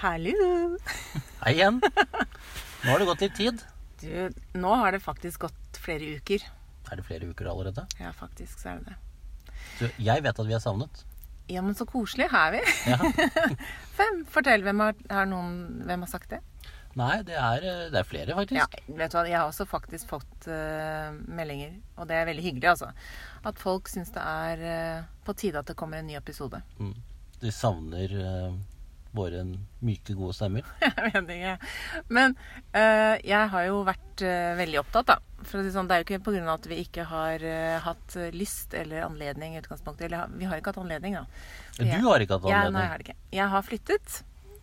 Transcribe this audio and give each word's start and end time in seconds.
Hallo! 0.00 0.78
Hei 1.42 1.50
igjen. 1.58 1.76
Nå 1.76 2.86
har 2.88 3.02
det 3.02 3.06
gått 3.10 3.20
litt 3.20 3.34
tid. 3.36 3.58
Du, 4.00 4.38
nå 4.56 4.70
har 4.80 4.94
det 4.96 5.02
faktisk 5.04 5.42
gått 5.42 5.80
flere 5.84 6.14
uker. 6.16 6.46
Er 6.88 6.96
det 6.96 7.04
flere 7.04 7.28
uker 7.28 7.50
allerede? 7.52 7.84
Ja, 7.98 8.14
faktisk 8.16 8.62
så 8.62 8.70
er 8.70 8.78
det 8.80 8.94
det. 8.94 9.58
Du, 9.76 9.84
jeg 10.06 10.24
vet 10.24 10.40
at 10.40 10.48
vi 10.48 10.56
er 10.56 10.62
savnet. 10.64 11.02
Ja, 11.52 11.60
men 11.60 11.76
så 11.76 11.84
koselig 11.84 12.30
er 12.30 12.54
vi. 12.54 12.62
Ja. 12.88 12.96
Fem. 13.98 14.22
Fortell, 14.32 14.64
hvem 14.64 14.80
har, 14.86 14.96
har 15.12 15.28
noen, 15.28 15.84
hvem 15.84 16.06
har 16.06 16.12
sagt 16.14 16.32
det? 16.32 16.40
Nei, 16.96 17.20
det 17.28 17.36
er, 17.36 17.68
det 17.92 18.00
er 18.00 18.08
flere, 18.08 18.40
faktisk. 18.40 18.80
Ja, 18.80 18.96
vet 19.02 19.12
du 19.12 19.20
hva, 19.20 19.28
jeg 19.28 19.36
har 19.36 19.52
også 19.52 19.68
faktisk 19.68 20.16
fått 20.16 20.48
uh, 20.48 21.12
meldinger, 21.28 21.76
og 22.00 22.08
det 22.08 22.16
er 22.16 22.28
veldig 22.32 22.48
hyggelig, 22.48 22.72
altså. 22.72 22.88
At 23.52 23.60
folk 23.60 23.92
syns 23.92 24.16
det 24.16 24.24
er 24.24 24.64
uh, 24.64 25.06
på 25.28 25.36
tide 25.44 25.60
at 25.60 25.68
det 25.68 25.76
kommer 25.76 26.00
en 26.00 26.08
ny 26.08 26.16
episode. 26.16 26.64
Mm. 26.80 26.96
De 27.40 27.52
savner 27.54 28.12
eh, 28.20 28.56
våre 29.16 29.42
myke, 29.82 30.14
gode 30.14 30.34
stemmer. 30.36 30.66
Jeg 30.84 31.22
vet 31.26 31.32
ikke. 31.34 31.54
Men 32.14 32.36
øh, 32.76 33.16
jeg 33.26 33.50
har 33.52 33.66
jo 33.66 33.80
vært 33.86 34.22
øh, 34.22 34.52
veldig 34.60 34.80
opptatt, 34.84 35.10
da. 35.10 35.16
For 35.40 35.66
sånn, 35.72 35.88
det 35.90 35.96
er 35.96 36.02
jo 36.02 36.06
ikke 36.06 36.20
pga. 36.28 36.42
at 36.52 36.68
vi 36.70 36.80
ikke 36.84 37.06
har 37.10 37.42
øh, 37.42 37.76
hatt 37.86 38.16
lyst 38.36 38.76
eller 38.76 39.06
anledning 39.08 39.56
i 39.56 39.62
utgangspunktet. 39.62 40.06
Eller 40.08 40.30
vi 40.36 40.46
har 40.46 40.60
ikke 40.60 40.74
hatt 40.74 40.82
anledning, 40.84 41.18
da. 41.18 41.24
Du 41.80 41.86
har 42.06 42.22
ikke 42.22 42.38
hatt 42.38 42.50
Ja, 42.52 42.64
nei, 42.70 42.84
jeg 42.84 42.92
har 42.92 43.02
det 43.02 43.08
ikke. 43.08 43.18
Jeg 43.40 43.54
har 43.54 43.66
flyttet. 43.66 44.20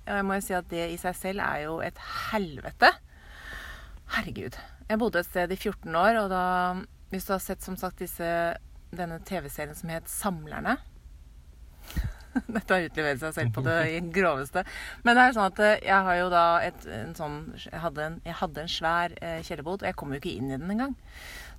Og 0.07 0.13
jeg 0.15 0.27
må 0.27 0.37
jo 0.37 0.45
si 0.47 0.55
at 0.55 0.69
det 0.71 0.85
i 0.93 0.99
seg 1.01 1.17
selv 1.19 1.43
er 1.43 1.63
jo 1.65 1.79
et 1.83 2.03
helvete. 2.31 2.93
Herregud. 4.15 4.55
Jeg 4.87 5.01
bodde 5.01 5.19
et 5.19 5.27
sted 5.27 5.51
i 5.51 5.59
14 5.59 5.99
år, 5.99 6.21
og 6.23 6.29
da 6.31 6.43
Hvis 7.11 7.27
du 7.27 7.33
har 7.33 7.39
sett 7.39 7.63
som 7.63 7.75
sagt 7.79 7.99
disse, 8.03 8.27
denne 8.91 9.19
TV-serien 9.23 9.75
som 9.75 9.91
het 9.91 10.09
Samlerne 10.11 10.77
Dette 12.57 12.75
har 12.75 12.85
utlevere 12.87 13.19
seg 13.21 13.35
selv 13.35 13.55
på 13.55 13.63
det 13.65 13.77
i 13.93 13.97
groveste. 14.13 14.63
Men 15.07 15.17
det 15.17 15.25
er 15.25 15.35
sånn 15.37 15.49
at 15.49 15.61
eh, 15.63 15.81
jeg 15.87 16.07
har 16.07 16.19
jo 16.19 16.29
da 16.33 16.45
et, 16.65 16.87
en 16.99 17.15
sånn 17.17 17.37
Jeg 17.63 17.81
hadde 17.83 18.05
en, 18.05 18.21
jeg 18.27 18.37
hadde 18.41 18.63
en 18.63 18.71
svær 18.71 19.17
eh, 19.21 19.41
kjellerbod, 19.45 19.83
og 19.83 19.89
jeg 19.89 19.97
kom 19.99 20.13
jo 20.13 20.21
ikke 20.21 20.35
inn 20.35 20.53
i 20.53 20.57
den 20.57 20.71
engang. 20.73 20.95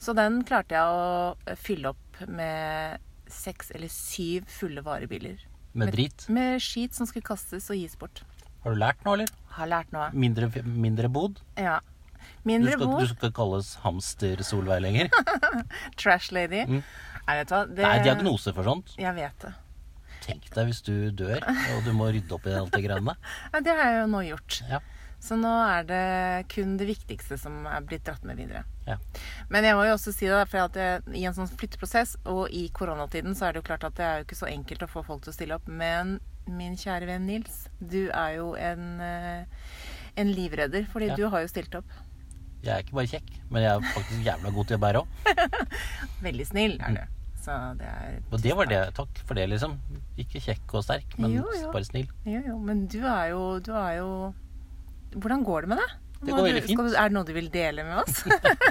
Så 0.03 0.15
den 0.17 0.41
klarte 0.49 0.79
jeg 0.79 0.97
å 0.97 1.37
eh, 1.47 1.59
fylle 1.59 1.93
opp 1.95 2.23
med 2.27 3.05
seks 3.29 3.73
eller 3.77 3.93
syv 3.93 4.49
fulle 4.51 4.83
varebiler. 4.85 5.45
Med 5.79 5.93
drit. 5.95 6.25
Med 6.33 6.63
skit 6.65 6.97
som 6.97 7.07
skulle 7.09 7.27
kastes 7.27 7.69
og 7.71 7.79
gis 7.79 7.99
bort. 8.01 8.25
Har 8.65 8.75
du 8.75 8.81
lært 8.81 9.05
noe, 9.07 9.19
eller? 9.19 9.31
Har 9.59 9.71
lært 9.71 9.95
noe. 9.95 10.09
Mindre, 10.17 10.49
mindre 10.65 11.11
bod? 11.13 11.43
Ja. 11.61 11.79
Du 12.49 12.71
skal, 12.71 12.87
bod. 12.87 13.03
du 13.03 13.11
skal 13.13 13.33
kalles 13.37 13.75
hamster-Solveig 13.83 14.81
lenger. 14.83 15.11
Trash 16.01 16.33
lady. 16.33 16.65
Mm. 16.65 16.83
Nei, 17.29 17.37
vet 17.39 17.51
du 17.51 17.55
hva. 17.55 17.63
Det 17.69 17.85
er 17.85 18.05
diagnose 18.07 18.55
for 18.57 18.67
sånt. 18.67 18.95
Jeg 18.99 19.13
vet 19.19 19.45
det. 19.45 19.53
Tenk 20.25 20.49
deg 20.55 20.69
hvis 20.71 20.83
du 20.85 21.11
dør, 21.17 21.41
og 21.47 21.85
du 21.87 21.93
må 21.97 22.11
rydde 22.13 22.35
opp 22.37 22.47
i 22.47 22.55
alt 22.59 22.73
det 22.75 22.85
greiene. 22.85 23.15
Nei, 23.53 23.61
det 23.67 23.75
har 23.79 23.91
jeg 23.93 24.01
jo 24.03 24.07
nå 24.13 24.23
gjort. 24.29 24.63
Ja. 24.69 24.81
Så 25.21 25.35
nå 25.35 25.51
er 25.51 25.83
det 25.89 26.03
kun 26.53 26.77
det 26.79 26.87
viktigste 26.87 27.35
som 27.43 27.65
er 27.67 27.81
blitt 27.83 28.05
dratt 28.07 28.23
med 28.29 28.39
videre. 28.39 28.63
Ja. 28.87 28.99
Men 29.51 29.65
jeg 29.67 29.75
må 29.75 29.83
jo 29.89 29.97
også 29.97 30.13
si 30.15 30.29
det, 30.31 30.45
for 30.51 30.63
at 30.69 30.77
jeg, 30.79 31.03
i 31.19 31.25
en 31.27 31.35
sånn 31.35 31.51
flytteprosess 31.51 32.17
og 32.31 32.45
i 32.55 32.69
koronatiden 32.71 33.35
så 33.35 33.49
er 33.49 33.57
det 33.57 33.63
jo 33.65 33.67
klart 33.67 33.87
at 33.89 33.97
det 33.99 34.05
er 34.07 34.21
jo 34.21 34.29
ikke 34.29 34.39
så 34.39 34.47
enkelt 34.53 34.85
å 34.87 34.91
få 34.93 35.03
folk 35.09 35.25
til 35.27 35.33
å 35.35 35.37
stille 35.37 35.59
opp. 35.59 35.67
Men 35.67 36.21
min 36.47 36.79
kjære 36.79 37.09
venn 37.11 37.27
Nils, 37.27 37.65
du 37.83 38.05
er 38.15 38.37
jo 38.39 38.53
en, 38.55 39.01
eh, 39.03 39.43
en 40.23 40.31
livredder, 40.33 40.87
fordi 40.93 41.11
Ja. 41.11 41.17
du 41.19 41.27
har 41.35 41.43
jo 41.43 41.51
stilt 41.51 41.75
opp. 41.75 41.91
Jeg 42.63 42.73
er 42.75 42.83
ikke 42.87 42.95
bare 42.99 43.11
kjekk, 43.11 43.29
men 43.51 43.63
jeg 43.63 43.71
er 43.75 43.93
faktisk 43.95 44.25
jævla 44.27 44.55
god 44.55 44.67
til 44.71 44.79
å 44.79 44.83
bære 44.87 45.03
òg. 45.03 45.07
Veldig 46.27 46.47
snill 46.47 46.79
er 46.81 46.95
du. 46.95 47.18
Så 47.39 47.55
det 47.79 47.87
er 47.89 48.19
Og 48.33 48.43
det 48.43 48.57
var 48.59 48.69
det. 48.71 48.81
Takk 48.97 49.23
for 49.29 49.39
det, 49.39 49.47
liksom. 49.53 49.79
Ikke 50.19 50.43
kjekk 50.43 50.75
og 50.75 50.85
sterk, 50.85 51.15
men 51.19 51.37
Jo, 51.39 51.47
jo. 51.55 51.71
bare 51.73 51.87
snill. 51.87 52.11
Jo, 52.27 52.43
jo, 52.51 52.59
men 52.59 52.87
du 52.91 53.01
er 53.07 53.31
jo, 53.33 53.43
du 53.65 53.73
er 53.79 53.99
jo 54.01 54.11
Hvordan 55.15 55.45
går 55.47 55.65
det 55.65 55.69
med 55.73 55.81
deg? 55.81 55.97
Det 56.19 56.35
går 56.35 56.45
veldig 56.49 56.63
fint. 56.67 56.81
Du, 56.83 56.97
er 56.99 57.09
det 57.09 57.15
noe 57.15 57.25
du 57.29 57.33
vil 57.37 57.49
dele 57.53 57.85
med 57.87 58.03
oss? 58.03 58.25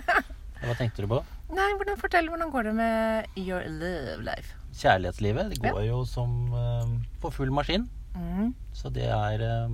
Hva 0.67 0.75
tenkte 0.77 1.05
du 1.05 1.07
på? 1.09 1.21
Nei, 1.55 1.67
hvordan, 1.79 1.97
fortell, 1.97 2.27
hvordan 2.27 2.51
går 2.51 2.67
det 2.67 2.73
med 2.75 3.39
your 3.39 3.63
love 3.71 4.19
life? 4.25 4.57
Kjærlighetslivet 4.77 5.53
det 5.53 5.61
går 5.63 5.85
jo 5.87 6.01
som 6.05 6.51
uh, 6.51 6.89
på 7.23 7.31
full 7.33 7.53
maskin. 7.55 7.87
Mm. 8.17 8.51
Så 8.75 8.91
det 8.93 9.07
er 9.13 9.41
eh, 9.45 9.73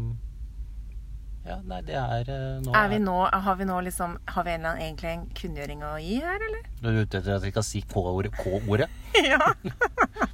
Ja, 1.44 1.58
nei, 1.68 1.82
det 1.84 1.96
er 2.00 2.30
eh, 2.32 2.60
nå 2.64 2.72
Er 2.72 2.88
vi 2.88 3.02
nå, 3.04 3.18
har 3.28 3.58
vi 3.60 3.66
nå 3.68 3.82
liksom 3.84 4.14
Har 4.32 4.46
vi 4.48 4.54
en 4.54 4.62
eller 4.62 4.78
annen, 4.78 4.84
egentlig 4.86 5.10
en 5.12 5.26
kunngjøring 5.36 5.82
å 5.84 5.98
gi 6.00 6.22
her, 6.24 6.40
eller? 6.48 6.70
Du 6.80 6.88
er 6.88 7.02
ute 7.02 7.20
etter 7.20 7.36
at 7.36 7.44
vi 7.44 7.52
skal 7.52 7.66
si 7.68 7.82
K-ordet? 7.92 8.32
K-ordet? 8.40 8.88
ja. 9.34 9.42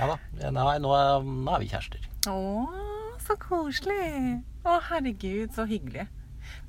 Ja 0.00 0.06
da. 0.08 0.16
Nei, 0.48 0.78
nå 0.80 0.94
er, 0.96 1.26
nå 1.28 1.52
er 1.52 1.60
vi 1.60 1.68
kjærester. 1.68 2.06
Å, 2.30 2.36
så 3.20 3.34
koselig. 3.36 4.38
Å, 4.64 4.78
herregud, 4.86 5.52
så 5.52 5.66
hyggelig. 5.68 6.06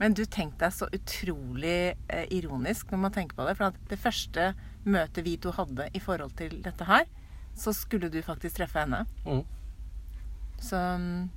Men 0.02 0.16
du, 0.18 0.26
tenk 0.28 0.58
deg 0.60 0.74
så 0.76 0.90
utrolig 0.92 1.94
eh, 2.12 2.26
ironisk 2.36 2.92
når 2.92 3.02
man 3.06 3.16
tenker 3.16 3.38
på 3.38 3.48
det. 3.48 3.56
For 3.60 3.72
at 3.72 3.80
det 3.88 4.00
første 4.02 4.52
møtet 4.84 5.24
vi 5.24 5.38
to 5.40 5.54
hadde 5.56 5.88
i 5.96 6.02
forhold 6.04 6.36
til 6.40 6.58
dette 6.66 6.88
her, 6.90 7.08
så 7.58 7.74
skulle 7.76 8.12
du 8.12 8.20
faktisk 8.26 8.60
treffe 8.60 8.84
henne. 8.84 9.06
Mm. 9.24 9.46
Så 10.62 10.82
mm, 11.00 11.30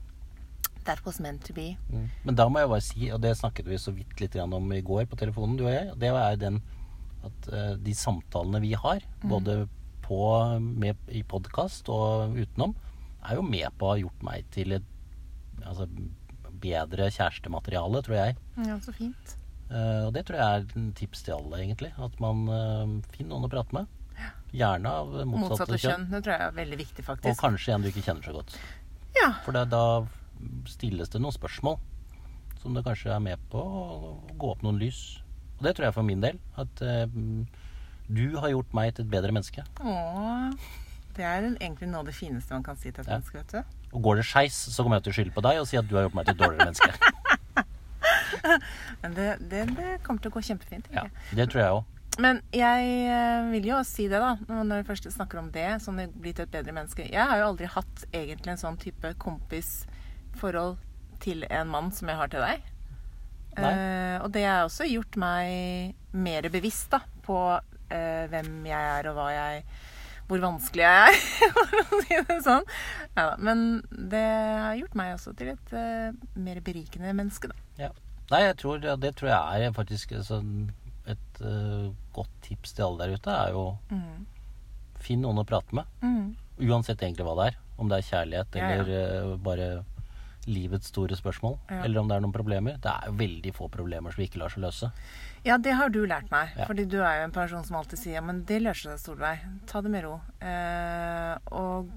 that 0.85 1.05
was 1.07 1.21
meant 1.21 1.45
to 1.47 1.55
be. 1.57 1.75
Mm. 1.91 2.09
Men 2.25 2.39
da 2.39 2.49
må 2.49 2.63
jeg 2.63 2.71
bare 2.73 2.85
si, 2.85 3.11
og 3.15 3.23
det 3.25 3.35
snakket 3.39 3.69
vi 3.71 3.81
så 3.81 3.95
vidt 3.95 4.21
litt 4.21 4.37
om 4.41 4.73
i 4.73 4.83
går 4.85 5.07
på 5.11 5.19
telefonen, 5.21 5.57
du 5.59 5.67
og 5.67 5.73
jeg, 5.73 5.93
det 6.01 6.11
er 6.13 6.41
den 6.41 6.61
at 7.25 7.49
eh, 7.53 7.73
de 7.81 7.95
samtalene 7.97 8.61
vi 8.61 8.75
har, 8.77 9.05
både 9.25 9.65
på, 10.05 10.19
med, 10.61 11.01
i 11.09 11.23
podkast 11.25 11.89
og 11.93 12.37
utenom, 12.37 12.75
er 13.25 13.39
jo 13.39 13.47
med 13.47 13.71
på 13.81 13.89
å 13.89 13.95
ha 13.95 14.03
gjort 14.03 14.27
meg 14.27 14.45
til 14.53 14.77
et 14.77 14.91
altså, 15.65 15.89
bedre 16.65 17.09
kjærestemateriale, 17.13 18.03
tror 18.05 18.19
jeg. 18.19 18.37
Ja, 18.69 18.77
så 18.85 18.93
fint. 18.97 19.37
Uh, 19.71 20.07
og 20.07 20.11
det 20.15 20.27
tror 20.29 20.39
jeg 20.39 20.59
er 20.59 20.77
en 20.77 20.91
tips 20.97 21.25
til 21.25 21.39
alle, 21.39 21.63
egentlig. 21.63 21.91
At 21.97 22.19
man 22.21 22.45
uh, 22.53 22.83
finner 23.15 23.33
noen 23.33 23.49
å 23.49 23.53
prate 23.53 23.77
med. 23.77 23.89
Gjerne 24.55 24.93
av 25.01 25.09
motsatte, 25.27 25.33
Motsatte 25.33 25.79
kjønn. 25.79 26.05
kjønn. 26.05 26.11
Det 26.13 26.21
tror 26.27 26.35
jeg 26.35 26.47
er 26.47 26.59
veldig 26.61 26.79
viktig, 26.79 27.05
faktisk. 27.07 27.31
Og 27.33 27.41
kanskje 27.41 27.75
en 27.75 27.85
du 27.85 27.89
ikke 27.91 28.05
kjenner 28.05 28.29
så 28.29 28.37
godt. 28.37 28.59
Ja. 29.17 29.31
For 29.47 29.57
det, 29.57 29.65
da 29.73 29.85
stilles 30.71 31.11
det 31.13 31.21
noen 31.23 31.35
spørsmål 31.35 31.77
som 32.63 32.75
det 32.77 32.85
kanskje 32.87 33.13
er 33.13 33.21
med 33.21 33.39
på 33.53 33.61
å 33.61 34.15
gå 34.41 34.47
opp 34.55 34.63
noen 34.65 34.79
lys. 34.81 35.19
Og 35.59 35.67
det 35.67 35.75
tror 35.77 35.87
jeg 35.91 35.95
for 35.99 36.03
min 36.07 36.23
del. 36.25 36.39
At 36.57 36.81
eh, 36.83 37.05
du 38.09 38.25
har 38.41 38.49
gjort 38.55 38.73
meg 38.77 38.95
til 38.97 39.05
et 39.05 39.13
bedre 39.13 39.33
menneske. 39.37 39.65
Åh, 39.85 40.49
det 41.17 41.25
er 41.29 41.45
egentlig 41.53 41.89
noe 41.91 42.01
av 42.03 42.09
det 42.09 42.17
fineste 42.17 42.55
man 42.57 42.65
kan 42.67 42.77
si 42.81 42.89
til 42.91 43.01
et 43.05 43.09
Ja. 43.11 43.19
menneske, 43.19 43.37
vet 43.43 43.53
du. 43.53 43.61
Og 43.95 44.03
går 44.03 44.15
det 44.23 44.27
skeis, 44.27 44.57
så 44.75 44.83
kommer 44.83 44.97
jeg 44.99 45.05
til 45.07 45.13
å 45.13 45.17
skylde 45.21 45.35
på 45.37 45.45
deg 45.45 45.61
og 45.61 45.69
si 45.71 45.77
at 45.79 45.87
du 45.89 45.95
har 45.97 46.03
gjort 46.09 46.15
meg 46.19 46.25
til 46.27 46.35
et 46.35 46.41
dårligere 46.41 46.71
menneske. 46.71 46.93
Men 49.03 49.15
det, 49.15 49.27
det, 49.51 49.65
det 49.77 49.91
kommer 50.05 50.23
til 50.25 50.33
å 50.33 50.37
gå 50.39 50.43
kjempefint. 50.49 50.89
Ja. 50.95 51.05
Det 51.37 51.47
tror 51.53 51.63
jeg 51.63 51.77
òg. 51.79 51.91
Men 52.23 52.39
jeg 52.55 52.91
eh, 53.11 53.47
vil 53.51 53.65
jo 53.73 53.79
si 53.87 54.05
det, 54.11 54.21
da, 54.23 54.35
når 54.63 54.83
vi 54.83 54.87
først 54.89 55.09
snakker 55.11 55.41
om 55.41 55.49
det, 55.55 55.67
som 55.83 55.97
det 55.99 56.09
blir 56.15 56.35
til 56.37 56.47
et 56.47 56.53
bedre 56.53 56.75
menneske. 56.77 57.07
Jeg 57.11 57.27
har 57.31 57.41
jo 57.41 57.49
aldri 57.53 57.67
hatt 57.75 58.05
egentlig 58.15 58.53
en 58.55 58.61
sånn 58.61 58.79
type 58.83 59.11
kompisforhold 60.35 60.77
til 61.23 61.45
en 61.51 61.69
mann 61.71 61.91
som 61.95 62.09
jeg 62.11 62.19
har 62.19 62.29
til 62.29 62.43
deg. 62.43 62.63
Eh, 63.57 64.19
og 64.23 64.33
det 64.35 64.45
har 64.45 64.65
også 64.67 64.87
gjort 64.91 65.17
meg 65.17 65.95
mer 66.13 66.49
bevisst 66.51 66.91
da, 66.91 67.01
på 67.25 67.37
uh, 67.59 68.25
hvem 68.31 68.67
jeg 68.67 68.89
er, 68.99 69.09
og 69.09 69.15
hva 69.17 69.29
jeg 69.33 69.65
hvor 70.27 70.41
vanskelig 70.41 70.83
jeg 70.83 71.13
er, 71.13 71.17
for 71.55 71.81
å 71.83 72.01
si 72.01 72.19
det 72.29 72.39
sånn. 72.45 72.65
Neida, 73.15 73.35
men 73.45 73.65
det 73.93 74.25
har 74.25 74.79
gjort 74.79 74.95
meg 74.97 75.13
også 75.15 75.35
til 75.37 75.53
et 75.53 75.75
uh, 75.77 76.15
mer 76.41 76.61
berikende 76.65 77.13
menneske, 77.15 77.51
da. 77.53 77.59
Ja. 77.79 77.91
Nei, 78.33 78.41
jeg 78.47 78.57
tror, 78.63 78.81
ja, 78.81 78.97
det 78.97 79.15
tror 79.19 79.31
jeg 79.31 79.67
er 79.69 79.75
faktisk 79.77 80.15
altså, 80.17 80.39
et 81.13 81.41
eh, 81.45 81.91
godt 82.17 82.31
tips 82.47 82.73
til 82.73 82.87
alle 82.87 83.05
der 83.05 83.19
ute. 83.19 83.31
er 83.37 83.51
jo 83.53 83.65
Mm. 83.93 84.23
Finn 85.05 85.21
noen 85.21 85.43
å 85.43 85.45
prate 85.45 85.77
med. 85.77 85.85
Mm. 86.01 86.31
Uansett 86.65 87.03
egentlig 87.05 87.27
hva 87.29 87.35
det 87.37 87.51
er. 87.51 87.59
Om 87.77 87.91
det 87.93 87.99
er 87.99 88.07
kjærlighet 88.09 88.57
Ja, 88.57 88.63
ja. 88.65 88.79
eller 88.79 88.95
eh, 88.97 89.35
bare 89.45 89.67
livets 90.51 90.89
store 90.93 91.17
spørsmål. 91.19 91.59
Ja. 91.71 91.83
Eller 91.87 92.01
om 92.01 92.09
det 92.11 92.17
er 92.17 92.25
noen 92.25 92.35
problemer. 92.35 92.77
Det 92.83 92.91
er 92.91 93.15
veldig 93.17 93.53
få 93.57 93.69
problemer 93.73 94.13
som 94.15 94.25
ikke 94.25 94.41
lar 94.43 94.53
seg 94.53 94.63
løse. 94.65 94.91
Ja, 95.45 95.59
det 95.61 95.75
har 95.77 95.91
du 95.93 96.01
lært 96.09 96.31
meg. 96.33 96.55
Ja. 96.57 96.67
Fordi 96.69 96.85
du 96.89 96.99
er 97.05 97.19
jo 97.21 97.25
en 97.29 97.35
person 97.37 97.65
som 97.65 97.77
alltid 97.77 98.01
sier 98.01 98.23
men 98.25 98.45
det 98.49 98.63
løser 98.65 98.95
seg, 98.95 99.03
Solveig. 99.05 99.43
Ta 99.71 99.83
det 99.85 99.93
med 99.93 100.05
ro. 100.07 100.15
Eh, 100.41 101.35
og 101.53 101.91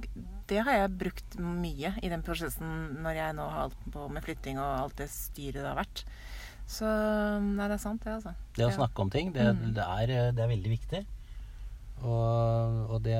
det 0.47 0.61
har 0.63 0.81
jeg 0.81 0.95
brukt 0.99 1.37
mye 1.39 1.93
i 2.03 2.09
den 2.11 2.23
prosessen 2.23 3.01
når 3.03 3.19
jeg 3.21 3.37
nå 3.37 3.47
har 3.51 3.65
holdt 3.67 3.91
på 3.93 4.07
med 4.15 4.23
flytting 4.23 4.59
og 4.59 4.67
alt 4.87 4.97
det 4.99 5.09
styret 5.11 5.61
det 5.63 5.67
har 5.69 5.79
vært. 5.79 6.03
Så 6.67 6.87
nei, 7.39 7.67
det 7.71 7.77
er 7.77 7.83
sant, 7.83 8.03
det, 8.03 8.11
altså. 8.17 8.33
Det 8.57 8.65
å 8.67 8.73
snakke 8.75 8.99
om 9.05 9.09
ting, 9.13 9.31
det, 9.35 9.45
Mm. 9.55 9.73
det, 9.75 9.83
er, 9.87 10.09
eh, 10.11 10.31
det 10.35 10.43
er 10.43 10.51
veldig 10.51 10.71
viktig. 10.73 11.05
Og, 12.03 12.91
og 12.91 13.01
det 13.05 13.15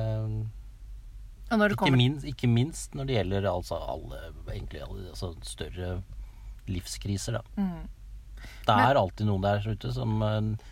ikke, 1.50 1.92
minst, 1.96 2.24
ikke 2.28 2.48
minst 2.50 2.94
når 2.94 3.06
det 3.08 3.14
gjelder 3.16 3.46
altså 3.50 3.78
alle, 3.80 4.18
egentlig, 4.52 4.82
altså 5.10 5.30
større 5.42 6.02
livskriser, 6.68 7.38
da. 7.38 7.42
mm. 7.56 7.86
Det 8.68 8.74
er 8.76 8.98
alltid 9.00 9.26
noen 9.26 9.42
der 9.42 9.64
ute 9.66 9.90
som 9.96 10.18
eh, 10.22 10.66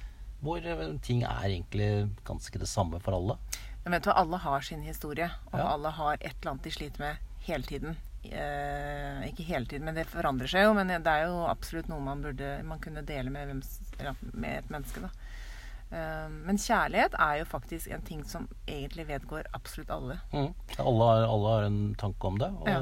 hvor 0.45 0.61
eh, 0.63 0.83
ting 1.03 1.23
er 1.25 1.47
egentlig 1.49 1.89
ganske 2.29 2.61
det 2.61 2.69
samme 2.69 3.01
for 3.03 3.17
alle. 3.17 3.39
Men 3.85 3.97
vet 3.97 4.05
du 4.05 4.11
alle 4.13 4.37
har 4.43 4.61
sin 4.67 4.83
historie, 4.83 5.31
og 5.53 5.59
Ja. 5.59 5.71
alle 5.73 5.91
har 5.97 6.15
et 6.21 6.35
eller 6.41 6.53
annet 6.53 6.63
de 6.69 6.71
sliter 6.75 7.01
med 7.01 7.17
hele 7.49 7.63
tiden. 7.65 7.97
eh, 8.27 9.27
Ikke 9.31 9.47
hele 9.47 9.67
tiden, 9.67 9.85
men 9.87 9.95
det 9.95 10.07
forandrer 10.11 10.47
seg 10.51 10.65
jo. 10.67 10.75
Men 10.75 10.89
det 10.89 11.07
er 11.07 11.27
jo 11.27 11.47
absolutt 11.47 11.89
noe 11.89 12.01
man 12.03 12.23
burde 12.23 12.63
man 12.67 12.79
kunne 12.83 13.03
dele 13.07 13.31
med, 13.31 13.47
hvem, 13.47 13.63
med 14.35 14.59
et 14.59 14.71
menneske. 14.71 15.01
da. 15.01 15.11
Eh, 15.93 16.29
men 16.47 16.57
kjærlighet 16.59 17.15
er 17.23 17.37
jo 17.41 17.45
faktisk 17.47 17.91
en 17.95 18.03
ting 18.03 18.25
som 18.27 18.49
egentlig 18.67 19.07
vedgår 19.09 19.47
absolutt 19.55 19.91
alle. 19.95 20.17
Mm. 20.33 20.49
Alle, 20.83 21.05
har, 21.11 21.27
alle 21.31 21.53
har 21.55 21.67
en 21.69 21.95
tanke 21.95 22.27
om 22.27 22.39
det. 22.43 22.49
Og, 22.61 22.69
Ja. 22.69 22.81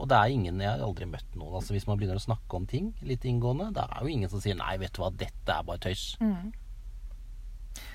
og 0.00 0.08
det 0.08 0.16
er 0.16 0.32
ingen 0.32 0.58
Jeg 0.60 0.70
har 0.70 0.80
aldri 0.86 1.04
møtt 1.06 1.34
noen 1.36 1.54
altså 1.58 1.74
Hvis 1.76 1.86
man 1.86 1.98
begynner 2.00 2.16
å 2.16 2.24
snakke 2.24 2.56
om 2.56 2.66
ting 2.66 2.94
litt 3.02 3.22
inngående, 3.28 3.72
det 3.76 3.84
er 3.84 4.00
jo 4.00 4.08
ingen 4.08 4.28
som 4.32 4.40
sier 4.40 4.54
'nei, 4.56 4.76
vet 4.78 4.92
du 4.92 5.02
hva, 5.02 5.10
dette 5.16 5.48
er 5.52 5.62
bare 5.62 5.78
tøys'. 5.78 6.16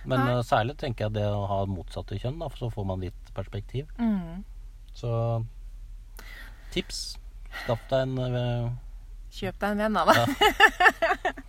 Men 0.06 0.20
Nei. 0.20 0.32
eh, 0.38 0.42
særlig 0.44 0.78
tenker 0.78 1.06
jeg 1.06 1.14
det 1.14 1.26
å 1.28 1.48
ha 1.48 1.66
motsatte 1.66 2.18
kjønn, 2.20 2.40
da, 2.40 2.48
så 2.50 2.70
får 2.72 2.86
man 2.86 3.00
litt 3.02 3.34
perspektiv. 3.34 3.88
Så 4.94 5.44
tips. 6.72 7.18
Skaff 7.64 7.80
deg 7.90 8.02
en 8.02 8.18
eh, 8.20 8.72
Kjøp 9.36 9.60
deg 9.60 9.72
en 9.72 9.78
venn, 9.78 9.94
da. 9.94 10.06
da. 10.06 10.26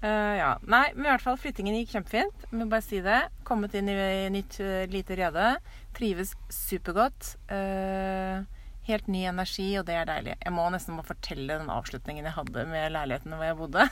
Eh, 0.00 0.34
ja. 0.38 0.52
Nei, 0.62 0.92
men 0.94 1.08
i 1.08 1.10
hvert 1.10 1.24
fall 1.24 1.40
flyttingen 1.40 1.78
gikk 1.80 1.96
kjempefint. 1.96 2.46
Må 2.54 2.68
bare 2.70 2.84
si 2.86 3.00
det. 3.04 3.18
Kommet 3.46 3.74
inn 3.78 3.90
i 3.90 3.96
nytt 4.32 4.60
eh, 4.62 4.86
lite 4.90 5.18
rede. 5.18 5.56
Trives 5.96 6.36
supergodt. 6.52 7.34
Uh, 7.50 8.44
helt 8.86 9.08
ny 9.10 9.24
energi, 9.28 9.66
og 9.80 9.88
det 9.88 9.96
er 9.98 10.06
deilig. 10.08 10.36
Jeg 10.38 10.54
må 10.54 10.68
nesten 10.70 10.94
må 10.96 11.02
fortelle 11.04 11.58
den 11.58 11.72
avslutningen 11.72 12.28
jeg 12.28 12.36
hadde 12.36 12.64
med 12.70 12.94
leiligheten 12.94 13.34
hvor 13.34 13.48
jeg 13.48 13.58
bodde. 13.58 13.88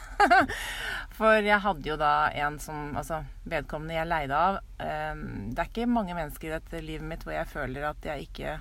For 1.19 1.43
jeg 1.43 1.59
hadde 1.67 1.91
jo 1.91 1.99
da 2.01 2.13
en 2.45 2.61
som 2.63 2.95
Altså 2.97 3.19
vedkommende 3.49 3.99
jeg 3.99 4.09
leide 4.09 4.39
av. 4.39 4.61
det 4.79 5.59
er 5.59 5.69
ikke 5.69 5.89
mange 5.91 6.17
mennesker 6.17 6.49
i 6.49 6.55
dette 6.55 6.81
livet 6.85 7.09
mitt 7.09 7.27
hvor 7.27 7.35
jeg 7.35 7.51
føler 7.51 7.91
at 7.91 8.09
jeg 8.09 8.29
ikke 8.29 8.57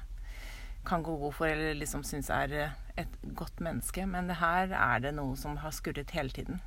kan 0.86 1.03
gå 1.06 1.15
god 1.18 1.33
for 1.33 1.50
eller 1.50 1.77
liksom 1.80 2.03
syns 2.06 2.30
er 2.33 2.57
et 2.98 3.19
godt 3.38 3.62
menneske. 3.63 4.03
Men 4.09 4.33
her 4.41 4.74
er 4.75 5.06
det 5.06 5.15
noe 5.15 5.38
som 5.39 5.59
har 5.62 5.75
skurret 5.75 6.15
hele 6.18 6.36
tiden. 6.36 6.63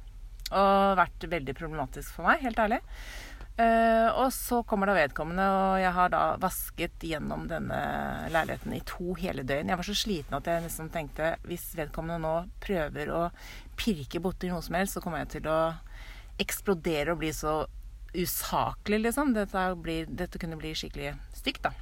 Og 0.49 0.99
vært 0.99 1.27
veldig 1.29 1.55
problematisk 1.59 2.15
for 2.17 2.29
meg, 2.29 2.45
helt 2.45 2.61
ærlig. 2.63 2.81
Uh, 3.59 4.07
og 4.23 4.29
så 4.31 4.61
kommer 4.63 4.87
da 4.87 4.95
vedkommende, 4.95 5.43
og 5.43 5.81
jeg 5.83 5.91
har 5.97 6.11
da 6.13 6.21
vasket 6.39 7.03
gjennom 7.03 7.49
denne 7.51 7.79
leiligheten 8.31 8.77
i 8.77 8.85
to 8.87 9.17
hele 9.19 9.43
døgn. 9.43 9.73
Jeg 9.73 9.81
var 9.81 9.89
så 9.89 9.97
sliten 9.99 10.37
at 10.39 10.47
jeg 10.47 10.63
liksom 10.63 10.93
tenkte 10.95 11.33
hvis 11.49 11.73
vedkommende 11.75 12.21
nå 12.23 12.35
prøver 12.63 13.11
å 13.11 13.25
pirke 13.79 14.23
borti 14.23 14.53
noe 14.53 14.63
som 14.63 14.79
helst, 14.79 14.95
så 14.95 15.03
kommer 15.03 15.25
jeg 15.25 15.33
til 15.41 15.51
å 15.51 15.59
eksplodere 16.39 17.17
og 17.17 17.21
bli 17.25 17.33
så 17.35 17.57
usaklig, 18.15 19.03
liksom. 19.09 19.35
Dette, 19.35 19.67
blir, 19.83 20.07
dette 20.07 20.39
kunne 20.39 20.61
bli 20.61 20.71
skikkelig 20.79 21.17
stygt, 21.37 21.67
da. 21.67 21.75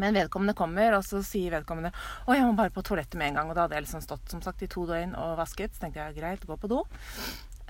Men 0.00 0.16
vedkommende 0.16 0.56
kommer, 0.56 0.96
og 0.96 1.04
så 1.04 1.20
sier 1.26 1.52
vedkommende 1.58 1.92
å, 2.24 2.32
jeg 2.32 2.46
må 2.46 2.56
bare 2.56 2.72
på 2.72 2.82
toalettet 2.86 3.18
med 3.20 3.34
en 3.34 3.40
gang. 3.40 3.52
Og 3.52 3.58
da 3.58 3.66
hadde 3.66 3.76
jeg 3.76 3.84
liksom 3.84 4.04
stått 4.04 4.32
som 4.32 4.40
sagt 4.40 4.64
i 4.64 4.70
to 4.70 4.88
døgn 4.88 5.12
og 5.18 5.36
vasket. 5.40 5.74
Så 5.76 5.84
tenkte 5.84 6.00
jeg 6.00 6.20
greit, 6.22 6.48
gå 6.48 6.56
på 6.56 6.70
do. 6.70 6.82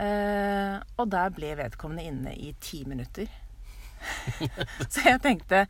Eh, 0.00 0.76
og 0.96 1.08
der 1.12 1.32
ble 1.36 1.54
vedkommende 1.58 2.06
inne 2.08 2.34
i 2.34 2.54
ti 2.62 2.82
minutter. 2.88 3.28
så 4.92 5.04
jeg 5.04 5.20
tenkte 5.20 5.66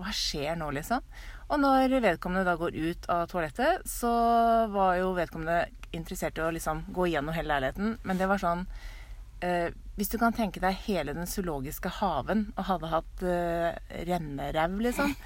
hva 0.00 0.12
skjer 0.16 0.56
nå, 0.58 0.70
liksom? 0.76 1.04
Og 1.50 1.58
når 1.60 1.96
vedkommende 2.00 2.46
da 2.46 2.54
går 2.58 2.76
ut 2.76 3.08
av 3.10 3.26
toalettet, 3.30 3.84
så 3.88 4.10
var 4.70 4.96
jo 5.00 5.12
vedkommende 5.16 5.64
interessert 5.96 6.38
i 6.38 6.44
å 6.44 6.52
liksom 6.54 6.84
gå 6.94 7.08
gjennom 7.10 7.34
hele 7.34 7.50
leiligheten. 7.50 7.96
Men 8.06 8.20
det 8.20 8.28
var 8.30 8.40
sånn 8.40 8.64
eh, 9.42 9.74
Hvis 9.98 10.12
du 10.12 10.16
kan 10.20 10.36
tenke 10.36 10.62
deg 10.62 10.78
hele 10.86 11.16
den 11.16 11.28
zoologiske 11.28 11.90
haven 11.98 12.46
og 12.54 12.66
hadde 12.70 12.92
hatt 12.94 13.24
eh, 13.26 13.80
renneræv, 14.08 14.78
liksom. 14.86 15.16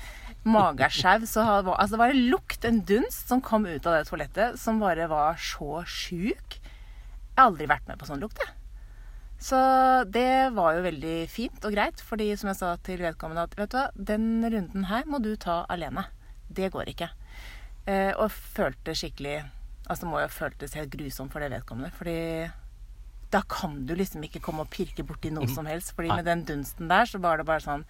Magesjau. 0.45 1.29
Så 1.29 1.45
hadde, 1.47 1.75
altså, 1.77 1.95
det 1.95 2.03
var 2.03 2.15
en 2.15 2.27
lukt, 2.33 2.65
en 2.65 2.83
dunst, 2.89 3.29
som 3.29 3.45
kom 3.45 3.69
ut 3.69 3.87
av 3.87 3.99
det 3.99 4.09
toalettet, 4.09 4.59
som 4.61 4.83
bare 4.83 5.07
var 5.13 5.39
så 5.41 5.85
sjuk. 5.89 6.59
Jeg 7.35 7.41
har 7.43 7.51
aldri 7.51 7.67
vært 7.67 7.89
med 7.91 7.99
på 7.99 8.07
sånn 8.07 8.23
lukt, 8.23 8.39
jeg. 8.39 8.55
Så 9.45 9.59
det 10.15 10.55
var 10.55 10.77
jo 10.77 10.85
veldig 10.87 11.17
fint 11.29 11.67
og 11.67 11.75
greit, 11.75 12.01
fordi 12.01 12.31
som 12.39 12.49
jeg 12.53 12.61
sa 12.61 12.71
til 12.87 13.03
vedkommende 13.03 13.45
at 13.45 13.57
vet 13.59 13.73
du 13.75 13.77
hva, 13.77 13.89
den 14.13 14.29
runden 14.47 14.87
her 14.89 15.05
må 15.11 15.19
du 15.21 15.35
ta 15.41 15.65
alene. 15.69 16.07
Det 16.49 16.71
går 16.73 16.93
ikke. 16.95 17.11
Eh, 17.91 18.13
og 18.17 18.31
følte 18.33 18.95
skikkelig 18.97 19.43
Altså 19.85 20.09
må 20.09 20.17
jo 20.23 20.29
føltes 20.33 20.73
helt 20.79 20.95
grusomt 20.95 21.29
for 21.35 21.45
det 21.45 21.51
vedkommende. 21.53 21.91
Fordi 21.93 22.47
da 23.35 23.43
kan 23.51 23.83
du 23.85 23.93
liksom 23.99 24.23
ikke 24.25 24.41
komme 24.41 24.65
og 24.65 24.71
pirke 24.73 25.05
borti 25.05 25.29
noe 25.29 25.45
som 25.53 25.69
helst. 25.69 25.93
Fordi 25.93 26.09
med 26.09 26.25
den 26.25 26.47
dunsten 26.49 26.89
der, 26.89 27.05
så 27.05 27.21
var 27.21 27.37
det 27.37 27.45
bare 27.51 27.61
sånn 27.61 27.85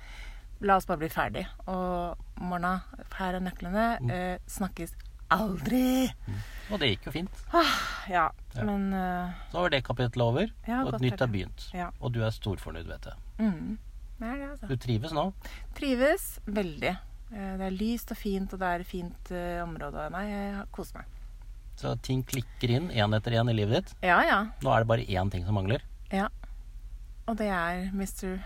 La 0.64 0.78
oss 0.78 0.86
bare 0.88 1.02
bli 1.02 1.10
ferdig. 1.12 1.44
Og 1.68 2.18
Morna, 2.42 2.72
her 3.18 3.36
er 3.36 3.42
nøklene. 3.44 3.86
Eh, 4.10 4.42
snakkes 4.50 4.94
aldri. 5.36 6.10
Og 6.72 6.78
det 6.80 6.88
gikk 6.94 7.08
jo 7.08 7.12
fint. 7.18 7.40
Ja, 7.52 7.64
Ja. 8.08 8.64
men 8.64 8.92
uh... 8.94 9.32
Så 9.52 9.60
var 9.64 9.70
det 9.74 9.82
kapittelet 9.84 10.24
over, 10.24 10.52
Ja, 10.68 10.82
og 10.84 10.94
et 10.94 11.00
nytt 11.04 11.20
er 11.20 11.26
begynt. 11.32 11.66
Ja. 11.76 11.90
Og 12.00 12.12
du 12.14 12.22
er 12.24 12.30
storfornøyd, 12.32 12.86
vet 12.88 13.08
jeg. 13.10 13.18
mm, 13.38 13.78
det 14.20 14.30
det, 14.40 14.48
altså. 14.50 14.68
Du 14.70 14.76
trives 14.76 15.12
nå? 15.12 15.24
Trives 15.76 16.28
veldig. 16.46 16.94
Eh, 17.34 17.56
Det 17.58 17.66
er 17.66 17.74
lyst 17.76 18.10
og 18.14 18.16
fint, 18.20 18.52
og 18.54 18.60
det 18.62 18.68
er 18.68 18.84
fint 18.84 19.30
uh, 19.34 19.62
område. 19.64 20.06
Nei, 20.14 20.24
jeg 20.30 20.64
koser 20.72 21.00
meg. 21.02 21.06
Så 21.76 21.96
ting 22.06 22.22
klikker 22.22 22.70
inn 22.70 22.90
én 22.94 23.16
etter 23.16 23.34
én 23.40 23.50
i 23.50 23.54
livet 23.56 23.80
ditt. 23.82 23.94
Ja, 24.06 24.20
ja. 24.22 24.36
Nå 24.62 24.70
er 24.70 24.84
det 24.84 24.88
bare 24.92 25.04
én 25.10 25.30
ting 25.32 25.44
som 25.44 25.56
mangler. 25.58 25.82
Ja. 26.12 26.28
Og 27.26 27.36
det 27.40 27.48
er 27.50 27.88
Mr. 27.92 28.36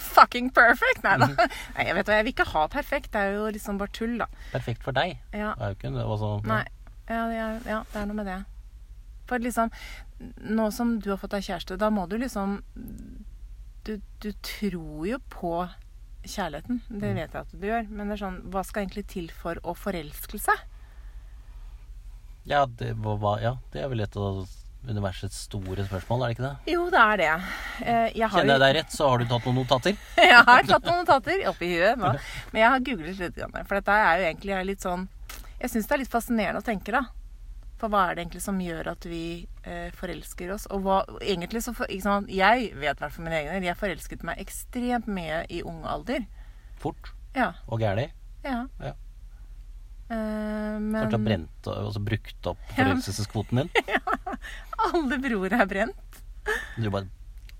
Fucking 0.00 0.50
perfect! 0.56 1.02
Nei 1.04 1.16
da. 1.20 1.28
Nei, 1.76 1.86
jeg 1.88 1.96
vet 1.98 2.08
hva, 2.08 2.18
jeg 2.20 2.26
vil 2.26 2.34
ikke 2.34 2.48
ha 2.54 2.66
perfekt. 2.72 3.10
Det 3.14 3.20
er 3.20 3.34
jo 3.36 3.48
liksom 3.52 3.80
bare 3.80 3.92
tull, 3.96 4.16
da. 4.20 4.28
Perfekt 4.54 4.86
for 4.86 4.96
deg. 4.96 5.18
Ja. 5.36 5.52
Det 5.58 5.66
er 5.66 5.74
jo 5.74 5.78
ikke 5.78 5.92
det, 5.96 6.06
altså, 6.06 6.30
Nei. 6.48 6.62
Ja, 7.10 7.24
er, 7.26 7.58
ja, 7.66 7.82
det 7.90 8.00
er 8.00 8.08
noe 8.08 8.18
med 8.20 8.28
det. 8.30 8.38
For 9.30 9.42
liksom 9.42 9.72
Nå 10.52 10.66
som 10.74 10.98
du 11.00 11.08
har 11.12 11.18
fått 11.20 11.32
deg 11.32 11.46
kjæreste, 11.46 11.78
da 11.80 11.88
må 11.90 12.04
du 12.10 12.18
liksom 12.20 12.58
Du, 13.86 13.94
du 14.20 14.30
tror 14.44 15.06
jo 15.08 15.18
på 15.32 15.54
kjærligheten. 16.28 16.82
Det 16.90 17.14
vet 17.16 17.32
jeg 17.32 17.40
at 17.40 17.54
du 17.56 17.64
gjør. 17.64 17.86
Men 17.88 18.10
det 18.10 18.18
er 18.18 18.22
sånn 18.26 18.40
Hva 18.52 18.64
skal 18.66 18.84
egentlig 18.84 19.06
til 19.12 19.30
for 19.32 19.60
å 19.64 19.74
forelske 19.78 20.40
seg? 20.42 20.66
Ja, 22.48 22.64
det, 22.66 22.94
var, 23.00 23.40
ja, 23.40 23.54
det 23.72 23.82
er 23.82 23.88
vel 23.92 24.02
et 24.04 24.16
av 24.16 24.42
universets 24.88 25.42
store 25.46 25.84
spørsmål, 25.86 26.22
er 26.22 26.26
det 26.30 26.36
ikke 26.38 26.46
det? 26.48 26.72
Jo, 26.72 26.86
det 26.90 27.00
er 27.02 27.16
det. 27.20 27.28
Eh, 27.84 28.06
Jeg 28.16 28.28
har 28.28 28.40
Kjenner 28.40 28.54
jeg 28.56 28.60
deg 28.64 28.74
rett, 28.78 28.92
så 28.96 29.08
har 29.10 29.18
du 29.18 29.24
tatt 29.28 29.44
noen 29.46 29.58
notater. 29.60 29.96
Jeg 30.16 30.44
har 30.48 30.62
tatt 30.66 30.84
noen 30.88 31.02
notater 31.04 31.42
oppi 31.50 31.68
huet 31.76 31.98
nå. 32.00 32.12
Men 32.52 32.60
jeg 32.62 32.70
har 32.74 32.84
googlet 32.88 33.18
litt. 33.20 33.40
For 33.68 33.74
dette 33.80 33.96
er 34.08 34.20
jo 34.22 34.28
egentlig 34.30 34.60
litt 34.70 34.80
sånn 34.86 35.08
Jeg 35.60 35.70
syns 35.74 35.86
det 35.90 35.96
er 35.96 36.02
litt 36.04 36.12
fascinerende 36.14 36.62
å 36.62 36.66
tenke, 36.66 36.92
da. 36.96 37.04
For 37.80 37.88
hva 37.92 38.06
er 38.10 38.16
det 38.18 38.24
egentlig 38.26 38.42
som 38.44 38.58
gjør 38.60 38.90
at 38.92 39.04
vi 39.08 39.22
eh, 39.64 39.88
forelsker 39.96 40.50
oss? 40.52 40.66
Og 40.72 40.82
hva 40.84 40.98
egentlig 41.20 41.62
så 41.64 41.72
sant, 41.76 42.28
Jeg 42.32 42.72
vet 42.76 42.96
i 42.96 43.00
hvert 43.04 43.12
fall 43.14 43.24
mine 43.24 43.38
egne. 43.40 43.60
Jeg 43.68 43.76
forelsket 43.80 44.24
meg 44.28 44.40
ekstremt 44.42 45.06
mye 45.08 45.44
i 45.48 45.62
ung 45.64 45.84
alder. 45.88 46.26
Fort 46.80 47.12
Ja. 47.36 47.52
og 47.68 47.80
gæli. 47.80 48.10
ja. 48.44 48.64
Ja. 48.80 48.92
Eh, 50.10 50.76
men 50.82 50.96
Kanskje 50.98 51.16
har 51.18 51.24
brent 51.28 51.70
og 51.70 51.98
brukt 52.06 52.50
opp 52.50 52.62
Ja. 52.70 52.74
forelskelseskvoten 52.80 53.60
din. 53.62 53.70
alle 54.90 55.18
broer 55.22 55.54
er 55.60 55.66
brent. 55.70 56.20
Du 56.76 56.90
bare 56.90 57.06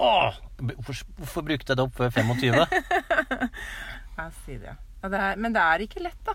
Åh! 0.00 0.38
Hvorfor, 0.60 1.02
hvorfor 1.18 1.44
brukte 1.44 1.70
jeg 1.74 1.76
det 1.76 1.84
opp 1.84 1.96
før 1.98 2.10
25? 2.10 2.56
Ja, 4.20 4.24
si 4.44 4.56
det. 4.60 4.72
Ja, 5.00 5.08
det 5.12 5.18
er, 5.24 5.36
men 5.40 5.54
det 5.54 5.60
er 5.64 5.82
ikke 5.84 6.02
lett, 6.04 6.18
da. 6.26 6.34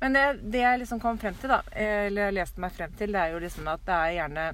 Men 0.00 0.14
det, 0.16 0.22
det 0.52 0.60
jeg 0.62 0.78
liksom 0.80 1.00
kom 1.02 1.18
frem 1.20 1.34
til, 1.40 1.50
da, 1.52 1.58
eller 1.76 2.32
leste 2.32 2.60
meg 2.60 2.72
frem 2.76 2.92
til, 2.96 3.12
det 3.12 3.20
er 3.20 3.34
jo 3.34 3.40
liksom 3.42 3.68
at 3.72 3.82
det 3.88 3.96
er 3.96 4.14
gjerne 4.18 4.44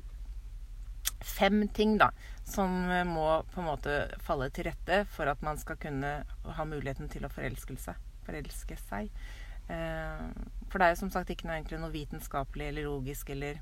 fem 1.26 1.60
ting 1.74 1.96
da, 2.00 2.08
som 2.46 2.72
må 3.10 3.26
på 3.52 3.60
en 3.62 3.68
måte 3.68 3.96
falle 4.26 4.48
til 4.54 4.66
rette 4.70 5.02
for 5.14 5.30
at 5.30 5.42
man 5.46 5.58
skal 5.60 5.78
kunne 5.82 6.12
ha 6.56 6.66
muligheten 6.66 7.10
til 7.12 7.26
å 7.26 7.30
forelske 7.34 7.76
seg. 7.82 7.98
Forelske 8.26 8.78
seg. 8.88 9.10
Eh, 9.70 10.26
for 10.70 10.80
det 10.80 10.86
er 10.86 10.94
jo 10.94 11.00
som 11.02 11.12
sagt 11.12 11.32
ikke 11.32 11.48
noe, 11.48 11.58
egentlig 11.58 11.80
noe 11.82 11.94
vitenskapelig 11.94 12.68
eller 12.70 12.86
logisk 12.86 13.32
eller 13.34 13.58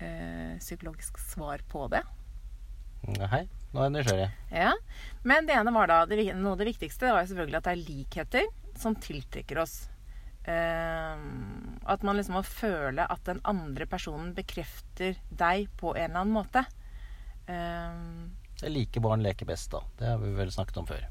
øh, 0.00 0.54
psykologisk 0.60 1.18
svar 1.22 1.64
på 1.70 1.88
det. 1.92 2.04
Nei, 3.04 3.42
nå 3.74 3.80
er 3.82 3.88
jeg 3.88 3.94
nysgjerrig. 3.98 4.28
Ja, 4.54 4.70
Men 5.28 5.48
det 5.48 5.56
ene 5.58 5.74
var 5.74 5.90
da 5.90 5.98
det, 6.08 6.22
Noe 6.38 6.54
av 6.54 6.62
det 6.62 6.70
viktigste 6.70 7.10
var 7.10 7.24
jo 7.24 7.32
selvfølgelig 7.34 7.58
at 7.58 7.66
det 7.66 7.74
er 7.74 7.82
likheter 7.82 8.46
som 8.80 8.96
tiltrekker 8.96 9.60
oss. 9.60 9.74
Uh, 10.44 11.16
at 11.88 12.02
man 12.04 12.18
liksom 12.18 12.36
må 12.36 12.42
føle 12.44 13.04
at 13.08 13.22
den 13.28 13.40
andre 13.48 13.86
personen 13.88 14.32
bekrefter 14.36 15.16
deg 15.28 15.70
på 15.80 15.94
en 15.96 16.10
eller 16.10 16.24
annen 16.24 16.36
måte. 16.36 16.64
Det 17.44 18.68
er 18.68 18.72
like 18.72 19.00
barn 19.04 19.24
leker 19.24 19.48
best, 19.48 19.72
da. 19.72 19.82
Det 19.98 20.08
har 20.08 20.20
vi 20.22 20.32
vel 20.36 20.52
snakket 20.52 20.80
om 20.80 20.88
før. 20.88 21.04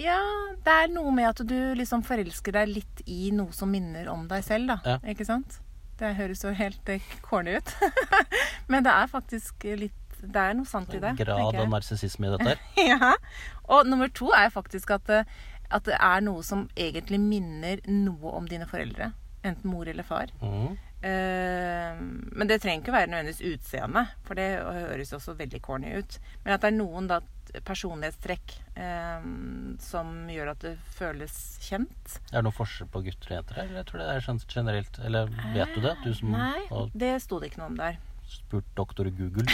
Ja, 0.00 0.18
det 0.64 0.72
er 0.82 0.90
noe 0.92 1.12
med 1.14 1.30
at 1.30 1.40
du 1.48 1.56
liksom 1.78 2.02
forelsker 2.06 2.52
deg 2.58 2.72
litt 2.72 3.04
i 3.08 3.30
noe 3.34 3.54
som 3.56 3.70
minner 3.72 4.10
om 4.12 4.26
deg 4.28 4.44
selv, 4.44 4.74
da. 4.74 4.78
Ja. 4.84 4.96
Ikke 5.12 5.26
sant? 5.28 5.60
Det 5.96 6.12
høres 6.18 6.44
jo 6.44 6.52
helt 6.52 6.90
eh, 6.92 7.04
corny 7.24 7.56
ut. 7.56 7.72
Men 8.72 8.84
det 8.84 8.92
er 8.92 9.08
faktisk 9.08 9.64
litt 9.80 10.02
Det 10.20 10.40
er 10.40 10.56
noe 10.56 10.68
sant 10.68 10.92
i 10.96 11.00
det. 11.00 11.14
En 11.14 11.20
grad 11.20 11.60
av 11.60 11.68
narsissisme 11.72 12.28
i 12.28 12.34
dette 12.34 12.54
her. 12.54 12.64
Ja. 12.92 13.14
Og 13.72 13.88
nummer 13.88 14.10
to 14.12 14.30
er 14.36 14.52
faktisk 14.52 14.92
at 14.96 15.06
det, 15.08 15.22
at 15.72 15.88
det 15.88 15.96
er 15.96 16.20
noe 16.24 16.44
som 16.46 16.66
egentlig 16.76 17.20
minner 17.20 17.80
noe 17.88 18.34
om 18.36 18.48
dine 18.48 18.68
foreldre. 18.68 19.10
Enten 19.46 19.70
mor 19.70 19.88
eller 19.88 20.06
far. 20.06 20.32
Mm. 20.42 20.76
Eh, 21.06 21.98
men 22.36 22.48
det 22.48 22.60
trenger 22.62 22.82
ikke 22.82 22.94
være 22.94 23.10
nødvendigvis 23.12 23.54
utseende, 23.54 24.06
for 24.26 24.38
det 24.38 24.48
høres 24.60 25.12
også 25.16 25.36
veldig 25.38 25.60
corny 25.62 25.96
ut. 26.00 26.18
Men 26.44 26.56
at 26.56 26.64
det 26.64 26.72
er 26.72 26.78
noen 26.78 27.08
da, 27.10 27.20
personlighetstrekk 27.64 28.54
eh, 28.76 29.20
som 29.82 30.28
gjør 30.32 30.48
at 30.52 30.60
det 30.66 30.74
føles 30.98 31.34
kjent. 31.64 32.18
Er 32.32 32.36
det 32.40 32.44
noen 32.48 32.56
forskjell 32.56 32.88
på 32.92 33.02
gutter 33.06 33.28
og 33.32 33.36
jenter? 33.38 33.56
Eller 33.62 33.76
jeg 33.80 33.86
tror 33.90 33.98
det 34.02 34.08
er 34.12 34.20
sånn 34.26 34.42
generelt 34.50 34.94
Eller 35.06 35.22
vet 35.54 35.70
du 35.74 35.80
det? 35.84 35.94
Du 36.04 36.10
som 36.14 36.28
Nei, 36.34 36.60
har 36.70 36.84
det 36.94 37.14
sto 37.24 37.34
det 37.40 37.46
ikke 37.52 37.62
noe 37.62 37.70
om 37.72 37.78
der. 37.80 37.94
spurt 38.26 38.66
doktor 38.74 39.06
Google. 39.14 39.46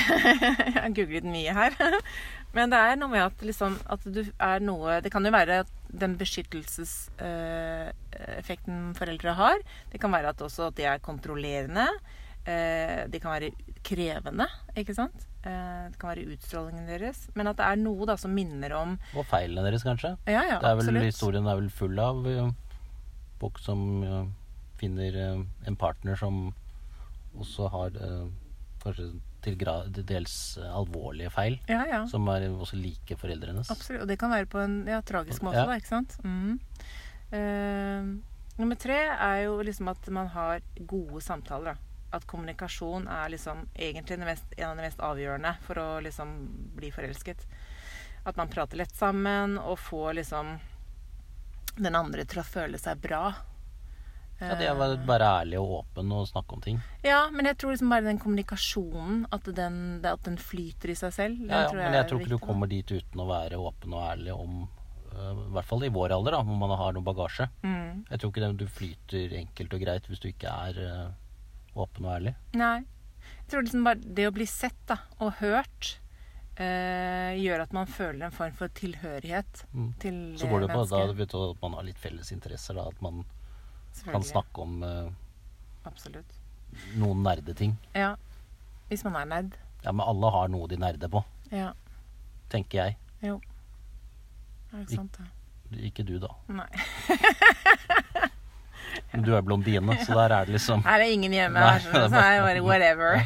Jeg 0.65 0.81
har 0.81 0.89
googlet 0.97 1.25
mye 1.29 1.53
her. 1.53 1.73
Men 2.57 2.71
det 2.73 2.79
er 2.81 2.97
noe 2.97 3.09
med 3.13 3.21
at, 3.27 3.43
liksom, 3.45 3.77
at 3.93 4.01
du 4.09 4.23
er 4.41 4.61
noe 4.65 5.01
Det 5.05 5.13
kan 5.13 5.25
jo 5.25 5.31
være 5.33 5.65
den 5.93 6.17
beskyttelseseffekten 6.21 8.95
foreldre 8.97 9.33
har. 9.39 9.59
Det 9.93 10.01
kan 10.01 10.13
være 10.15 10.29
at 10.33 10.41
også 10.45 10.63
at 10.71 10.77
de 10.79 10.85
er 10.89 10.99
kontrollerende. 11.05 11.87
Eh, 12.49 13.05
de 13.13 13.19
kan 13.23 13.31
være 13.37 13.53
krevende, 13.87 14.47
ikke 14.77 14.95
sant? 14.97 15.29
Eh, 15.43 15.91
det 15.91 15.99
kan 15.99 16.13
være 16.13 16.29
utstrålingen 16.37 16.87
deres. 16.87 17.25
Men 17.35 17.51
at 17.51 17.59
det 17.59 17.67
er 17.67 17.81
noe 17.81 18.07
da 18.07 18.15
som 18.21 18.35
minner 18.35 18.75
om 18.79 18.95
Og 19.19 19.27
feilene 19.27 19.65
deres, 19.67 19.83
kanskje. 19.87 20.15
Ja, 20.31 20.45
ja, 20.47 20.61
det 20.63 20.71
er 20.71 20.79
vel, 20.79 21.01
historien 21.03 21.49
er 21.51 21.59
vel 21.59 21.71
full 21.75 21.99
av 21.99 22.23
eh, 22.31 22.53
folk 23.43 23.59
som 23.63 23.83
ja, 24.07 24.23
finner 24.79 25.19
eh, 25.19 25.43
en 25.67 25.79
partner 25.79 26.19
som 26.21 26.45
også 27.33 27.69
har 27.73 27.95
kanskje 28.83 29.13
til, 29.43 29.57
dels 30.07 30.35
alvorlige 30.63 31.31
feil. 31.33 31.57
Ja, 31.71 31.83
ja. 31.89 32.03
Som 32.07 32.29
er 32.31 32.45
også 32.53 32.77
like 32.79 33.17
foreldrenes. 33.19 33.71
Absolutt. 33.73 34.05
Og 34.05 34.11
det 34.11 34.19
kan 34.21 34.31
være 34.31 34.47
på 34.47 34.61
en 34.63 34.83
ja, 34.87 35.01
tragisk 35.01 35.43
måte, 35.43 35.63
Ja. 35.63 35.67
da, 35.67 35.79
ikke 35.81 35.91
sant? 35.91 36.19
Mm. 36.23 36.61
Uh, 37.33 38.21
nummer 38.61 38.77
tre 38.77 38.99
er 39.17 39.39
jo 39.47 39.57
liksom 39.65 39.89
at 39.89 40.11
man 40.13 40.29
har 40.35 40.61
gode 40.87 41.23
samtaler. 41.25 41.73
Da. 41.73 41.92
At 42.13 42.27
kommunikasjon 42.29 43.07
er 43.09 43.31
liksom 43.33 43.67
egentlig 43.75 44.19
mest, 44.21 44.57
en 44.59 44.71
av 44.71 44.77
de 44.77 44.87
mest 44.87 45.01
avgjørende 45.01 45.55
for 45.65 45.81
å 45.81 45.87
liksom 46.05 46.35
bli 46.77 46.93
forelsket. 46.93 47.47
At 48.29 48.37
man 48.37 48.53
prater 48.53 48.79
lett 48.79 48.95
sammen 48.95 49.57
og 49.59 49.79
får 49.81 50.21
liksom 50.21 50.53
den 51.77 51.97
andre 51.97 52.27
til 52.29 52.43
å 52.43 52.47
føle 52.47 52.79
seg 52.79 53.01
bra. 53.03 53.31
Ja, 54.43 54.57
det 54.59 54.67
er 54.67 54.75
å 54.75 54.87
være 55.07 55.29
ærlig 55.43 55.59
og 55.61 55.73
åpen 55.83 56.13
og 56.17 56.27
snakke 56.27 56.57
om 56.57 56.63
ting. 56.65 56.79
ja, 57.07 57.21
men 57.31 57.47
jeg 57.47 57.61
tror 57.61 57.75
liksom 57.75 57.93
bare 57.93 58.09
den 58.09 58.19
kommunikasjonen, 58.23 59.25
at 59.31 59.47
den, 59.55 59.77
at 60.05 60.25
den 60.27 60.39
flyter 60.41 60.91
i 60.91 60.99
seg 60.99 61.15
selv, 61.15 61.45
Ja, 61.47 61.65
ja, 61.69 61.73
men 61.79 61.95
jeg 61.95 62.09
tror 62.11 62.23
ikke 62.23 62.35
du 62.35 62.43
kommer 62.43 62.71
dit 62.71 62.91
uten 62.91 63.23
å 63.23 63.29
være 63.29 63.61
åpen 63.63 63.95
og 63.95 64.03
ærlig 64.09 64.35
om 64.35 64.65
eh, 64.65 65.31
I 65.31 65.53
hvert 65.55 65.69
fall 65.69 65.87
i 65.87 65.93
vår 65.95 66.17
alder, 66.19 66.37
da, 66.37 66.43
hvor 66.49 66.59
man 66.59 66.75
har 66.81 66.97
noe 66.97 67.07
bagasje. 67.07 67.49
Mm. 67.63 68.03
Jeg 68.11 68.19
tror 68.19 68.33
ikke 68.33 68.45
det, 68.45 68.53
du 68.59 68.77
flyter 68.81 69.37
enkelt 69.45 69.77
og 69.79 69.85
greit 69.87 70.11
hvis 70.11 70.25
du 70.25 70.29
ikke 70.33 70.57
er 70.67 70.83
eh, 70.89 71.05
åpen 71.77 72.05
og 72.07 72.13
ærlig. 72.19 72.35
Nei. 72.55 72.85
Jeg 73.23 73.49
tror 73.53 73.63
liksom 73.67 73.85
bare 73.87 74.15
det 74.17 74.27
å 74.29 74.33
bli 74.35 74.47
sett 74.47 74.79
da, 74.89 74.97
og 75.21 75.33
hørt 75.41 75.99
eh, 76.57 77.33
gjør 77.39 77.63
at 77.65 77.73
man 77.73 77.87
føler 77.87 78.27
en 78.27 78.35
form 78.35 78.53
for 78.59 78.69
tilhørighet 78.69 79.65
Mm. 79.75 79.93
til 80.03 80.15
Så 80.39 80.49
går 80.51 80.61
det 80.67 80.71
på 80.75 80.85
da, 80.91 81.07
det 81.07 81.17
betyr 81.17 81.47
du, 81.47 81.51
at 81.57 81.63
man 81.63 81.73
har 81.79 81.83
litt 81.87 81.99
felles 81.99 82.33
interesser. 82.33 82.75
Da, 82.75 82.89
at 82.89 83.01
man 83.03 83.25
kan 84.05 84.23
snakke 84.23 84.61
om 84.65 84.83
eh, 84.83 85.11
Absolutt. 85.85 86.35
noen 86.97 87.23
nerdeting. 87.23 87.77
Ja. 87.95 88.15
Hvis 88.89 89.05
man 89.05 89.17
er 89.17 89.25
nerd. 89.27 89.57
Ja, 89.85 89.93
men 89.93 90.05
alle 90.07 90.31
har 90.31 90.49
noe 90.49 90.69
de 90.69 90.77
nerder 90.77 91.09
på, 91.09 91.25
Ja. 91.51 91.73
tenker 92.51 92.85
jeg. 92.85 92.97
Jo. 93.23 93.41
Er 94.73 94.85
det 94.85 94.95
sant, 94.97 95.19
det? 95.19 95.29
Ikke 95.89 96.05
du, 96.05 96.19
da. 96.19 96.29
Nei. 96.49 96.69
Men 99.13 99.25
du 99.27 99.33
er 99.37 99.43
blondine, 99.45 99.97
så 100.07 100.15
der 100.17 100.33
er 100.39 100.47
det 100.49 100.55
liksom 100.57 100.83
Her 100.87 101.01
er 101.05 101.11
ingen 101.13 101.33
hjemme. 101.37 101.61
Nei, 101.61 101.73
her, 101.79 101.85
så 101.85 102.05
så 102.13 102.23
er 102.23 102.41
bare 102.47 102.63
whatever. 102.65 103.21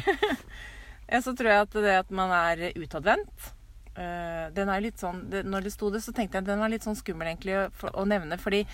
så 1.25 1.33
tror 1.39 1.51
jeg 1.53 1.61
at 1.67 1.77
det 1.87 1.93
at 2.01 2.09
man 2.11 2.33
er 2.35 2.65
utadvendt 2.75 3.51
eh, 3.95 4.47
Den 4.57 4.69
er 4.73 4.83
litt 4.83 4.99
sånn 4.99 5.21
Når 5.31 5.63
det 5.69 5.71
sto 5.71 5.89
det, 5.93 6.01
så 6.03 6.11
tenkte 6.11 6.37
jeg 6.37 6.43
at 6.43 6.49
den 6.51 6.59
var 6.59 6.73
litt 6.73 6.83
sånn 6.83 6.97
skummel 6.99 7.29
egentlig 7.31 7.55
å, 7.61 7.67
å 7.93 8.03
nevne. 8.09 8.35
Fordi 8.41 8.65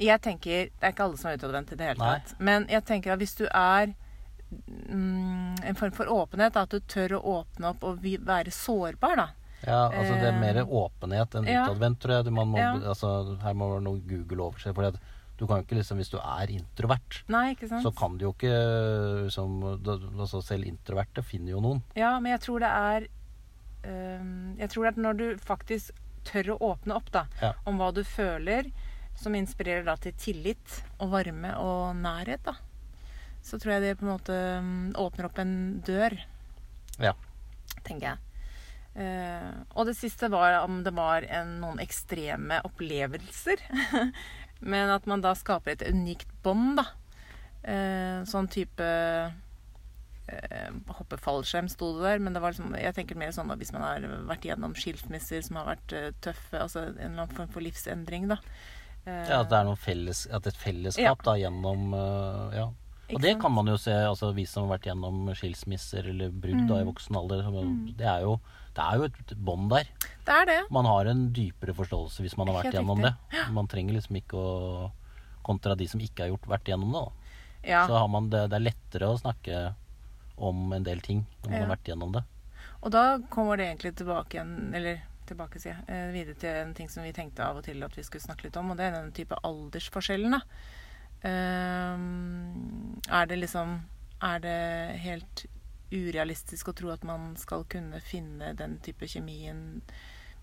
jeg 0.00 0.20
tenker 0.24 0.70
Det 0.72 0.88
er 0.88 0.94
ikke 0.96 1.04
alle 1.10 1.20
som 1.20 1.30
er 1.30 1.36
utadvendt 1.38 1.74
i 1.74 1.78
det 1.78 1.90
hele 1.92 2.00
Nei. 2.00 2.16
tatt. 2.18 2.34
Men 2.40 2.64
jeg 2.72 2.84
tenker 2.88 3.12
at 3.14 3.20
hvis 3.22 3.36
du 3.38 3.44
er 3.50 3.92
mm, 4.88 5.54
en 5.68 5.78
form 5.78 5.92
for 5.94 6.10
åpenhet, 6.10 6.56
at 6.56 6.72
du 6.74 6.80
tør 6.80 7.18
å 7.18 7.24
åpne 7.40 7.70
opp 7.74 7.84
og 7.86 8.04
være 8.04 8.52
sårbar, 8.54 9.16
da. 9.20 9.28
Ja, 9.64 9.86
altså 9.88 10.16
det 10.20 10.28
er 10.28 10.40
mer 10.40 10.58
Eh, 10.60 10.72
åpenhet 10.76 11.34
enn 11.38 11.46
ja. 11.48 11.62
utadvendt, 11.64 12.00
tror 12.02 12.18
jeg. 12.18 12.32
Man 12.36 12.50
må, 12.52 12.58
Ja. 12.60 12.72
altså, 12.92 13.38
her 13.42 13.54
må 13.56 13.68
det 13.70 13.76
være 13.78 13.84
noe 13.86 14.00
Google 14.08 14.42
over 14.44 14.58
seg. 14.60 14.74
For 14.74 14.90
du 15.44 15.50
kan 15.50 15.60
ikke 15.64 15.76
liksom, 15.76 16.00
hvis 16.00 16.10
du 16.12 16.16
er 16.18 16.50
introvert, 16.54 17.18
Nei, 17.32 17.50
ikke 17.54 17.68
sant? 17.70 17.84
så 17.84 17.92
kan 17.96 18.16
du 18.18 18.24
jo 18.26 18.32
ikke 18.32 18.54
liksom, 19.28 19.58
altså 20.16 20.40
Selv 20.44 20.66
introverte 20.68 21.22
finner 21.26 21.52
jo 21.54 21.60
noen. 21.64 21.82
Ja, 21.98 22.14
men 22.20 22.32
jeg 22.34 22.40
tror 22.46 22.64
det 22.64 22.70
er 22.72 23.06
øh, 23.84 24.26
Jeg 24.62 24.70
tror 24.72 24.86
det 24.88 24.92
er 24.94 25.04
når 25.06 25.20
du 25.20 25.26
faktisk 25.44 25.92
tør 26.24 26.54
å 26.54 26.58
åpne 26.72 26.96
opp 26.96 27.10
da, 27.12 27.26
Ja. 27.42 27.52
om 27.68 27.76
hva 27.76 27.90
du 27.92 28.00
føler, 28.08 28.70
som 29.20 29.34
inspirerer 29.36 29.84
da 29.84 29.94
til 30.00 30.14
tillit 30.18 30.78
og 30.98 31.10
varme 31.12 31.50
og 31.60 31.96
nærhet, 32.00 32.40
da. 32.48 32.54
Så 33.44 33.58
tror 33.60 33.74
jeg 33.76 33.82
det 33.84 33.98
på 34.00 34.06
en 34.06 34.14
måte 34.14 34.38
åpner 34.96 35.28
opp 35.28 35.38
en 35.42 35.82
dør, 35.84 36.16
Ja. 36.98 37.12
tenker 37.84 38.14
jeg. 38.14 38.18
Uh, 38.94 39.64
og 39.74 39.88
det 39.88 39.96
siste 39.98 40.28
var 40.30 40.60
om 40.62 40.78
det 40.86 40.92
var 40.94 41.24
en, 41.26 41.56
noen 41.60 41.80
ekstreme 41.82 42.60
opplevelser. 42.64 43.58
Men 44.64 44.88
at 44.94 45.06
man 45.10 45.20
da 45.24 45.34
skaper 45.36 45.74
et 45.76 45.82
unikt 45.92 46.28
bånd, 46.42 46.78
da. 46.80 46.86
Eh, 47.64 48.24
sånn 48.28 48.48
type 48.52 48.84
eh, 50.28 50.68
Hoppe 50.98 51.18
fallskjerm 51.20 51.68
sto 51.72 51.90
det 51.98 52.04
der, 52.06 52.22
men 52.24 52.32
det 52.36 52.40
var 52.44 52.54
liksom, 52.54 52.72
jeg 52.80 52.94
tenker 52.96 53.18
mer 53.20 53.32
sånn 53.36 53.50
da, 53.52 53.56
hvis 53.60 53.72
man 53.76 53.84
har 53.84 54.04
vært 54.28 54.46
gjennom 54.48 54.72
skilsmisser 54.78 55.42
som 55.44 55.58
har 55.60 55.68
vært 55.74 55.92
eh, 55.96 56.10
tøffe, 56.24 56.56
altså 56.60 56.86
en 56.86 56.96
eller 56.96 57.24
annen 57.26 57.36
form 57.36 57.50
for 57.52 57.64
livsendring, 57.64 58.28
da. 58.32 58.38
Eh, 59.04 59.26
Ja, 59.28 59.42
At 59.42 59.50
det 59.52 59.58
er 59.60 59.68
noe 59.68 59.76
felles, 59.80 60.24
at 60.32 60.46
et 60.48 60.56
fellesskap 60.60 61.22
da 61.26 61.36
gjennom 61.40 61.92
øh, 61.92 62.56
Ja. 62.56 62.70
Og 63.12 63.20
det 63.20 63.34
kan 63.38 63.52
man 63.52 63.66
jo 63.68 63.76
se, 63.76 63.92
altså 63.92 64.30
vi 64.32 64.46
som 64.48 64.64
har 64.64 64.78
vært 64.78 64.86
gjennom 64.88 65.26
skilsmisser 65.36 66.06
eller 66.08 66.30
brudd 66.32 66.62
da 66.70 66.78
i 66.80 66.84
Mm. 66.86 66.88
voksen 66.88 67.16
alder. 67.20 67.42
Det 68.00 68.06
er 68.08 68.22
jo, 68.24 68.38
det 68.74 68.82
er 68.84 68.96
jo 68.98 69.04
et 69.08 69.34
bånd 69.38 69.70
der. 69.70 69.84
Det 70.24 70.34
er 70.34 70.46
det. 70.48 70.58
Man 70.74 70.84
har 70.88 71.06
en 71.06 71.26
dypere 71.36 71.74
forståelse 71.76 72.22
hvis 72.24 72.36
man 72.40 72.48
har 72.48 72.56
vært 72.58 72.70
Helt 72.72 72.78
gjennom 72.80 72.98
riktig. 73.02 73.30
det. 73.30 73.52
Man 73.54 73.66
trenger 73.70 73.94
liksom 73.98 74.16
ikke 74.20 74.34
å 74.40 74.90
Kontra 75.44 75.74
de 75.76 75.84
som 75.86 76.00
ikke 76.00 76.22
har 76.24 76.30
gjort, 76.32 76.46
vært 76.48 76.64
gjennom 76.72 76.92
det. 76.94 77.00
da. 77.04 77.68
Ja. 77.68 77.86
Så 77.86 77.98
har 77.98 78.08
man 78.08 78.30
det, 78.32 78.46
det 78.48 78.56
er 78.56 78.62
lettere 78.64 79.10
å 79.12 79.18
snakke 79.20 79.74
om 80.40 80.72
en 80.72 80.82
del 80.86 81.00
ting 81.04 81.26
når 81.42 81.50
man 81.50 81.58
Ja. 81.60 81.66
har 81.66 81.76
vært 81.76 81.84
gjennom 81.90 82.12
det. 82.14 82.22
Og 82.82 82.90
da 82.92 83.18
kommer 83.28 83.56
det 83.60 83.66
egentlig 83.68 83.94
tilbake 83.96 84.38
igjen, 84.38 84.72
eller 84.74 85.02
tilbake, 85.26 85.60
sier 85.60 85.74
jeg, 85.76 85.84
eh, 85.88 86.12
videre 86.12 86.34
til 86.40 86.48
en 86.62 86.72
ting 86.74 86.88
som 86.88 87.02
vi 87.04 87.12
tenkte 87.12 87.44
av 87.44 87.56
og 87.60 87.64
til 87.64 87.82
at 87.84 87.92
vi 87.96 88.02
skulle 88.02 88.24
snakke 88.24 88.44
litt 88.44 88.56
om, 88.56 88.70
og 88.70 88.76
det 88.78 88.86
er 88.88 88.96
den 89.02 89.12
type 89.12 89.36
aldersforskjellen, 89.44 90.30
da. 90.32 90.40
Ehm, 91.28 93.00
er 93.10 93.26
det 93.26 93.38
liksom 93.40 93.80
Er 94.22 94.38
det 94.40 95.00
helt 95.00 95.46
urealistisk 95.94 96.68
å 96.68 96.74
tro 96.76 96.90
at 96.94 97.04
man 97.06 97.32
skal 97.40 97.64
kunne 97.70 98.00
finne 98.04 98.52
den 98.58 98.78
type 98.84 99.06
kjemien 99.08 99.80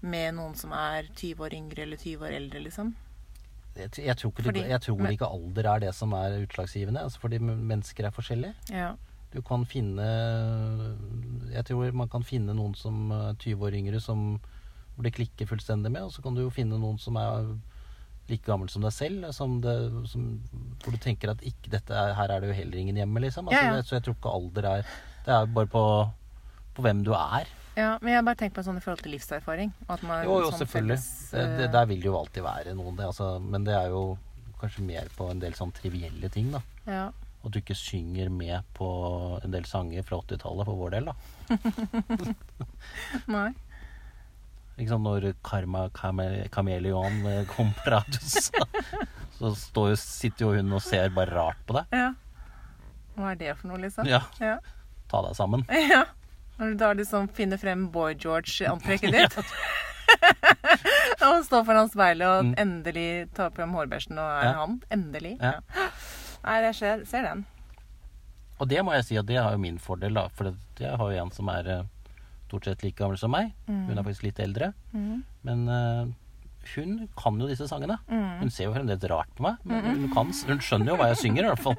med 0.01 0.33
noen 0.39 0.55
som 0.57 0.71
er 0.73 1.05
20 1.13 1.43
år 1.45 1.53
yngre 1.53 1.83
eller 1.85 1.97
20 2.01 2.23
år 2.25 2.33
eldre, 2.39 2.63
liksom? 2.65 2.93
Jeg, 3.75 3.91
jeg 4.03 4.17
tror, 4.19 4.31
ikke, 4.33 4.43
Fordi- 4.49 4.67
jeg 4.67 4.81
tror 4.81 4.97
men- 4.99 5.13
ikke 5.15 5.29
alder 5.31 5.67
er 5.75 5.79
det 5.79 5.93
som 5.95 6.13
er 6.13 6.39
utslagsgivende. 6.45 7.03
Altså 7.05 7.19
fordi 7.21 7.37
mennesker 7.39 8.05
er 8.05 8.11
forskjellige. 8.11 8.55
Ja. 8.69 8.95
Du 9.31 9.41
kan 9.41 9.63
finne 9.65 10.03
Jeg 11.53 11.63
tror 11.65 11.91
man 11.93 12.09
kan 12.09 12.23
finne 12.23 12.53
noen 12.55 12.75
som 12.75 13.11
er 13.11 13.33
20 13.39 13.61
år 13.67 13.75
yngre 13.77 14.01
som 14.01 14.39
hvor 14.95 15.03
det 15.07 15.13
klikker 15.15 15.47
fullstendig 15.47 15.89
med, 15.91 16.01
og 16.03 16.11
så 16.11 16.21
kan 16.21 16.35
du 16.35 16.41
jo 16.41 16.49
finne 16.51 16.77
noen 16.77 16.97
som 16.99 17.15
er 17.17 17.45
like 18.29 18.43
gammel 18.43 18.69
som 18.69 18.81
deg 18.83 18.91
selv, 18.91 19.31
som 19.33 19.61
det, 19.63 19.75
som, 20.11 20.25
hvor 20.83 20.91
du 20.91 20.97
tenker 21.01 21.31
at 21.31 21.39
ikke, 21.47 21.69
dette 21.71 21.91
er, 21.95 22.13
her 22.13 22.29
er 22.35 22.39
det 22.43 22.49
jo 22.51 22.57
heller 22.59 22.77
ingen 22.77 22.95
hjemme, 22.99 23.19
liksom. 23.23 23.47
Altså, 23.47 23.61
Ja, 23.63 23.71
ja. 23.71 23.75
Det, 23.79 23.85
så 23.87 23.95
jeg 23.97 24.03
tror 24.03 24.15
ikke 24.19 24.33
alder 24.35 24.67
er 24.79 24.85
Det 25.25 25.33
er 25.35 25.49
bare 25.53 25.69
på, 25.69 25.83
på 26.75 26.85
hvem 26.85 27.03
du 27.05 27.11
er. 27.17 27.49
ja. 27.77 27.97
Men 28.01 28.13
jeg 28.15 28.25
bare 28.25 28.39
tenker 28.39 28.55
på 28.59 28.63
sånn 28.65 28.77
i 28.79 28.83
forhold 28.83 29.03
til 29.05 29.13
livserfaring. 29.15 29.71
man, 29.87 30.23
Jo, 30.25 30.39
jo, 30.41 30.49
sånn 30.51 30.63
selvfølgelig. 30.63 30.97
felles, 30.97 31.31
Det, 31.31 31.47
det, 31.57 31.65
eh, 31.67 31.71
der 31.77 31.85
vil 31.91 32.01
det 32.01 32.09
jo 32.09 32.17
alltid 32.19 32.43
være 32.43 32.75
noen, 32.75 32.95
det, 32.97 33.05
altså, 33.05 33.39
men 33.39 33.63
det 33.67 33.75
er 33.77 33.89
jo 33.93 34.17
kanskje 34.61 34.85
mer 34.85 35.07
på 35.17 35.29
en 35.31 35.39
del 35.41 35.53
sånn 35.57 35.71
trivielle 35.73 36.29
ting, 36.29 36.51
da. 36.51 36.61
ja. 36.85 37.09
At 37.41 37.55
du 37.55 37.57
ikke 37.57 37.73
synger 37.73 38.27
med 38.29 38.61
på 38.77 38.87
en 39.41 39.49
del 39.49 39.63
sanger 39.65 40.03
fra 40.05 40.19
80-tallet 40.21 40.67
for 40.67 40.77
vår 40.77 40.91
del, 40.93 41.07
da. 41.09 41.15
Nei. 43.35 43.47
Ikke 44.77 44.91
sant, 44.93 45.03
når 45.05 45.25
Karma 45.45 45.87
Kameleon 45.93 47.17
eh, 47.29 47.41
kom 47.49 47.71
på 47.79 47.89
radio, 47.93 48.21
så, 48.21 48.61
så 49.39 49.51
står 49.57 49.89
jo, 49.93 49.97
sitter 50.03 50.45
jo 50.45 50.51
hun 50.59 50.77
og 50.77 50.83
ser 50.85 51.09
bare 51.15 51.33
rart 51.33 51.65
på 51.65 51.79
deg. 51.79 51.97
Ja. 51.97 52.11
Hva 53.17 53.33
er 53.33 53.41
det 53.41 53.55
for 53.59 53.71
noe, 53.73 53.81
liksom? 53.83 54.05
Ja, 54.09 54.21
Ja. 54.41 54.59
Ta 55.11 55.21
deg 55.27 55.37
sammen. 55.37 55.67
Ja. 55.91 56.05
Når 56.61 56.73
du 56.75 56.75
da 56.77 56.91
liksom 56.93 57.27
finner 57.33 57.57
frem 57.57 57.87
Boy 57.93 58.13
George-antrekket 58.21 59.13
ditt. 59.15 59.37
og 61.25 61.39
står 61.47 61.63
foran 61.67 61.89
speilet 61.89 62.27
og 62.27 62.45
Mm. 62.45 62.53
endelig 62.61 63.07
tar 63.37 63.49
frem 63.55 63.73
hårbørsten 63.77 64.19
og 64.19 64.27
er 64.29 64.45
Ja. 64.45 64.53
han. 64.59 64.75
Endelig. 64.93 65.37
Ja. 65.41 65.53
Nei, 66.43 66.59
jeg 66.67 66.75
ser, 66.75 67.05
ser 67.09 67.25
den. 67.27 67.45
Og 68.61 68.69
det 68.69 68.83
må 68.85 68.93
jeg 68.93 69.05
si 69.07 69.17
at 69.17 69.25
det 69.25 69.37
har 69.41 69.51
jo 69.55 69.61
min 69.61 69.79
fordel, 69.81 70.13
da. 70.13 70.27
For 70.37 70.51
jeg 70.79 70.97
har 70.97 71.11
jo 71.11 71.21
en 71.23 71.31
som 71.33 71.49
er 71.49 71.67
eh, 71.67 71.83
stort 72.47 72.65
sett 72.69 72.83
like 72.85 72.97
gammel 72.99 73.17
som 73.17 73.31
meg. 73.33 73.53
Hun 73.67 73.97
er 73.97 74.03
faktisk 74.05 74.23
litt 74.27 74.39
eldre. 74.43 74.73
Mm. 74.93 75.23
Men 75.47 75.63
uh, 75.69 76.05
hun 76.75 77.07
kan 77.17 77.39
jo 77.41 77.47
disse 77.49 77.65
sangene. 77.69 77.97
Mm. 78.11 78.39
Hun 78.43 78.49
ser 78.53 78.67
jo 78.67 78.73
fremdeles 78.75 79.09
rart 79.09 79.31
på 79.37 79.47
meg, 79.47 79.57
men 79.65 79.81
hun, 79.87 80.09
kan, 80.13 80.29
hun 80.29 80.61
skjønner 80.61 80.93
jo 80.93 80.97
hva 81.01 81.07
jeg 81.13 81.21
synger, 81.23 81.47
i 81.47 81.53
hvert 81.55 81.63
fall. 81.65 81.77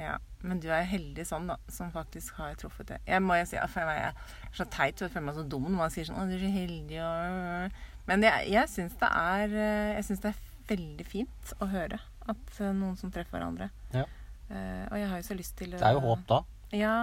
Ja, 0.00 0.16
men 0.40 0.60
du 0.62 0.70
er 0.72 0.86
heldig 0.88 1.26
sånn, 1.28 1.50
da, 1.50 1.56
som 1.68 1.90
faktisk 1.92 2.38
har 2.40 2.54
truffet 2.60 2.88
det. 2.88 2.98
Jeg 3.08 3.20
må 3.22 3.36
jo 3.36 3.48
si, 3.48 3.58
jeg 3.58 3.96
er 3.96 4.14
så 4.56 4.64
teit, 4.72 5.02
og 5.04 5.12
føler 5.12 5.26
meg 5.26 5.36
så 5.36 5.44
dum 5.44 5.66
når 5.68 5.80
man 5.82 5.92
sier 5.92 6.08
sånn 6.08 6.20
'Å, 6.20 6.28
du 6.30 6.36
er 6.36 6.44
så 6.44 6.52
heldig', 6.54 7.02
og 7.04 7.82
Men 8.08 8.24
jeg, 8.24 8.46
jeg 8.50 8.68
syns 8.72 8.94
det 8.98 9.10
er 9.12 9.52
eh, 9.54 9.94
Jeg 9.94 10.04
syns 10.04 10.22
det 10.24 10.30
er 10.32 10.38
veldig 10.70 11.06
fint 11.06 11.52
å 11.60 11.68
høre 11.70 12.00
at 12.30 12.60
eh, 12.60 12.72
noen 12.72 12.96
som 12.96 13.12
treffer 13.12 13.38
hverandre. 13.38 13.70
Ja. 13.92 14.06
Uh, 14.50 14.86
og 14.90 14.96
jeg 14.98 15.08
har 15.10 15.20
jo 15.20 15.26
så 15.28 15.34
lyst 15.38 15.56
til 15.60 15.74
å 15.74 15.78
Det 15.78 15.86
er 15.86 15.94
jo 15.94 16.00
håp 16.02 16.24
da. 16.26 16.40
Ja. 16.74 16.94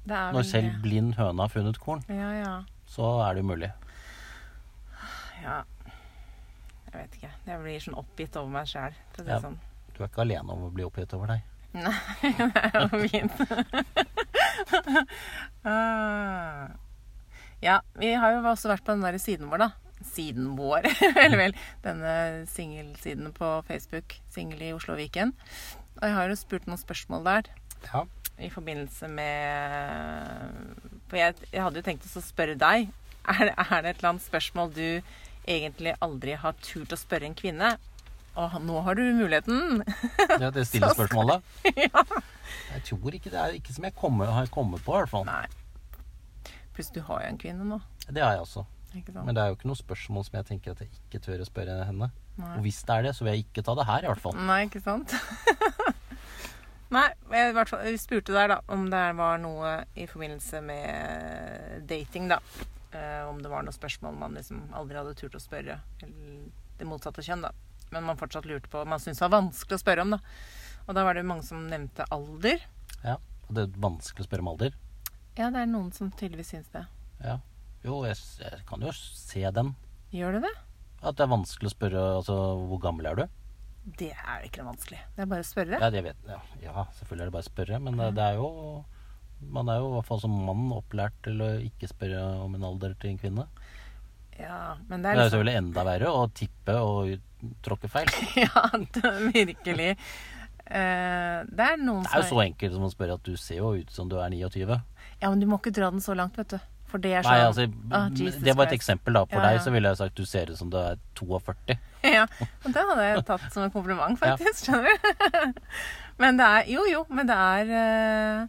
Det 0.00 0.16
Når 0.16 0.38
vel 0.38 0.46
selv 0.48 0.78
blind 0.80 1.14
høne 1.18 1.44
har 1.44 1.52
funnet 1.52 1.80
korn, 1.82 2.04
Ja, 2.08 2.30
ja. 2.32 2.54
så 2.88 3.10
er 3.26 3.34
det 3.34 3.42
jo 3.42 3.50
mulig. 3.50 3.68
Ja. 5.42 5.58
Jeg 6.86 6.94
vet 6.94 7.18
ikke. 7.18 7.32
Jeg 7.46 7.60
blir 7.62 7.84
sånn 7.84 7.98
oppgitt 8.00 8.36
over 8.40 8.54
meg 8.56 8.70
sjæl. 8.70 8.96
Ja. 9.20 9.40
sånn. 9.40 9.58
Du 9.92 10.02
er 10.02 10.08
ikke 10.08 10.24
alene 10.24 10.56
om 10.56 10.64
å 10.66 10.72
bli 10.72 10.86
oppgitt 10.86 11.12
over 11.16 11.34
deg. 11.34 11.49
Nei, 11.72 11.94
det 12.22 12.64
er 12.64 12.80
jo 12.82 12.88
fint. 13.06 13.32
ah. 15.64 16.68
Ja, 17.62 17.80
vi 18.00 18.12
har 18.16 18.32
jo 18.34 18.40
også 18.48 18.70
vært 18.72 18.84
på 18.86 18.94
den 18.96 19.04
der 19.04 19.18
siden 19.20 19.50
vår, 19.52 19.66
da. 19.66 19.70
Siden 20.10 20.54
vår, 20.56 20.88
eller 21.24 21.38
vel. 21.42 21.56
Denne 21.84 22.14
singelsiden 22.50 23.34
på 23.36 23.50
Facebook. 23.68 24.16
Singel 24.32 24.62
i 24.64 24.72
Oslo 24.76 24.94
og 24.96 25.02
Viken. 25.02 25.34
Og 26.00 26.06
jeg 26.08 26.16
har 26.16 26.32
jo 26.32 26.38
spurt 26.40 26.68
noen 26.70 26.80
spørsmål 26.80 27.26
der 27.26 27.50
Ja. 27.84 28.06
i 28.40 28.48
forbindelse 28.48 29.08
med 29.12 30.78
For 31.10 31.18
jeg, 31.20 31.34
jeg 31.52 31.60
hadde 31.62 31.82
jo 31.82 31.86
tenkt 31.86 32.08
å 32.08 32.22
spørre 32.24 32.56
deg. 32.56 32.88
Er 33.28 33.42
det, 33.50 33.54
er 33.60 33.82
det 33.84 33.90
et 33.92 34.00
eller 34.00 34.14
annet 34.14 34.24
spørsmål 34.24 34.72
du 34.72 34.86
egentlig 35.50 35.92
aldri 36.00 36.38
har 36.40 36.56
turt 36.64 36.94
å 36.94 36.98
spørre 36.98 37.28
en 37.28 37.36
kvinne? 37.36 37.74
Og 38.38 38.58
nå 38.62 38.80
har 38.86 38.94
du 38.94 39.02
muligheten. 39.16 39.80
Det 40.18 40.42
er 40.46 40.52
det 40.54 40.66
stille 40.68 40.90
spørsmålet. 40.96 41.42
ja. 41.74 42.04
Jeg 42.70 42.82
tror 42.86 43.14
ikke 43.16 43.30
det 43.32 43.38
er 43.40 43.56
ikke 43.58 43.74
som 43.74 43.84
jeg 43.86 43.94
kommer, 43.98 44.30
har 44.34 44.46
kommet 44.54 44.82
på, 44.86 44.94
i 44.94 45.00
hvert 45.02 45.10
fall. 45.10 45.26
Nei. 45.26 45.46
Pluss 46.76 46.92
du 46.94 47.00
har 47.08 47.24
jo 47.24 47.32
en 47.32 47.40
kvinne 47.42 47.66
nå. 47.66 47.80
Det 48.08 48.22
har 48.22 48.36
jeg 48.38 48.44
også. 48.46 48.64
Men 48.94 49.34
det 49.36 49.42
er 49.42 49.50
jo 49.52 49.56
ikke 49.58 49.68
noe 49.70 49.78
spørsmål 49.78 50.24
som 50.26 50.38
jeg 50.40 50.46
tenker 50.48 50.74
at 50.74 50.80
jeg 50.82 50.90
ikke 50.96 51.20
tør 51.22 51.42
å 51.44 51.46
spørre 51.46 51.76
henne. 51.86 52.08
Nei. 52.40 52.54
Og 52.56 52.64
hvis 52.64 52.80
det 52.86 52.94
er 52.96 53.04
det, 53.06 53.12
så 53.18 53.26
vil 53.26 53.36
jeg 53.36 53.44
ikke 53.46 53.62
ta 53.66 53.74
det 53.78 53.86
her, 53.86 54.06
i 54.06 54.10
hvert 54.10 54.22
fall. 54.22 54.38
Nei, 54.48 54.60
ikke 54.66 54.82
sant? 54.82 55.14
Nei, 56.94 57.04
jeg, 57.30 57.52
i 57.52 57.54
hvert 57.54 57.70
fall, 57.70 57.84
jeg 57.86 58.00
spurte 58.02 58.34
der 58.34 58.50
da 58.50 58.56
om 58.74 58.88
det 58.90 59.02
var 59.18 59.38
noe 59.42 59.74
i 59.94 60.08
forbindelse 60.10 60.58
med 60.66 61.84
dating, 61.90 62.26
da. 62.32 62.40
Eh, 62.90 63.20
om 63.30 63.38
det 63.42 63.50
var 63.52 63.62
noe 63.62 63.74
spørsmål 63.76 64.16
man 64.18 64.34
liksom 64.34 64.64
aldri 64.74 64.98
hadde 64.98 65.14
turt 65.20 65.36
å 65.38 65.42
spørre 65.42 65.76
eller 66.02 66.48
det 66.80 66.88
motsatte 66.90 67.22
kjønn, 67.22 67.44
da. 67.46 67.52
Men 67.90 68.06
man 68.06 68.18
fortsatt 68.20 68.46
lurte 68.46 68.70
på 68.70 68.84
Man 68.86 69.00
syntes 69.02 69.18
det 69.18 69.26
var 69.26 69.36
vanskelig 69.40 69.78
å 69.78 69.82
spørre 69.82 70.04
om, 70.06 70.14
da. 70.14 70.20
Og 70.86 70.96
da 70.96 71.04
var 71.06 71.18
det 71.18 71.26
mange 71.26 71.46
som 71.46 71.66
nevnte 71.70 72.06
alder. 72.14 72.62
Ja. 73.04 73.16
Og 73.48 73.56
det 73.56 73.66
er 73.66 73.82
vanskelig 73.82 74.24
å 74.24 74.28
spørre 74.28 74.46
om 74.46 74.52
alder. 74.54 74.74
Ja, 75.38 75.50
det 75.50 75.62
er 75.62 75.68
noen 75.70 75.90
som 75.94 76.10
tydeligvis 76.14 76.52
syns 76.54 76.70
det. 76.74 76.84
Ja. 77.24 77.38
Jo, 77.84 78.02
jeg, 78.04 78.18
jeg 78.42 78.62
kan 78.68 78.82
jo 78.84 78.92
se 78.94 79.42
den. 79.56 79.74
Gjør 80.14 80.36
du 80.36 80.44
det? 80.44 80.54
At 81.00 81.16
det 81.16 81.24
er 81.24 81.32
vanskelig 81.32 81.70
å 81.70 81.72
spørre 81.72 82.00
altså, 82.18 82.36
hvor 82.68 82.80
gammel 82.82 83.08
er 83.08 83.20
du? 83.22 83.24
Det 84.00 84.10
er 84.12 84.44
ikke 84.44 84.60
noe 84.60 84.74
vanskelig. 84.74 85.00
Det 85.16 85.24
er 85.24 85.28
bare 85.30 85.44
å 85.44 85.48
spørre. 85.48 85.78
Ja, 85.80 85.88
det 85.92 86.02
vet 86.04 86.26
ja, 86.28 86.38
ja, 86.60 86.84
selvfølgelig 86.98 87.24
er 87.24 87.30
det 87.30 87.36
bare 87.38 87.46
å 87.46 87.50
spørre, 87.50 87.78
men 87.86 87.96
det, 88.00 88.08
det 88.18 88.26
er 88.26 88.36
jo 88.36 88.50
Man 89.40 89.70
er 89.72 89.78
jo 89.80 89.86
i 89.88 89.94
hvert 89.94 90.08
fall 90.10 90.20
som 90.20 90.34
mann 90.44 90.66
opplært 90.76 91.14
til 91.24 91.40
å 91.40 91.48
ikke 91.64 91.88
spørre 91.88 92.20
om 92.44 92.58
en 92.58 92.66
alder 92.68 92.92
til 93.00 93.14
en 93.14 93.20
kvinne. 93.22 93.46
Ja, 94.36 94.76
men 94.90 95.00
Det 95.00 95.08
det 95.08 95.14
er 95.14 95.16
liksom... 95.16 95.16
jo 95.16 95.22
er 95.22 95.30
selvfølgelig 95.30 95.60
enda 95.62 95.84
verre 95.88 96.10
å 96.12 96.26
tippe 96.36 96.76
og 96.84 97.14
tråkke 97.66 97.90
feil. 97.92 98.10
Ja, 98.44 98.66
det, 98.94 99.12
virkelig. 99.34 99.94
Uh, 100.70 101.42
det 101.50 101.64
er 101.66 101.80
noen 101.82 102.04
Det 102.06 102.12
er 102.14 102.22
jo 102.22 102.28
så 102.30 102.42
enkelt 102.44 102.74
som 102.76 102.84
å 102.86 102.90
spørre 102.92 103.16
at 103.18 103.24
du 103.26 103.32
ser 103.40 103.58
jo 103.58 103.72
ut 103.80 103.90
som 103.90 104.10
du 104.10 104.18
er 104.22 104.30
29. 104.30 104.76
Ja, 105.20 105.30
men 105.30 105.40
du 105.42 105.46
må 105.50 105.58
ikke 105.58 105.72
dra 105.74 105.88
den 105.90 106.02
så 106.04 106.14
langt, 106.14 106.38
vet 106.38 106.54
du. 106.54 106.60
For 106.90 106.98
det 107.02 107.12
er 107.14 107.22
sånn 107.22 107.36
Nei, 107.36 107.46
altså, 107.46 107.64
oh, 107.94 108.06
det 108.42 108.54
var 108.58 108.66
et 108.66 108.74
eksempel, 108.74 109.14
da. 109.14 109.24
For 109.30 109.38
Ja, 109.38 109.50
ja. 109.52 109.58
deg 109.58 109.64
så 109.66 109.70
ville 109.74 109.90
jeg 109.92 109.98
sagt 110.00 110.16
du 110.18 110.24
ser 110.26 110.50
ut 110.50 110.58
som 110.58 110.70
du 110.72 110.78
er 110.80 110.98
42. 111.18 111.76
Ja, 112.16 112.24
og 112.64 112.72
det 112.74 112.82
hadde 112.88 113.04
jeg 113.06 113.24
tatt 113.28 113.44
som 113.54 113.62
en 113.66 113.70
kompliment, 113.74 114.16
Ja. 114.18 114.34
faktisk. 114.38 114.64
Skjønner 114.66 114.88
du? 114.90 115.60
Men 116.22 116.38
det 116.40 116.46
er 116.46 116.70
Jo, 116.72 116.82
jo, 116.90 117.04
men 117.08 117.28
det 117.30 117.36
er 117.36 117.70
eh, 117.80 118.48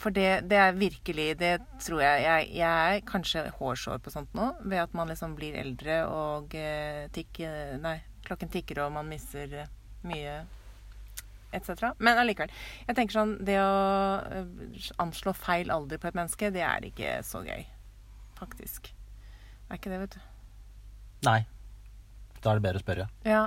For 0.00 0.14
det, 0.14 0.48
det 0.50 0.58
er 0.60 0.76
virkelig 0.76 1.38
Det 1.40 1.52
tror 1.80 2.02
jeg 2.02 2.24
Jeg, 2.24 2.48
jeg 2.58 2.96
er 2.96 3.06
kanskje 3.08 3.46
hårsår 3.58 4.02
på 4.04 4.12
sånt 4.12 4.34
nå, 4.36 4.50
ved 4.64 4.82
at 4.82 4.94
man 4.96 5.08
liksom 5.08 5.36
blir 5.38 5.56
eldre 5.58 6.02
og 6.10 6.54
eh, 6.58 7.06
tikker 7.14 7.78
Nei, 7.82 7.98
klokken 8.26 8.52
tikker, 8.52 8.82
og 8.84 8.94
man 8.98 9.08
mister 9.08 9.52
eh, 9.62 9.72
mye 10.06 10.42
etc. 11.56 11.92
Men 12.02 12.18
allikevel. 12.20 12.52
Jeg 12.88 12.96
tenker 12.98 13.16
sånn 13.16 13.36
Det 13.46 13.56
å 13.62 13.74
eh, 14.28 14.88
anslå 15.02 15.32
feil 15.36 15.72
alder 15.72 16.00
på 16.02 16.10
et 16.10 16.18
menneske, 16.18 16.50
det 16.54 16.64
er 16.66 16.88
ikke 16.88 17.18
så 17.26 17.42
gøy. 17.46 17.64
Faktisk. 18.36 18.90
Det 18.90 19.70
er 19.70 19.80
ikke 19.80 19.92
det, 19.94 20.00
vet 20.04 20.16
du. 20.18 20.24
Nei. 21.26 21.40
Da 22.42 22.52
er 22.52 22.58
det 22.58 22.66
bedre 22.66 22.82
å 22.82 22.84
spørre. 22.84 23.06
Ja. 23.26 23.46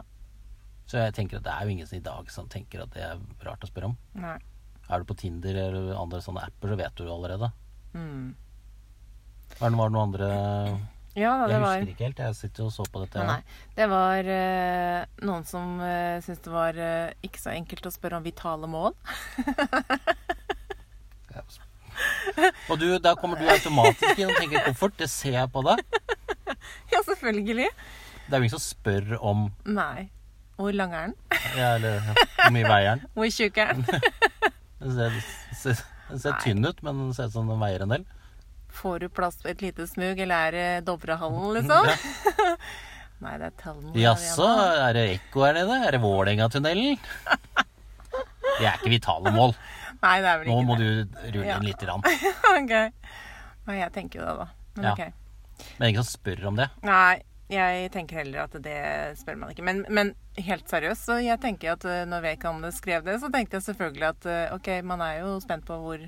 Så 0.89 0.97
jeg 1.03 1.13
tenker 1.15 1.37
at 1.37 1.45
det 1.45 1.53
er 1.53 1.67
jo 1.67 1.75
ingen 1.75 1.87
som 1.87 1.99
i 1.99 2.05
dag 2.05 2.31
som 2.33 2.49
tenker 2.49 2.81
at 2.83 2.95
det 2.95 3.03
er 3.05 3.19
rart 3.45 3.63
å 3.63 3.69
spørre 3.69 3.91
om. 3.91 3.99
Nei. 4.17 4.39
Er 4.89 5.01
du 5.01 5.09
på 5.09 5.17
Tinder 5.17 5.57
eller 5.67 5.91
andre 5.97 6.21
sånne 6.25 6.45
apper, 6.47 6.71
så 6.71 6.77
vet 6.79 6.95
du 6.97 7.03
det 7.05 7.13
allerede. 7.13 7.51
Mm. 7.93 8.31
Var 9.59 9.73
det 9.73 9.79
var 9.79 9.91
noen 9.91 10.03
andre 10.07 10.27
Ja 11.17 11.31
da, 11.39 11.47
det 11.49 11.55
Jeg 11.55 11.61
var 11.63 11.77
husker 11.77 11.93
ikke 11.93 12.07
helt. 12.07 12.21
Jeg 12.25 12.37
sitter 12.37 12.65
og 12.65 12.73
så 12.73 12.85
på 12.89 13.03
dette. 13.03 13.25
Nei, 13.27 13.39
det 13.77 13.89
var 13.91 14.29
uh, 14.29 14.99
noen 15.27 15.47
som 15.49 15.79
uh, 15.81 16.17
syntes 16.23 16.43
det 16.45 16.53
var 16.53 16.79
uh, 16.79 17.15
ikke 17.25 17.41
så 17.41 17.53
enkelt 17.53 17.89
å 17.89 17.93
spørre 17.93 18.21
om 18.21 18.25
vitale 18.25 18.69
mål. 18.69 18.97
Og 22.69 22.79
du, 22.79 22.85
der 22.97 23.15
kommer 23.19 23.39
du 23.39 23.47
automatisk 23.49 24.19
inn 24.19 24.31
og 24.31 24.37
tenker 24.39 24.63
koffert. 24.69 24.95
Det 24.99 25.09
ser 25.11 25.35
jeg 25.35 25.51
på 25.53 25.63
deg. 25.65 25.81
ja, 26.93 27.01
selvfølgelig. 27.03 27.67
Det 28.29 28.35
er 28.35 28.37
jo 28.37 28.45
ingen 28.45 28.55
som 28.55 28.63
spør 28.63 29.17
om 29.19 29.49
Nei. 29.65 30.09
Hvor 30.59 30.75
lang 30.75 30.93
er 30.93 31.05
den? 31.07 31.15
ja, 31.55 31.75
eller, 31.77 32.01
ja, 32.03 32.13
hvor 32.41 32.51
mye 32.51 32.67
veier 32.67 32.97
den. 32.99 33.05
Hvor 33.15 33.29
tjukk 33.31 33.57
er 33.63 33.69
den? 33.77 33.85
Den 34.79 34.93
ser, 34.95 35.17
ser, 35.59 35.81
ser 36.17 36.37
tynn 36.43 36.63
ut, 36.65 36.81
men 36.85 36.97
den 37.05 37.13
ser 37.17 37.27
ut 37.29 37.33
som 37.35 37.49
den 37.51 37.59
veier 37.59 37.83
en 37.83 37.93
del. 37.95 38.05
Får 38.79 38.99
du 39.03 39.09
plass 39.09 39.35
på 39.41 39.49
et 39.51 39.61
lite 39.65 39.87
smug, 39.89 40.19
eller 40.23 40.35
er 40.47 40.51
det 40.55 40.85
Dovrehallen, 40.87 41.49
liksom? 41.57 41.89
Ja. 41.89 42.53
Nei, 43.23 43.33
det 43.41 43.49
er 43.49 43.55
Tallen. 43.59 43.89
Jaså, 43.99 44.45
er 44.79 44.93
det 44.95 45.01
ekko 45.17 45.41
her 45.43 45.57
nede? 45.57 45.75
Er 45.83 45.91
det 45.97 45.99
Vålerengatunnelen? 46.05 46.99
Det 48.59 48.67
er 48.67 48.77
ikke 48.77 48.91
vitale 48.93 49.31
mål. 49.35 49.51
Nei, 49.99 50.13
det 50.23 50.29
er 50.31 50.37
vel 50.39 50.47
ikke 50.47 50.55
Nå 50.55 50.61
må 50.69 50.77
det. 50.79 50.85
du 50.87 51.17
rulle 51.33 51.47
Ja. 51.49 51.57
inn 51.59 51.67
lite 51.67 51.83
grann. 51.87 52.05
ok. 52.55 52.73
Nei, 53.67 53.75
jeg 53.81 53.91
tenker 53.97 54.21
jo 54.21 54.27
det, 54.29 54.35
da. 54.39 54.47
Men 54.77 54.87
Ja. 54.87 54.93
ok. 54.93 55.01
Men 55.75 55.83
det 55.83 55.89
ingen 55.91 56.03
som 56.07 56.15
spør 56.21 56.45
om 56.47 56.55
det. 56.61 56.69
Nei, 56.87 57.19
jeg 57.49 57.89
tenker 57.93 58.21
heller 58.21 58.45
at 58.45 58.55
det 58.61 58.79
spør 59.17 59.37
man 59.41 59.53
ikke. 59.53 59.65
Men, 59.65 59.81
men 59.89 60.13
helt 60.37 60.69
seriøst, 60.69 61.07
så 61.09 61.17
jeg 61.23 61.41
tenker 61.41 61.73
at 61.73 61.85
eh, 61.89 62.05
når 62.09 62.25
vedkommende 62.27 62.71
skrev 62.75 63.05
det, 63.07 63.17
så 63.23 63.31
tenkte 63.33 63.57
jeg 63.57 63.65
selvfølgelig 63.71 64.09
at 64.11 64.27
eh, 64.29 64.55
ok, 64.55 64.69
man 64.85 65.01
er 65.05 65.21
jo 65.23 65.35
spent 65.43 65.65
på 65.65 65.77
hvor 65.81 66.03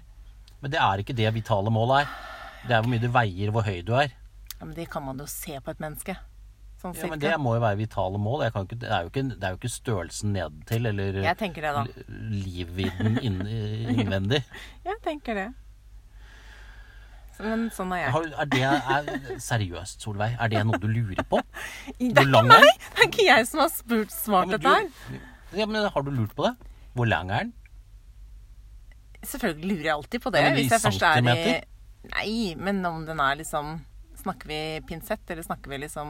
Men 0.62 0.74
det 0.74 0.82
er 0.82 1.02
ikke 1.02 1.18
det 1.18 1.32
vitale 1.34 1.74
målet 1.74 2.04
er. 2.04 2.12
Det 2.68 2.76
er 2.76 2.84
hvor 2.84 2.94
mye 2.94 3.02
du 3.02 3.10
veier, 3.10 3.54
hvor 3.54 3.66
høy 3.66 3.80
du 3.82 3.96
er. 3.98 4.14
Ja, 4.60 4.68
men 4.68 4.76
det 4.78 4.86
kan 4.94 5.02
man 5.02 5.18
jo 5.18 5.26
se 5.26 5.58
på 5.58 5.74
et 5.74 5.82
menneske. 5.82 6.16
Sånn 6.82 6.94
Ja, 6.98 7.10
men 7.10 7.22
det 7.22 7.34
må 7.42 7.56
jo 7.58 7.62
være 7.62 7.78
vitale 7.78 8.22
mål. 8.22 8.46
Ikke, 8.48 8.78
det, 8.78 8.90
er 8.90 9.06
jo 9.06 9.10
ikke, 9.10 9.26
det 9.34 9.42
er 9.42 9.56
jo 9.56 9.60
ikke 9.60 9.74
størrelsen 9.74 10.36
nedtil 10.38 10.90
eller 10.90 11.20
Jeg 11.26 11.38
det, 11.42 12.06
livvidden 12.46 13.18
inn, 13.22 13.42
innvendig. 13.98 14.44
Jeg 14.90 15.02
tenker 15.06 15.38
det. 15.38 15.50
Men 17.42 17.64
sånn 17.74 17.94
er 17.96 18.04
jeg. 18.04 18.12
Har, 18.16 18.28
er 18.44 18.50
det 18.52 18.62
er, 18.66 19.40
Seriøst, 19.42 20.04
Solveig, 20.06 20.36
er 20.38 20.52
det 20.52 20.62
noe 20.68 20.80
du 20.82 20.88
lurer 20.92 21.24
på? 21.30 21.40
Det 22.00 22.12
er 22.12 22.28
ikke 22.28 22.44
meg! 22.48 22.68
Det 22.68 23.06
er 23.06 23.10
ikke 23.10 23.26
jeg 23.28 23.48
som 23.50 23.64
har 23.64 23.72
spurt, 23.74 24.14
svart 24.14 24.52
Ja, 24.52 24.58
dette 24.58 24.76
her. 24.76 25.24
ja, 25.58 25.66
men 25.70 25.90
har 25.96 26.06
du 26.06 26.12
lurt 26.14 26.36
på 26.38 26.46
det? 26.48 26.54
Hvor 26.94 27.10
lang 27.10 27.32
er 27.32 27.48
den? 27.48 27.54
Selvfølgelig 29.22 29.70
lurer 29.70 29.88
jeg 29.88 29.96
alltid 29.96 30.24
på 30.24 30.34
det. 30.34 30.42
Ja, 30.42 30.50
men 30.50 30.60
hvis 30.60 30.72
jeg 30.72 30.84
først 30.86 31.04
er 31.06 31.20
i? 31.22 31.58
Nei, 32.12 32.38
men 32.58 32.86
om 32.90 33.04
den 33.06 33.20
er 33.22 33.38
liksom 33.38 33.76
Snakker 34.22 34.50
vi 34.50 34.58
pinsett, 34.86 35.22
eller 35.34 35.46
snakker 35.46 35.70
vi 35.70 35.78
liksom 35.82 36.10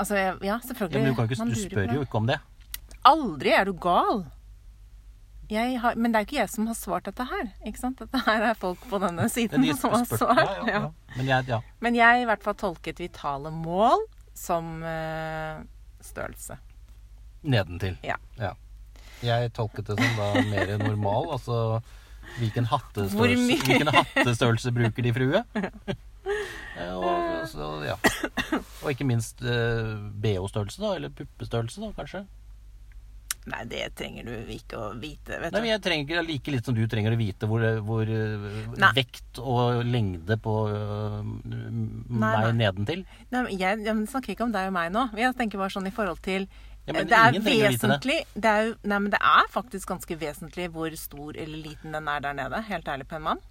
Altså, 0.00 0.16
ja, 0.16 0.58
selvfølgelig. 0.64 0.98
Ja, 0.98 1.04
men 1.04 1.12
du, 1.12 1.16
kan 1.16 1.28
ikke, 1.28 1.44
du 1.44 1.60
spør 1.60 1.94
jo 1.94 2.04
ikke 2.04 2.20
om 2.20 2.28
det. 2.28 2.38
Aldri! 3.08 3.52
Er 3.52 3.68
du 3.68 3.74
gal? 3.76 4.22
Jeg 5.48 5.78
har, 5.80 5.96
men 5.96 6.12
det 6.12 6.18
er 6.18 6.24
jo 6.24 6.28
ikke 6.28 6.38
jeg 6.42 6.50
som 6.52 6.68
har 6.68 6.76
svart 6.76 7.08
dette 7.08 7.24
her. 7.24 7.50
ikke 7.66 7.80
sant? 7.80 8.00
Dette 8.02 8.20
her 8.26 8.44
er 8.50 8.58
folk 8.58 8.82
på 8.90 9.00
denne 9.00 9.28
siden 9.32 9.64
de 9.64 9.74
som 9.76 9.94
har 9.96 10.04
svart. 10.08 10.42
Ja, 10.44 10.56
ja, 10.66 10.72
ja. 10.74 11.12
Men 11.16 11.30
jeg, 11.30 11.48
ja. 11.48 11.60
Men 11.84 11.96
jeg 11.96 12.22
i 12.22 12.26
hvert 12.28 12.44
fall 12.44 12.56
tolket 12.60 13.00
vitale 13.00 13.52
mål 13.54 14.04
som 14.36 14.82
uh, 14.84 15.62
størrelse. 16.04 16.58
Nedentil. 17.42 17.96
Ja. 18.04 18.18
Jeg 19.24 19.54
tolket 19.56 19.88
det 19.88 19.96
som 19.98 20.20
da 20.20 20.44
mer 20.50 20.76
normal. 20.84 21.30
Altså 21.38 21.80
hvilken 22.38 22.66
hattestørrelse, 22.68 23.56
hvilken 23.64 23.88
hattestørrelse 23.88 24.72
bruker 24.76 25.06
de 25.06 25.12
frue? 25.16 25.42
Eh, 26.78 26.94
og, 26.94 27.48
så, 27.50 27.68
ja. 27.82 27.96
og 28.84 28.90
ikke 28.92 29.06
minst 29.08 29.40
uh, 29.42 29.96
BH-størrelse, 30.22 30.78
da. 30.78 30.92
Eller 30.94 31.10
puppestørrelse, 31.10 31.80
da, 31.82 31.88
kanskje. 31.96 32.20
Nei, 33.48 33.64
det 33.70 33.82
trenger 33.96 34.26
du 34.28 34.52
ikke 34.52 34.78
å 34.78 34.86
vite, 34.98 35.38
vet 35.40 35.54
Nei, 35.54 35.62
men. 35.62 35.70
Jeg 35.70 35.82
trenger 35.84 36.22
like 36.26 36.52
litt 36.52 36.68
som 36.68 36.76
du 36.76 36.82
trenger 36.90 37.14
å 37.14 37.18
vite 37.20 37.48
hvor, 37.48 37.64
hvor 37.86 38.10
eh, 38.12 38.88
vekt 38.96 39.40
og 39.40 39.82
lengde 39.88 40.38
på 40.42 40.54
uh, 40.68 41.20
meg 41.24 42.50
nedentil. 42.58 43.04
Nei, 43.32 43.42
men 43.42 43.52
jeg, 43.54 43.82
jeg 43.86 44.08
snakker 44.12 44.34
ikke 44.34 44.48
om 44.48 44.54
deg 44.54 44.70
og 44.70 44.74
meg 44.76 44.90
nå. 44.94 45.08
Jeg 45.18 45.36
tenker 45.38 45.60
bare 45.60 45.74
sånn 45.74 45.88
i 45.88 45.94
forhold 45.94 46.20
til 46.24 46.48
Ja, 46.88 46.94
men 46.96 47.08
Det 47.08 47.18
er 47.18 47.34
vite 47.36 47.44
det. 47.44 47.58
vesentlig 47.68 48.18
det 48.34 48.50
er, 48.50 48.72
Nei, 48.88 49.00
men 49.04 49.12
det 49.12 49.20
er 49.20 49.52
faktisk 49.52 49.90
ganske 49.92 50.16
vesentlig 50.20 50.70
hvor 50.74 50.94
stor 50.96 51.36
eller 51.36 51.64
liten 51.68 51.96
den 51.96 52.08
er 52.08 52.24
der 52.24 52.36
nede. 52.36 52.62
Helt 52.68 52.88
ærlig 52.88 53.08
på 53.08 53.18
en 53.20 53.26
mann. 53.30 53.46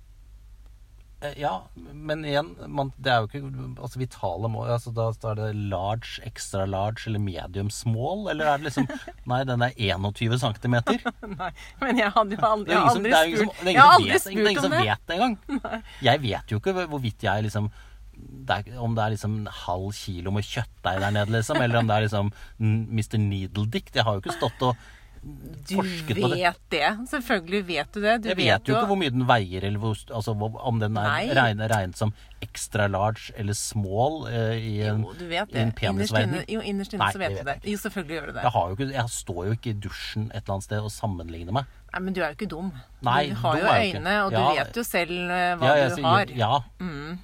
Eh, 1.21 1.33
Ja, 1.41 1.63
men 1.93 2.21
igjen, 2.25 2.51
man, 2.69 2.91
det 3.01 3.09
er 3.11 3.23
jo 3.23 3.29
ikke 3.29 3.81
altså 3.81 3.99
vitale 4.01 4.49
mål. 4.53 4.69
Altså, 4.75 4.91
da 4.93 5.07
står 5.15 5.39
det 5.39 5.47
large, 5.71 6.21
extra 6.27 6.65
large 6.69 7.07
eller 7.09 7.19
medium 7.23 7.71
small, 7.73 8.27
eller 8.29 8.51
er 8.51 8.61
det 8.61 8.69
liksom 8.69 8.87
Nei, 9.31 9.41
den 9.49 9.65
er 9.65 9.73
21 9.77 10.37
cm. 10.43 10.77
Nei, 11.41 11.51
men 11.81 12.01
jeg 12.03 12.13
hadde 12.13 12.37
jo 12.37 12.45
aldri, 12.51 12.77
er 12.77 12.77
jeg 12.77 12.85
ingen 12.85 12.93
som, 12.93 13.01
har 13.01 13.01
aldri 13.01 13.11
det 13.11 13.17
er 13.17 13.27
ingen 13.27 13.43
spurt 13.43 13.59
det 13.59 13.67
er 13.67 13.73
ingen 13.73 13.83
aldri 13.89 14.13
det 14.13 14.23
er 14.27 14.47
ingen 14.47 14.63
som 14.63 14.71
om 14.71 14.85
vet 14.85 15.05
det 15.07 15.17
engang. 15.17 15.37
Jeg 16.07 16.21
vet 16.27 16.51
jo 16.53 16.61
ikke 16.61 16.73
hvorvidt 16.77 17.23
jeg 17.25 17.47
liksom 17.47 17.71
det 18.17 18.55
er, 18.55 18.77
Om 18.81 18.95
det 18.97 19.03
er 19.03 19.11
liksom 19.13 19.33
en 19.41 19.49
halv 19.53 19.89
kilo 19.93 20.31
med 20.33 20.45
kjøttdeig 20.47 21.01
der 21.03 21.11
nede, 21.13 21.33
liksom, 21.35 21.59
eller 21.61 21.81
om 21.81 21.89
det 21.89 21.95
er 21.97 22.05
liksom 22.07 22.31
Mr. 22.59 23.17
Needle 23.21 23.67
Dick. 23.69 23.91
Jeg 23.93 24.05
har 24.07 24.17
jo 24.17 24.23
ikke 24.23 24.37
stått 24.37 24.63
og 24.65 24.87
Du 25.21 25.75
forsket 25.75 26.19
på 26.21 26.27
det. 26.31 26.37
vet 26.39 26.59
det. 26.71 26.89
Selvfølgelig 27.11 27.61
vet 27.67 27.89
du 27.93 27.99
det. 28.03 28.13
Du 28.23 28.27
Jeg 28.29 28.37
vet 28.37 28.69
jo 28.69 28.75
ikke 28.77 28.87
hvor 28.91 28.99
mye 29.01 29.11
den 29.11 29.25
veier, 29.27 29.63
eller 29.67 29.79
hvor, 29.81 29.95
altså, 30.15 30.35
om 30.71 30.79
den 30.79 30.97
er 30.97 31.33
regnet, 31.35 31.71
regnet 31.71 31.97
som 31.99 32.13
extra 32.41 32.85
large 32.87 33.33
eller 33.35 33.53
small 33.57 34.27
eh, 34.29 34.55
i 34.61 34.73
en, 34.87 35.01
Jo, 35.03 35.13
du 35.19 35.25
vet 35.27 35.51
i 35.55 35.59
en 35.63 35.71
penisverden. 35.75 36.29
Innerst 36.37 36.49
inne, 36.49 36.55
jo, 36.55 36.61
innerst 36.61 36.93
inne 36.93 37.03
Nei, 37.05 37.11
så 37.15 37.19
vet 37.23 37.37
du 37.39 37.43
det. 37.49 37.57
Jo, 37.65 37.77
selvfølgelig 37.83 38.15
gjør 38.19 38.25
du 38.29 38.33
det. 38.37 38.43
Jeg, 38.47 38.51
har 38.57 38.67
jo 38.71 38.77
ikke, 38.77 38.89
jeg 38.93 39.13
står 39.17 39.41
jo 39.49 39.57
ikke 39.57 39.69
i 39.69 39.77
dusjen 39.87 40.27
et 40.31 40.41
eller 40.43 40.53
annet 40.57 40.67
sted 40.69 40.79
og 40.87 40.91
sammenligner 40.93 41.57
meg. 41.59 41.71
Nei, 41.93 42.01
men 42.05 42.13
du 42.13 42.21
er 42.21 42.27
jo 42.31 42.37
ikke 42.39 42.51
dum. 42.51 42.71
Nei, 43.07 43.21
du 43.31 43.35
har 43.41 43.57
jo 43.61 43.65
øyne, 43.73 44.17
og 44.25 44.31
du 44.31 44.37
Ja. 44.37 44.49
vet 44.63 44.77
jo 44.77 44.83
selv 44.83 45.17
eh, 45.17 45.55
hva 45.57 45.71
Ja, 45.71 45.75
jeg 45.83 45.95
du 45.97 46.03
har. 46.05 46.35
Ja. 46.37 46.59
Mm. 46.79 47.17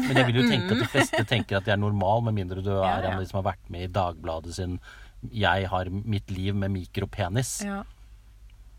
Men 0.00 0.16
jeg 0.16 0.26
vil 0.30 0.36
jo 0.38 0.48
tenke 0.48 0.70
at 0.76 0.80
de 0.84 0.86
fleste 0.94 1.24
tenker 1.26 1.56
at 1.58 1.64
de 1.66 1.72
er 1.74 1.80
normal, 1.80 2.22
med 2.28 2.36
mindre 2.38 2.62
du 2.62 2.70
er 2.70 2.84
Ja, 2.84 2.92
ja. 3.00 3.08
en 3.10 3.14
av 3.18 3.20
de 3.24 3.26
som 3.30 3.40
har 3.42 3.48
vært 3.52 3.70
med 3.72 3.88
i 3.88 3.92
Dagbladet 3.92 4.54
sin 4.54 4.78
'Jeg 5.22 5.68
har 5.68 5.90
mitt 5.90 6.30
liv 6.30 6.54
med 6.56 6.70
mikropenis'. 6.72 7.64
Ja. 7.66 7.82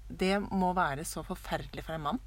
Det 0.10 0.39
må 0.51 0.73
være 0.73 1.06
så 1.06 1.23
forferdelig 1.23 1.84
for 1.86 1.93
en 1.93 2.01
mann. 2.01 2.19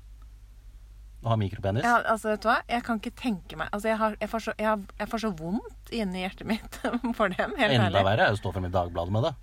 Å 1.25 1.33
ha 1.33 1.37
mikropenis. 1.41 1.85
Ja, 1.85 1.99
altså, 2.13 2.31
vet 2.35 2.43
du 2.45 2.49
hva? 2.49 2.59
Jeg 2.69 2.85
kan 2.85 3.01
ikke 3.01 3.15
tenke 3.17 3.57
meg 3.57 3.69
altså, 3.73 3.89
jeg, 3.89 3.97
har, 3.99 4.17
jeg, 4.21 4.29
får 4.29 4.43
så, 4.45 4.53
jeg, 4.59 4.67
har, 4.69 4.81
jeg 4.99 5.09
får 5.09 5.23
så 5.25 5.31
vondt 5.39 5.93
inni 5.93 6.21
hjertet 6.21 6.47
mitt 6.47 6.79
for 7.19 7.33
dem. 7.33 7.55
Helt 7.57 7.73
Enda 7.73 7.89
ærlig. 7.89 8.05
verre 8.05 8.27
er 8.29 8.37
å 8.37 8.41
stå 8.41 8.53
frem 8.53 8.69
i 8.69 8.73
Dagbladet 8.75 9.13
med 9.17 9.25
det. 9.29 9.35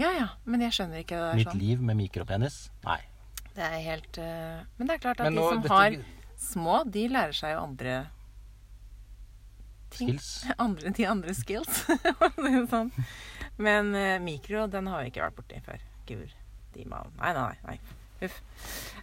Ja, 0.00 0.10
ja. 0.16 0.28
Men 0.44 0.60
jeg 0.66 0.74
skjønner 0.76 1.02
ikke 1.02 1.16
det 1.18 1.26
der 1.30 1.38
Mitt 1.40 1.50
sånn. 1.50 1.60
liv 1.62 1.82
med 1.82 1.98
mikropenis. 2.00 2.58
Nei. 2.86 2.98
Det 3.54 3.66
er 3.66 3.78
helt 3.84 4.18
uh... 4.22 4.62
Men 4.78 4.86
det 4.90 4.94
er 4.96 5.02
klart 5.02 5.20
at 5.20 5.32
nå, 5.34 5.42
de 5.42 5.54
som 5.54 5.62
dette- 5.62 5.74
har 5.74 5.98
små, 6.40 6.76
de 6.86 7.08
lærer 7.10 7.36
seg 7.36 7.54
jo 7.54 7.62
andre 7.66 7.96
ting. 9.90 10.14
Skills. 10.14 10.30
Andre, 10.64 10.90
de 10.96 11.06
andre 11.10 11.34
skills. 11.34 11.82
for 12.18 12.26
å 12.28 12.32
si 12.38 12.52
det 12.54 12.66
sånn. 12.70 12.92
Men 13.60 13.94
eh, 13.98 14.16
mikro, 14.24 14.66
den 14.72 14.88
har 14.90 15.02
vi 15.04 15.10
ikke 15.12 15.24
vært 15.26 15.38
borti 15.40 15.62
før. 15.66 15.82
Gud, 16.08 16.36
de 16.74 16.84
må 16.88 17.00
Nei, 17.20 17.32
nei, 17.36 17.54
nei. 17.66 17.78
Huff. 18.20 18.36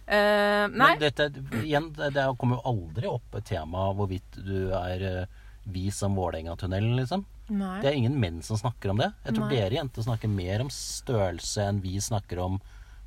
Eh, 0.06 0.64
nei. 0.70 0.92
Men 0.94 1.00
dette, 1.02 1.28
igjen, 1.64 1.88
det 1.96 2.12
det 2.14 2.24
kommer 2.38 2.60
jo 2.60 2.70
aldri 2.72 3.08
opp 3.10 3.34
et 3.38 3.46
tema 3.50 3.88
hvorvidt 3.98 4.38
du 4.46 4.70
er 4.78 5.02
eh, 5.08 5.38
vis 5.68 5.98
om 6.06 6.14
Vålerenga-tunnelen, 6.18 6.94
liksom. 7.00 7.24
nei. 7.50 7.78
Det 7.82 7.90
er 7.90 7.98
ingen 7.98 8.14
menn 8.20 8.38
som 8.46 8.56
snakker 8.60 8.92
om 8.94 9.00
det. 9.02 9.10
Jeg 9.26 9.34
tror 9.36 9.48
Nei. 9.48 9.56
dere 9.58 9.78
jenter 9.80 10.06
snakker 10.06 10.30
mer 10.32 10.62
om 10.64 10.70
størrelse 10.72 11.66
enn 11.68 11.82
vi 11.84 11.96
snakker 12.00 12.40
om 12.44 12.60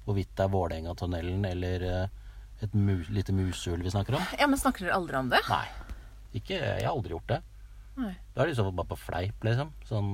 hvorvidt 0.06 0.34
det 0.38 0.46
er 0.46 0.52
Vålerenga-tunnelen 0.54 1.48
eller 1.48 1.88
eh, 1.88 2.20
et 2.62 2.76
mu 2.78 3.00
lite 3.10 3.34
musehull 3.34 3.82
vi 3.82 3.94
snakker 3.94 4.20
om. 4.20 4.28
Ja, 4.38 4.46
men 4.52 4.60
snakker 4.62 4.86
dere 4.86 5.00
aldri 5.00 5.18
om 5.18 5.32
det? 5.32 5.40
Nei. 5.50 5.66
Ikke, 6.38 6.60
jeg 6.60 6.86
har 6.86 6.92
aldri 6.94 7.16
gjort 7.16 7.32
det. 7.32 7.40
Nei. 7.98 8.14
Da 8.36 8.44
er 8.44 8.52
det 8.52 8.54
i 8.54 8.60
så 8.60 8.68
fall 8.68 8.78
bare 8.78 8.92
på 8.94 9.00
fleip, 9.08 9.42
liksom. 9.48 9.72
Sånn 9.90 10.12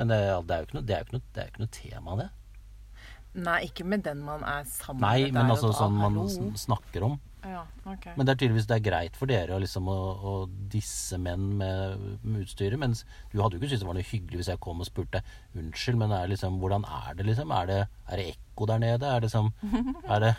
Men 0.00 0.08
det, 0.08 0.20
er 0.24 0.62
jo 0.62 0.68
ikke 0.68 0.78
noe, 0.78 0.84
er 0.88 1.02
er 1.44 1.50
ikke 1.50 1.60
noe 1.60 1.72
tema, 1.76 2.14
det. 2.16 2.30
Nei, 3.36 3.58
ikke 3.68 3.84
med 3.86 4.02
den 4.02 4.22
man 4.26 4.42
er 4.42 4.64
sammen 4.66 5.04
Nei, 5.04 5.28
med 5.28 5.36
men 5.36 5.52
altså 5.52 5.68
sånn 5.76 5.92
man 5.94 6.16
Hallo. 6.16 6.48
snakker 6.58 7.04
om. 7.06 7.20
Ja, 7.46 7.62
okay. 7.88 8.12
Men 8.18 8.26
det 8.26 8.32
er 8.32 8.38
tydeligvis 8.40 8.66
det 8.68 8.76
er 8.76 8.82
greit 8.84 9.14
for 9.16 9.30
dere 9.30 9.56
liksom, 9.62 9.86
å, 9.88 9.96
å 9.96 10.32
disse 10.72 11.16
menn 11.20 11.44
med, 11.60 12.02
med 12.24 12.42
utstyret. 12.42 12.80
Mens 12.80 13.04
du 13.30 13.38
hadde 13.40 13.56
jo 13.56 13.60
ikke 13.60 13.70
syntes 13.70 13.84
det 13.84 13.90
var 13.90 13.96
noe 14.00 14.08
hyggelig 14.08 14.40
hvis 14.40 14.50
jeg 14.50 14.62
kom 14.64 14.82
og 14.82 14.88
spurte 14.88 15.22
unnskyld, 15.56 16.00
men 16.02 16.16
er 16.16 16.32
liksom, 16.32 16.58
hvordan 16.60 16.84
er 16.88 17.14
det 17.20 17.28
liksom? 17.30 17.54
Er 17.56 17.70
det, 17.70 17.78
er 18.08 18.20
det 18.20 18.26
ekko 18.34 18.68
der 18.72 18.82
nede? 18.82 19.12
Er 19.12 19.24
det 19.24 19.32
som, 19.32 19.52
Er 20.16 20.26
det 20.26 20.34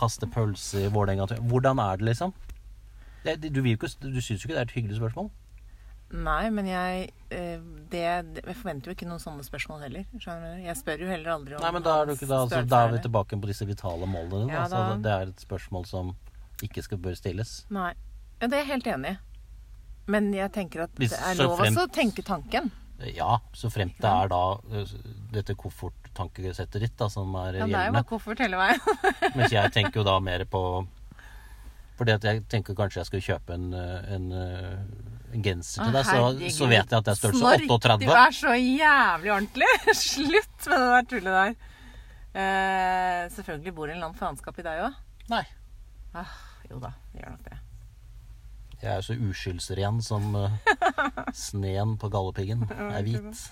kaste 0.00 0.28
pølse 0.34 0.86
i 0.88 0.92
Vålerenga? 0.92 1.28
Hvordan 1.52 1.80
er 1.84 2.02
det 2.02 2.10
liksom? 2.10 2.34
Det, 3.24 3.38
du 3.48 3.62
vil 3.62 3.76
jo 3.76 3.80
ikke, 3.80 3.94
du 4.02 4.20
syns 4.20 4.42
jo 4.42 4.48
ikke 4.48 4.58
det 4.58 4.64
er 4.64 4.68
et 4.68 4.76
hyggelig 4.80 5.00
spørsmål? 5.00 5.30
Nei, 6.14 6.44
men 6.54 6.66
jeg 6.70 7.08
eh, 7.34 7.58
det, 7.90 8.00
Jeg 8.44 8.54
forventer 8.60 8.90
jo 8.90 8.94
ikke 8.94 9.08
noen 9.08 9.18
sånne 9.22 9.42
spørsmål 9.46 9.80
heller. 9.88 10.04
Skjønner 10.22 10.54
du? 10.54 10.62
Jeg 10.68 10.78
spør 10.78 11.02
jo 11.02 11.08
heller 11.10 11.32
aldri 11.34 11.56
om 11.58 11.64
Nei, 11.64 11.72
men 11.74 11.82
da 11.82 11.94
er, 12.02 12.06
du 12.06 12.12
ikke, 12.14 12.28
da, 12.30 12.38
altså, 12.44 12.60
da 12.70 12.82
er 12.86 12.92
vi 12.94 13.00
tilbake 13.08 13.38
på 13.42 13.50
disse 13.50 13.66
vitale 13.66 14.06
målene. 14.06 14.52
Ja, 14.52 14.62
altså, 14.68 14.82
det 15.02 15.10
er 15.16 15.32
et 15.32 15.42
spørsmål 15.42 15.88
som 15.90 16.12
ikke 16.62 16.84
skal 16.86 17.00
bør 17.02 17.16
stilles. 17.18 17.56
Nei. 17.74 17.90
Ja, 18.40 18.46
det 18.46 18.52
er 18.60 18.62
jeg 18.62 18.70
helt 18.76 18.86
enig 18.94 19.14
i. 19.16 19.18
Men 20.14 20.30
jeg 20.36 20.52
tenker 20.52 20.84
at 20.84 20.94
Hvis 21.00 21.14
det 21.16 21.20
er 21.24 21.38
lov 21.42 21.56
fremt- 21.58 21.80
å 21.80 21.86
tenke 21.90 22.22
tanken. 22.22 22.70
Ja, 23.10 23.38
så 23.56 23.66
fremt 23.74 23.96
det 23.98 24.06
er 24.06 24.28
da 24.30 24.42
ø, 24.70 24.84
dette 25.34 25.56
kofferttankesettet 25.58 26.84
ditt 26.84 26.94
da, 27.00 27.08
som 27.10 27.32
er 27.40 27.56
Ja, 27.58 27.64
det 27.64 27.64
er 27.64 27.66
jo 27.66 27.72
gjeldende. 27.72 27.96
bare 27.98 28.08
koffert 28.12 28.38
hele 28.44 28.60
veien. 28.60 28.78
Mens 29.36 29.50
jeg 29.56 29.72
tenker 29.74 29.98
jo 30.02 30.04
da 30.06 30.14
mer 30.22 30.44
på 30.46 30.60
Fordi 31.98 32.14
at 32.14 32.24
jeg 32.28 32.44
tenker 32.52 32.76
kanskje 32.78 33.02
jeg 33.02 33.10
skal 33.10 33.24
kjøpe 33.32 33.56
en, 33.58 33.66
ø, 33.74 33.84
en 34.14 34.28
genser 35.42 35.84
til 35.84 35.94
deg, 35.96 36.06
så, 36.06 36.50
så 36.58 36.68
vet 36.70 36.90
jeg 36.92 36.98
at 36.98 37.06
det 37.08 37.12
er 37.14 37.18
størrelse 37.18 37.42
Snork, 37.42 37.66
38. 37.78 38.06
Du 38.06 38.12
er 38.14 38.36
så 38.36 38.54
jævlig 38.58 39.32
ordentlig. 39.34 39.70
Slutt 40.04 40.68
med 40.70 40.84
det 40.84 40.90
der 40.94 41.08
tullet 41.10 41.38
der. 41.38 41.56
Eh, 42.34 43.20
selvfølgelig 43.34 43.74
bor 43.74 43.86
det 43.86 43.94
en 43.94 44.00
eller 44.00 44.10
annen 44.10 44.18
faenskap 44.18 44.58
i 44.58 44.66
deg 44.66 44.84
òg. 44.88 44.96
Nei. 45.32 45.44
Ah, 46.14 46.34
jo 46.70 46.78
da, 46.82 46.92
det 47.12 47.22
gjør 47.24 47.36
nok 47.36 47.46
det. 47.50 47.60
Jeg 48.84 48.90
er 48.98 49.04
så 49.06 49.14
uskyldsren 49.16 50.00
som 50.04 50.34
ø, 50.36 50.46
sneen 51.46 51.94
på 52.00 52.10
gallepiggen 52.12 52.66
er 52.68 53.06
hvit. 53.06 53.44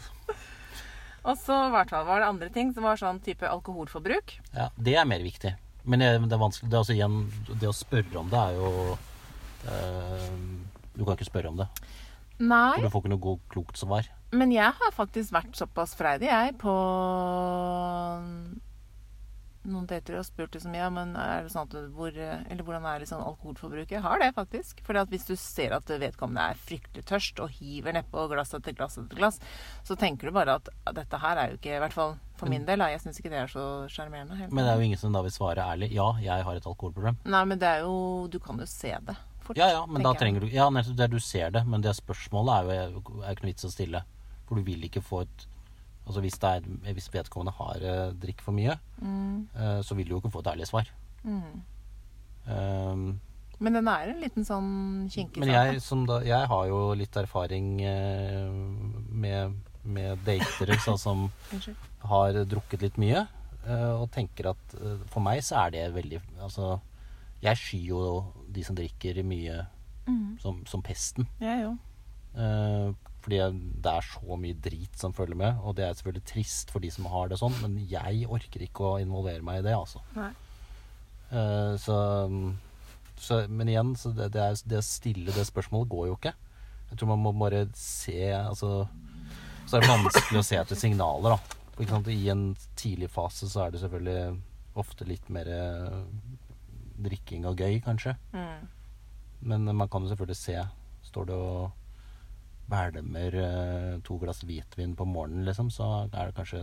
Og 1.22 1.38
så 1.38 1.56
var 1.72 1.86
det 1.88 2.26
andre 2.26 2.50
ting 2.52 2.72
som 2.74 2.84
var 2.84 2.98
sånn 3.00 3.20
type 3.24 3.46
alkoholforbruk. 3.48 4.34
Ja, 4.52 4.68
det 4.76 4.96
er 4.98 5.06
mer 5.08 5.22
viktig. 5.24 5.54
Men 5.88 6.02
det, 6.02 6.10
det 6.28 6.36
er 6.36 6.42
vanskelig 6.42 6.70
det, 6.70 6.76
er 6.76 6.82
altså 6.82 6.94
igjen, 6.94 7.16
det 7.58 7.70
å 7.70 7.74
spørre 7.74 8.20
om 8.20 8.28
det 8.30 8.42
er 8.42 8.58
jo 8.58 8.68
ø, 8.92 9.78
Du 10.96 11.04
kan 11.04 11.16
ikke 11.16 11.28
spørre 11.30 11.52
om 11.52 11.60
det. 11.62 11.68
Nei, 12.42 12.74
For 12.74 12.88
du 12.88 12.92
får 12.92 13.04
ikke 13.04 13.12
noe 13.14 13.22
god, 13.28 13.40
klokt 13.52 13.78
svar. 13.78 14.08
men 14.32 14.50
jeg 14.50 14.72
har 14.72 14.92
faktisk 14.96 15.32
vært 15.34 15.56
såpass 15.56 15.94
freidig, 15.94 16.26
jeg, 16.30 16.56
på 16.58 16.72
noen 19.62 19.86
dater 19.86 20.16
og 20.18 20.24
spurt 20.26 20.56
liksom, 20.56 20.72
ja, 20.74 20.88
men 20.90 21.12
er 21.14 21.44
det 21.44 21.52
sånn 21.52 21.68
at 21.68 21.76
hvor, 21.94 22.10
eller 22.16 22.64
hvordan 22.66 22.86
er 22.90 23.04
liksom 23.04 23.20
alkoholforbruket? 23.22 23.94
Jeg 23.94 24.02
har 24.02 24.18
det 24.18 24.32
faktisk. 24.34 24.80
For 24.82 24.98
hvis 25.12 25.28
du 25.28 25.36
ser 25.38 25.76
at 25.76 25.86
vedkommende 26.02 26.48
er 26.50 26.58
fryktelig 26.58 27.04
tørst 27.06 27.38
og 27.44 27.52
hiver 27.60 27.94
nedpå 27.94 28.26
glass 28.32 28.56
etter 28.58 28.74
glass 28.74 28.98
etter 28.98 29.20
glass, 29.20 29.38
så 29.86 29.94
tenker 29.98 30.28
du 30.28 30.34
bare 30.34 30.58
at 30.58 30.70
dette 30.98 31.20
her 31.22 31.38
er 31.38 31.52
jo 31.52 31.60
ikke, 31.60 31.76
i 31.76 31.82
hvert 31.84 31.94
fall 31.94 32.16
for 32.40 32.50
min 32.50 32.66
del, 32.66 32.82
jeg 32.90 33.04
syns 33.04 33.20
ikke 33.20 33.30
det 33.30 33.38
er 33.44 33.52
så 33.52 33.66
sjarmerende. 33.92 34.48
Men 34.50 34.64
det 34.64 34.72
er 34.72 34.80
jo 34.80 34.88
ingen 34.88 34.98
som 34.98 35.14
da 35.14 35.22
vil 35.22 35.34
svare 35.34 35.62
ærlig. 35.62 35.92
Ja, 35.94 36.08
jeg 36.18 36.42
har 36.48 36.58
et 36.58 36.66
alkoholproblem. 36.66 37.20
Nei, 37.30 37.44
men 37.46 37.62
det 37.62 37.68
er 37.68 37.84
jo 37.86 38.26
Du 38.32 38.40
kan 38.42 38.58
jo 38.58 38.66
se 38.66 38.90
det 39.06 39.14
fort. 39.46 39.58
Ja, 39.60 39.68
ja, 39.74 39.86
men 39.86 40.02
da 40.04 40.12
trenger 40.18 40.44
du 40.44 40.48
Ja, 40.52 40.68
nettopp 40.72 40.96
det 40.98 41.10
du 41.12 41.18
ser 41.22 41.50
det, 41.54 41.64
men 41.66 41.82
det 41.84 41.94
spørsmålet 41.98 42.52
er 42.72 42.92
jo 42.94 43.02
er 43.22 43.32
ikke 43.34 43.46
noe 43.46 43.52
vits 43.52 43.66
å 43.68 43.72
stille. 43.72 44.04
For 44.48 44.58
du 44.60 44.62
vil 44.66 44.84
ikke 44.88 45.02
få 45.04 45.24
et 45.26 45.48
Altså 46.02 46.18
hvis, 46.18 46.34
det 46.42 46.48
er, 46.50 46.64
hvis 46.96 47.06
vedkommende 47.14 47.52
har 47.54 47.84
eh, 47.86 48.08
drikk 48.18 48.40
for 48.42 48.50
mye, 48.56 48.74
Mm, 48.98 49.44
eh, 49.54 49.76
så 49.86 49.94
vil 49.94 50.08
du 50.08 50.16
jo 50.16 50.18
ikke 50.18 50.32
få 50.34 50.40
et 50.42 50.48
ærlig 50.56 50.66
svar. 50.66 50.88
mm. 51.22 51.60
Um, 52.50 53.20
Men 53.62 53.76
den 53.78 53.86
er 53.86 54.10
en 54.10 54.18
liten 54.18 54.42
sånn 54.42 54.70
kinkig 55.12 55.38
men 55.38 55.52
jeg, 55.52 55.78
da, 56.08 56.16
jeg 56.26 56.48
har 56.50 56.64
jo 56.66 56.80
litt 56.98 57.14
erfaring 57.20 57.68
eh, 57.86 58.48
med, 59.14 59.54
med 59.86 60.18
datere 60.26 60.74
så, 60.82 60.96
som 60.98 61.28
har 62.10 62.40
drukket 62.50 62.82
litt 62.82 62.98
mye, 62.98 63.22
eh, 63.62 63.92
og 63.94 64.08
tenker 64.10 64.50
at 64.50 64.74
eh, 64.80 64.98
for 65.12 65.22
meg 65.22 65.38
så 65.46 65.60
er 65.68 65.76
det 65.76 65.84
veldig 65.94 66.18
Altså, 66.42 66.80
jeg 67.46 67.60
skyr 67.62 67.86
jo 67.92 68.02
de 68.52 68.64
som 68.66 68.76
drikker 68.78 69.22
mye 69.26 69.62
Mm. 70.02 70.36
som, 70.42 70.56
som 70.66 70.80
pesten. 70.82 71.28
Jeg 71.38 71.60
jo. 71.62 71.76
Eh, 72.34 72.88
Fordi 73.22 73.36
det 73.84 73.86
er 73.92 74.02
så 74.02 74.34
mye 74.36 74.56
drit 74.58 74.96
som 74.98 75.12
følger 75.14 75.38
med, 75.38 75.60
og 75.62 75.76
det 75.78 75.84
er 75.86 75.94
selvfølgelig 75.94 76.24
trist 76.26 76.72
for 76.74 76.82
de 76.82 76.90
som 76.90 77.06
har 77.06 77.28
det 77.30 77.38
sånn, 77.38 77.54
men 77.62 77.76
jeg 77.86 78.26
orker 78.26 78.64
ikke 78.66 78.82
å 78.88 78.96
involvere 78.98 79.44
meg 79.46 79.60
i 79.60 79.68
det, 79.68 79.76
altså. 79.78 80.02
Eh, 81.30 81.76
så, 81.78 81.96
så 83.16 83.38
Men 83.48 83.70
igjen, 83.70 83.94
så 83.94 84.10
det, 84.10 84.32
det, 84.34 84.42
er, 84.42 84.58
det 84.66 84.80
å 84.80 84.86
stille 84.86 85.30
det 85.36 85.46
spørsmålet 85.46 85.92
går 85.94 86.08
jo 86.10 86.16
ikke. 86.18 86.34
Jeg 86.90 86.98
tror 86.98 87.12
man 87.14 87.22
må 87.22 87.32
bare 87.38 87.62
se 87.78 88.18
Altså 88.36 88.88
Så 89.70 89.78
er 89.78 89.80
det 89.86 89.88
vanskelig 89.94 90.42
å 90.42 90.44
se 90.44 90.58
etter 90.60 90.76
signaler, 90.76 91.38
da. 91.38 92.10
I 92.10 92.28
en 92.34 92.56
tidlig 92.76 93.08
fase 93.14 93.46
så 93.48 93.64
er 93.64 93.70
det 93.72 93.80
selvfølgelig 93.80 94.42
ofte 94.82 95.06
litt 95.08 95.30
mer 95.32 95.46
drikking 97.04 97.46
og 97.48 97.56
gøy, 97.60 97.80
kanskje. 97.84 98.16
Mm. 98.32 98.68
Men 99.50 99.70
man 99.76 99.88
kan 99.90 100.02
jo 100.02 100.12
selvfølgelig 100.12 100.36
se. 100.38 100.56
Står 101.02 101.26
det 101.28 101.34
og 101.34 101.70
hvelmer 102.70 103.34
eh, 103.42 104.00
to 104.06 104.16
glass 104.22 104.40
hvitvin 104.46 104.94
på 104.96 105.04
morgenen, 105.04 105.44
liksom, 105.44 105.70
så 105.70 106.08
er 106.08 106.30
det 106.30 106.36
kanskje 106.38 106.62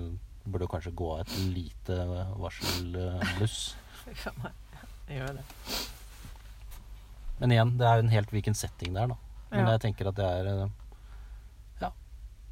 burde 0.50 0.64
det 0.66 0.72
kanskje 0.72 0.96
gå 0.98 1.10
et 1.20 1.34
lite 1.54 1.98
varselbluss. 2.40 3.76
Fy 4.04 4.16
Jeg 5.10 5.20
gjør 5.20 5.34
det. 5.40 5.46
Men 7.40 7.52
igjen, 7.56 7.76
det 7.80 7.88
er 7.88 8.00
jo 8.00 8.06
en 8.06 8.14
helt 8.14 8.32
hvilken 8.34 8.58
setting 8.58 8.96
det 8.96 9.04
er, 9.04 9.12
da. 9.14 9.18
Men 9.52 9.66
Ja. 9.66 9.72
jeg 9.76 9.82
tenker 9.82 10.10
at 10.10 10.16
det 10.16 10.26
er 10.26 10.50
eh, 10.52 10.70
Ja. 11.82 11.92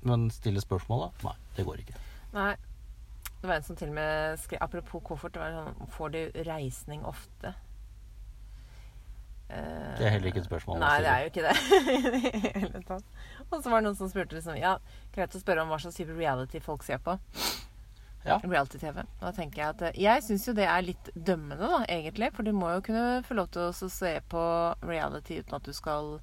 Men 0.01 0.29
stille 0.31 0.61
spørsmål, 0.61 1.07
da? 1.07 1.29
Nei, 1.29 1.35
det 1.57 1.65
går 1.65 1.81
ikke. 1.83 1.95
Nei. 2.33 2.55
Det 3.41 3.49
var 3.49 3.55
en 3.59 3.63
som 3.63 3.75
til 3.77 3.89
og 3.89 3.93
med 3.93 4.39
skrev 4.41 4.57
Apropos 4.61 5.03
koffert, 5.05 5.33
det 5.35 5.41
var 5.41 5.51
sånn 5.53 5.89
Får 5.93 6.09
du 6.15 6.31
reisning 6.47 7.03
ofte? 7.05 7.51
Eh, 9.49 9.93
Det 9.97 10.05
er 10.07 10.11
heller 10.17 10.27
ikke 10.31 10.41
et 10.43 10.49
spørsmål. 10.49 10.79
Nei, 10.83 10.95
det 11.05 11.11
er 11.11 11.23
jo 11.23 11.29
ikke 11.31 11.45
det. 11.45 11.55
i 11.95 12.11
det 12.11 12.53
hele 12.57 12.81
tatt. 12.87 13.05
Og 13.47 13.61
så 13.63 13.71
var 13.71 13.79
det 13.79 13.87
noen 13.87 13.95
som 13.99 14.09
spurte 14.11 14.35
liksom 14.35 14.57
Ja, 14.59 14.73
greit 15.15 15.35
å 15.37 15.39
spørre 15.41 15.63
om 15.63 15.71
hva 15.71 15.79
slags 15.79 15.95
type 15.99 16.15
reality 16.17 16.59
folk 16.63 16.83
ser 16.83 16.99
på. 17.03 17.15
Ja. 18.27 18.41
Reality-TV. 18.43 19.05
Da 19.21 19.29
tenker 19.31 19.61
jeg 19.61 19.69
at 19.71 19.83
eh, 19.87 19.99
Jeg 20.03 20.23
syns 20.25 20.47
jo 20.49 20.55
det 20.57 20.65
er 20.67 20.83
litt 20.83 21.11
dømmende, 21.15 21.61
da, 21.63 21.85
egentlig. 21.87 22.31
For 22.35 22.43
du 22.43 22.51
må 22.55 22.73
jo 22.75 22.81
kunne 22.89 23.21
få 23.23 23.37
lov 23.39 23.47
til 23.55 23.69
å 23.69 23.91
se 23.93 24.17
på 24.27 24.43
reality 24.83 25.39
uten 25.39 25.55
at 25.59 25.63
du 25.69 25.71
skal 25.75 26.17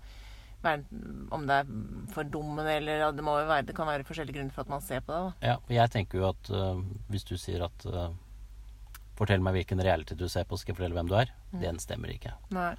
være 0.64 0.84
Om 1.32 1.42
det 1.48 1.56
er 1.62 1.72
fordummende 2.12 2.76
eller 2.76 3.06
det, 3.12 3.24
må 3.24 3.38
jo 3.40 3.48
være, 3.48 3.66
det 3.68 3.76
kan 3.76 3.88
være 3.88 4.04
forskjellige 4.08 4.36
grunner 4.38 4.52
for 4.52 4.64
at 4.64 4.72
man 4.72 4.84
ser 4.84 5.00
på 5.04 5.12
det. 5.12 5.22
da. 5.24 5.48
Ja, 5.52 5.56
jeg 5.80 5.92
tenker 5.96 6.20
jo 6.22 6.28
at 6.30 6.52
uh, 6.52 6.80
hvis 7.12 7.24
du 7.28 7.34
sier 7.40 7.66
at 7.66 7.84
uh, 7.88 8.08
Fortell 9.18 9.44
meg 9.44 9.58
hvilken 9.58 9.80
reality 9.84 10.16
du 10.18 10.24
ser 10.28 10.48
på, 10.48 10.56
skal 10.58 10.72
jeg 10.72 10.78
fortelle 10.80 10.96
hvem 10.96 11.10
du 11.12 11.14
er. 11.20 11.28
Mm. 11.52 11.60
Den 11.62 11.76
stemmer 11.84 12.10
ikke. 12.10 12.32
Nei. 12.56 12.72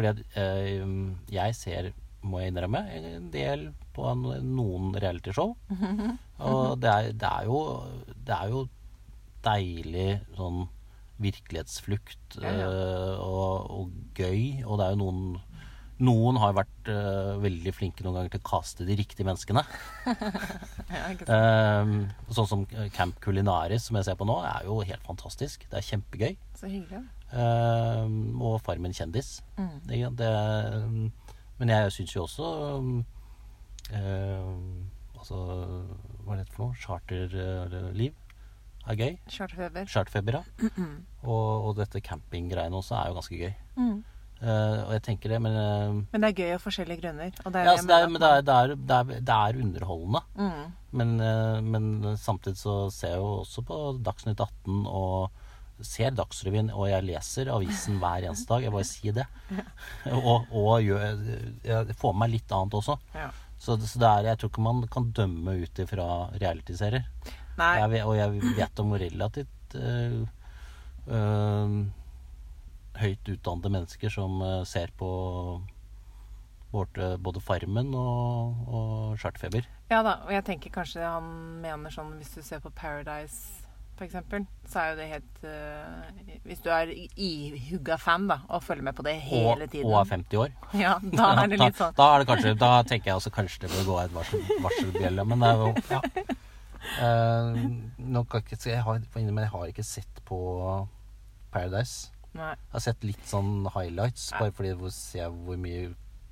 Fordi 0.00 0.10
at 0.14 0.20
øh, 0.40 0.94
jeg 1.36 1.54
ser, 1.58 1.90
må 2.24 2.40
jeg 2.40 2.54
innrømme, 2.54 2.80
en 2.96 3.28
del 3.32 3.66
på 3.92 4.08
no- 4.16 4.40
noen 4.40 4.94
realityshow. 4.96 5.52
Og 6.48 6.78
det 6.80 6.88
er, 6.88 7.10
det 7.20 7.28
er 7.28 7.48
jo 7.50 7.58
Det 8.08 8.32
er 8.32 8.48
jo 8.48 8.62
deilig 9.44 10.08
sånn 10.36 10.62
virkelighetsflukt 11.20 12.38
Ja, 12.40 12.50
ja. 12.56 12.66
øh, 12.72 13.20
og, 13.20 13.70
og 13.76 13.90
gøy. 14.16 14.62
Og 14.64 14.80
det 14.80 14.86
er 14.88 14.96
jo 14.96 15.00
noen 15.04 15.22
Noen 16.00 16.38
har 16.40 16.54
vært 16.56 16.86
uh, 16.88 17.34
veldig 17.42 17.74
flinke 17.76 18.00
noen 18.06 18.14
ganger 18.16 18.30
til 18.32 18.40
å 18.40 18.46
kaste 18.48 18.86
de 18.88 18.94
riktige 18.96 19.26
menneskene. 19.28 19.60
Ja? 20.90 21.10
Ehm, 21.28 21.90
sånn 22.32 22.48
som 22.48 22.62
Camp 22.96 23.18
Culinaris, 23.22 23.84
som 23.90 23.98
jeg 23.98 24.06
ser 24.08 24.16
på 24.18 24.24
nå, 24.26 24.38
er 24.48 24.64
jo 24.64 24.78
helt 24.80 25.04
fantastisk. 25.04 25.66
Det 25.68 25.76
er 25.76 25.84
kjempegøy. 25.86 26.32
Så 26.56 26.70
hyggelig. 26.72 27.02
Ehm, 27.32 28.40
og 28.42 28.60
Farmen 28.66 28.94
kjendis. 28.96 29.40
Mm. 29.58 29.74
Det, 29.86 30.00
det, 30.18 30.30
men 31.60 31.72
jeg 31.74 31.92
syns 31.94 32.16
jo 32.16 32.24
også 32.26 32.48
ehm, 33.94 34.88
Altså, 35.20 35.36
hva 36.24 36.32
er 36.32 36.38
det 36.40 36.48
for 36.48 36.64
noe? 36.64 36.76
Charterliv 36.80 38.14
er 38.88 38.96
gøy. 38.96 39.18
Charterfeber. 39.28 39.84
Charterfeber, 39.84 40.38
ja. 40.38 40.70
Og, 41.28 41.66
og 41.68 41.74
dette 41.76 42.00
campinggreiene 42.00 42.78
også 42.78 42.96
er 42.96 43.10
jo 43.10 43.18
ganske 43.18 43.40
gøy. 43.42 43.52
Mm. 43.76 43.98
Uh, 44.40 44.86
og 44.86 44.94
jeg 44.94 45.02
tenker 45.04 45.34
det, 45.34 45.38
men 45.44 45.52
uh, 45.52 45.98
Men 46.14 46.22
det 46.24 46.30
er 46.30 46.38
gøy 46.38 46.54
av 46.54 46.62
forskjellige 46.64 47.02
grunner. 47.02 47.34
Og 47.44 47.52
det 47.52 47.60
er 47.60 47.66
ja, 47.66 47.74
altså, 47.74 47.88
det, 47.90 47.96
er, 47.98 48.06
men 48.08 48.22
det, 48.22 48.30
er, 48.30 48.46
det, 48.48 48.54
er, 48.54 48.72
det, 48.72 48.96
er, 48.96 49.20
det 49.28 49.34
er 49.36 49.58
underholdende. 49.66 50.22
mm. 50.40 50.62
Men, 50.96 51.12
uh, 51.20 51.58
men 51.62 52.16
samtidig 52.16 52.56
så 52.58 52.78
ser 52.90 53.12
jeg 53.12 53.20
jo 53.20 53.28
også 53.44 53.62
på 53.68 53.82
Dagsnytt 54.06 54.40
18 54.40 54.88
og 54.88 55.39
ser 55.86 56.14
Dagsrevyen, 56.16 56.70
og 56.74 56.88
jeg 56.90 57.06
leser 57.08 57.50
avisen 57.52 58.00
hver 58.02 58.26
eneste 58.28 58.50
dag. 58.50 58.66
Jeg 58.66 58.74
bare 58.74 58.88
sier 58.88 59.16
det. 59.20 59.26
og 60.14 60.50
og 60.50 60.82
gjør, 60.84 61.22
jeg 61.64 61.96
får 62.00 62.12
med 62.14 62.20
meg 62.24 62.34
litt 62.36 62.52
annet 62.56 62.76
også. 62.80 62.98
Ja. 63.14 63.30
Så, 63.60 63.76
så 63.84 64.00
det 64.00 64.08
er, 64.08 64.28
jeg 64.30 64.40
tror 64.40 64.50
ikke 64.52 64.64
man 64.64 64.84
kan 64.88 65.10
dømme 65.16 65.56
ut 65.60 65.82
ifra 65.82 66.08
realityserier. 66.40 67.04
Og 67.60 68.16
jeg 68.16 68.54
vet 68.56 68.80
om 68.80 68.92
relativt 68.92 69.74
øh, 69.76 70.22
øh, 71.06 71.74
høyt 73.00 73.28
utdannede 73.28 73.74
mennesker 73.76 74.08
som 74.08 74.40
øh, 74.42 74.66
ser 74.66 74.88
på 74.96 75.10
både 76.72 77.40
Farmen 77.40 77.94
og, 77.94 78.56
og 78.68 79.18
Chartfeber. 79.18 79.66
Ja 79.90 80.02
da, 80.06 80.20
og 80.24 80.32
jeg 80.32 80.44
tenker 80.46 80.70
kanskje 80.70 81.02
han 81.02 81.26
mener 81.60 81.90
sånn 81.90 82.14
hvis 82.20 82.30
du 82.36 82.42
ser 82.46 82.62
på 82.62 82.70
Paradise 82.70 83.66
eksempel, 84.06 84.44
så 84.68 84.80
er 84.80 84.90
jo 84.90 84.96
det 84.98 85.06
helt 85.10 85.40
uh, 85.44 86.36
Hvis 86.46 86.62
du 86.64 86.68
er 86.72 86.90
ihugga 86.90 87.96
fan 88.00 88.28
da, 88.30 88.40
og 88.48 88.62
følger 88.64 88.86
med 88.86 88.96
på 88.98 89.04
det 89.06 89.14
hele 89.22 89.66
og, 89.66 89.70
tiden 89.70 89.86
og 89.88 89.96
er 90.00 90.10
50 90.12 90.38
år. 90.44 90.54
Ja, 90.84 90.94
da 91.02 91.30
er 91.42 91.50
det 91.52 91.58
litt 91.64 91.80
sånn. 91.80 91.96
Da, 91.96 92.02
da, 92.02 92.08
er 92.14 92.22
det 92.22 92.28
kanskje, 92.30 92.54
da 92.60 92.70
tenker 92.88 93.10
jeg 93.10 93.20
også 93.20 93.32
kanskje 93.34 93.66
det 93.66 93.72
bør 93.74 93.88
gå 93.88 93.98
et 94.04 94.14
varsel, 94.14 94.44
varselbjelle, 94.66 95.26
men 95.28 95.44
det 95.44 95.50
er 95.50 95.64
jo 95.64 95.72
ja. 95.90 96.00
Uh, 96.80 97.58
nå 98.00 98.22
kan 98.24 98.40
jeg, 98.40 98.56
ikke, 98.56 98.70
jeg, 98.70 98.82
har, 98.86 99.02
men 99.20 99.42
jeg 99.44 99.52
har 99.52 99.72
ikke 99.72 99.84
sett 99.84 100.22
på 100.26 100.40
Paradise. 101.52 102.12
Nei. 102.38 102.54
Jeg 102.54 102.76
har 102.76 102.84
sett 102.86 103.04
litt 103.04 103.26
sånn 103.28 103.66
highlights, 103.74 104.30
bare 104.38 104.54
fordi 104.56 104.72
jeg 104.72 104.94
ser 104.96 105.34
hvor 105.34 105.58
mye 105.60 105.90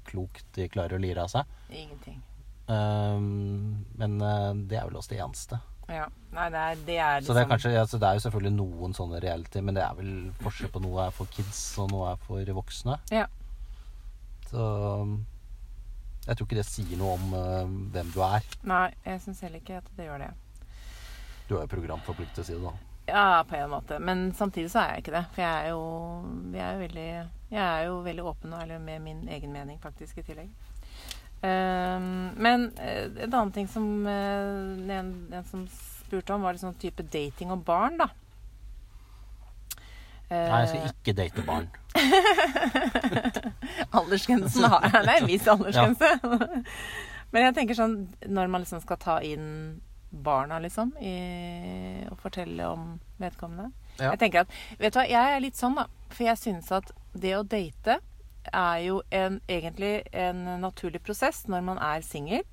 klokt 0.08 0.46
de 0.56 0.70
klarer 0.72 0.96
å 0.96 1.02
lire 1.02 1.26
av 1.26 1.34
seg. 1.34 1.58
Ingenting. 1.68 2.22
Um, 2.68 3.84
men 4.00 4.16
det 4.70 4.78
er 4.80 4.88
vel 4.88 4.96
også 5.00 5.12
det 5.12 5.20
eneste. 5.24 5.60
Ja. 5.88 6.06
Nei, 6.36 6.46
det 6.52 6.60
er, 6.60 6.80
det 6.84 6.96
er 7.00 7.22
Så 7.24 7.32
det 7.32 7.40
er, 7.42 7.46
liksom 7.46 7.52
kanskje, 7.54 7.72
altså, 7.80 7.98
det 7.98 8.08
er 8.08 8.18
jo 8.18 8.24
selvfølgelig 8.26 8.54
noen 8.58 8.94
sånne 8.96 9.20
reality, 9.24 9.62
men 9.64 9.78
det 9.78 9.84
er 9.86 9.94
vel 9.96 10.10
forskjell 10.42 10.72
på 10.74 10.82
noe 10.84 11.06
er 11.06 11.14
for 11.16 11.30
kids 11.32 11.62
og 11.80 11.88
noe 11.94 12.10
er 12.12 12.20
for 12.26 12.52
voksne. 12.58 12.98
Ja. 13.14 13.24
Så 14.50 14.66
jeg 16.26 16.36
tror 16.36 16.44
ikke 16.44 16.58
det 16.58 16.66
sier 16.68 17.00
noe 17.00 17.14
om 17.16 17.32
uh, 17.32 17.64
hvem 17.94 18.12
du 18.12 18.20
er. 18.26 18.44
Nei, 18.68 18.90
jeg 19.06 19.24
syns 19.24 19.40
heller 19.46 19.62
ikke 19.62 19.80
at 19.80 19.88
det 19.96 20.10
gjør 20.10 20.26
det. 20.26 20.30
Du 21.48 21.56
er 21.56 21.64
jo 21.64 21.72
programforpliktet, 21.72 22.44
sier 22.44 22.60
du 22.60 22.68
da. 22.68 22.74
Ja, 23.08 23.44
på 23.48 23.56
en 23.56 23.70
måte. 23.72 23.96
Men 23.98 24.34
samtidig 24.36 24.68
så 24.70 24.82
er 24.82 24.90
jeg 24.90 25.06
ikke 25.06 25.14
det. 25.16 25.22
For 25.32 25.40
jeg 25.40 25.64
er 25.64 25.70
jo, 25.72 25.84
jeg 26.52 26.64
er 26.66 26.74
jo, 26.74 26.80
veldig, 26.82 27.06
jeg 27.54 27.62
er 27.64 27.86
jo 27.86 28.00
veldig 28.04 28.26
åpen 28.28 28.52
og 28.52 28.60
ærlig 28.60 28.80
med 28.84 29.00
min 29.06 29.22
egen 29.32 29.54
mening, 29.56 29.80
faktisk, 29.80 30.20
i 30.20 30.26
tillegg. 30.26 30.50
Ehm, 31.46 32.30
men 32.36 32.72
eh, 32.82 33.04
en 33.24 33.34
annen 33.34 33.52
ting 33.54 33.68
som 33.70 33.84
uh, 34.06 34.10
en, 34.98 35.10
en 35.32 35.44
som 35.46 35.66
spurte 35.70 36.34
om, 36.34 36.42
var 36.42 36.52
liksom 36.56 36.74
type 36.80 37.02
dating 37.02 37.50
og 37.54 37.62
barn, 37.66 37.98
da. 38.00 38.06
Nei, 40.28 40.58
jeg 40.60 40.68
skal 40.68 40.80
Eh, 40.82 40.88
ikke 40.92 41.12
date 41.16 41.42
barn. 41.46 41.68
aldersgrensen 43.96 44.64
har 44.68 44.80
Det 44.92 45.00
er 45.00 45.22
en 45.22 45.26
viss 45.30 45.46
aldersgrense. 45.48 46.10
Men 47.32 47.42
jeg 47.46 47.54
tenker 47.56 47.74
sånn 47.78 47.94
når 48.28 48.50
man 48.52 48.60
liksom 48.64 48.80
skal 48.84 48.98
ta 49.00 49.14
inn 49.24 49.46
barna, 50.10 50.58
liksom, 50.64 50.92
i, 51.04 51.14
og 52.08 52.16
fortelle 52.22 52.64
om 52.68 52.94
vedkommende 53.20 53.70
Ja. 53.98 54.12
Jeg 54.12 54.18
tenker 54.22 54.40
at 54.44 54.50
Vet 54.78 54.94
du 54.94 54.98
hva, 55.00 55.04
jeg 55.08 55.34
er 55.34 55.40
litt 55.42 55.56
sånn, 55.58 55.74
da. 55.76 55.84
For 56.12 56.24
jeg 56.28 56.38
synes 56.40 56.70
at 56.72 56.92
det 57.12 57.34
å 57.36 57.42
date 57.44 57.98
er 58.52 58.78
jo 58.86 59.00
en, 59.14 59.40
egentlig 59.48 59.92
en 60.12 60.44
naturlig 60.62 61.02
prosess 61.04 61.44
når 61.50 61.64
man 61.66 61.80
er 61.82 62.06
singel. 62.06 62.46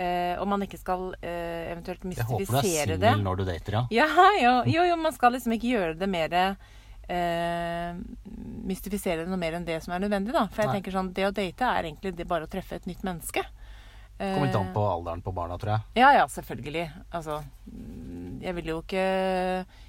Eh, 0.00 0.38
og 0.40 0.48
man 0.48 0.62
ikke 0.64 0.80
skal 0.80 1.10
eh, 1.20 1.68
eventuelt 1.74 2.06
Jeg 2.08 2.24
håper 2.24 2.46
du 2.46 2.54
er 2.56 2.62
mystifisere 2.62 2.94
singel 2.96 3.24
når 3.26 3.42
du 3.42 3.44
dater, 3.44 3.74
ja. 3.76 3.82
Ja, 4.00 4.28
jo, 4.40 4.52
jo, 4.72 4.86
jo, 4.88 4.96
man 4.96 5.12
skal 5.12 5.34
liksom 5.36 5.52
ikke 5.52 5.68
gjøre 5.68 5.98
det 6.00 6.08
mer 6.08 6.36
eh, 6.40 7.98
Mystifisere 8.72 9.26
det 9.26 9.28
noe 9.28 9.40
mer 9.42 9.58
enn 9.58 9.66
det 9.68 9.76
som 9.84 9.92
er 9.92 10.00
nødvendig, 10.06 10.32
da. 10.32 10.46
For 10.48 10.64
jeg 10.64 10.70
Nei. 10.70 10.78
tenker 10.78 10.96
sånn, 10.96 11.12
det 11.12 11.28
å 11.28 11.34
date 11.36 11.68
er 11.68 11.90
egentlig 11.90 12.14
det 12.16 12.28
bare 12.30 12.48
å 12.48 12.50
treffe 12.50 12.80
et 12.80 12.88
nytt 12.88 13.04
menneske. 13.04 13.44
Kommer 14.22 14.46
litt 14.46 14.56
an 14.56 14.68
Eh, 14.68 14.74
på 14.74 14.82
alderen 14.86 15.22
på 15.22 15.32
barna, 15.34 15.58
tror 15.58 15.74
jeg. 15.74 15.80
Ja, 16.02 16.12
ja, 16.14 16.26
selvfølgelig. 16.30 16.86
Altså 17.10 17.42
mm, 17.66 18.40
Jeg 18.42 18.54
vil 18.54 18.70
jo 18.70 18.78
ikke 18.82 19.06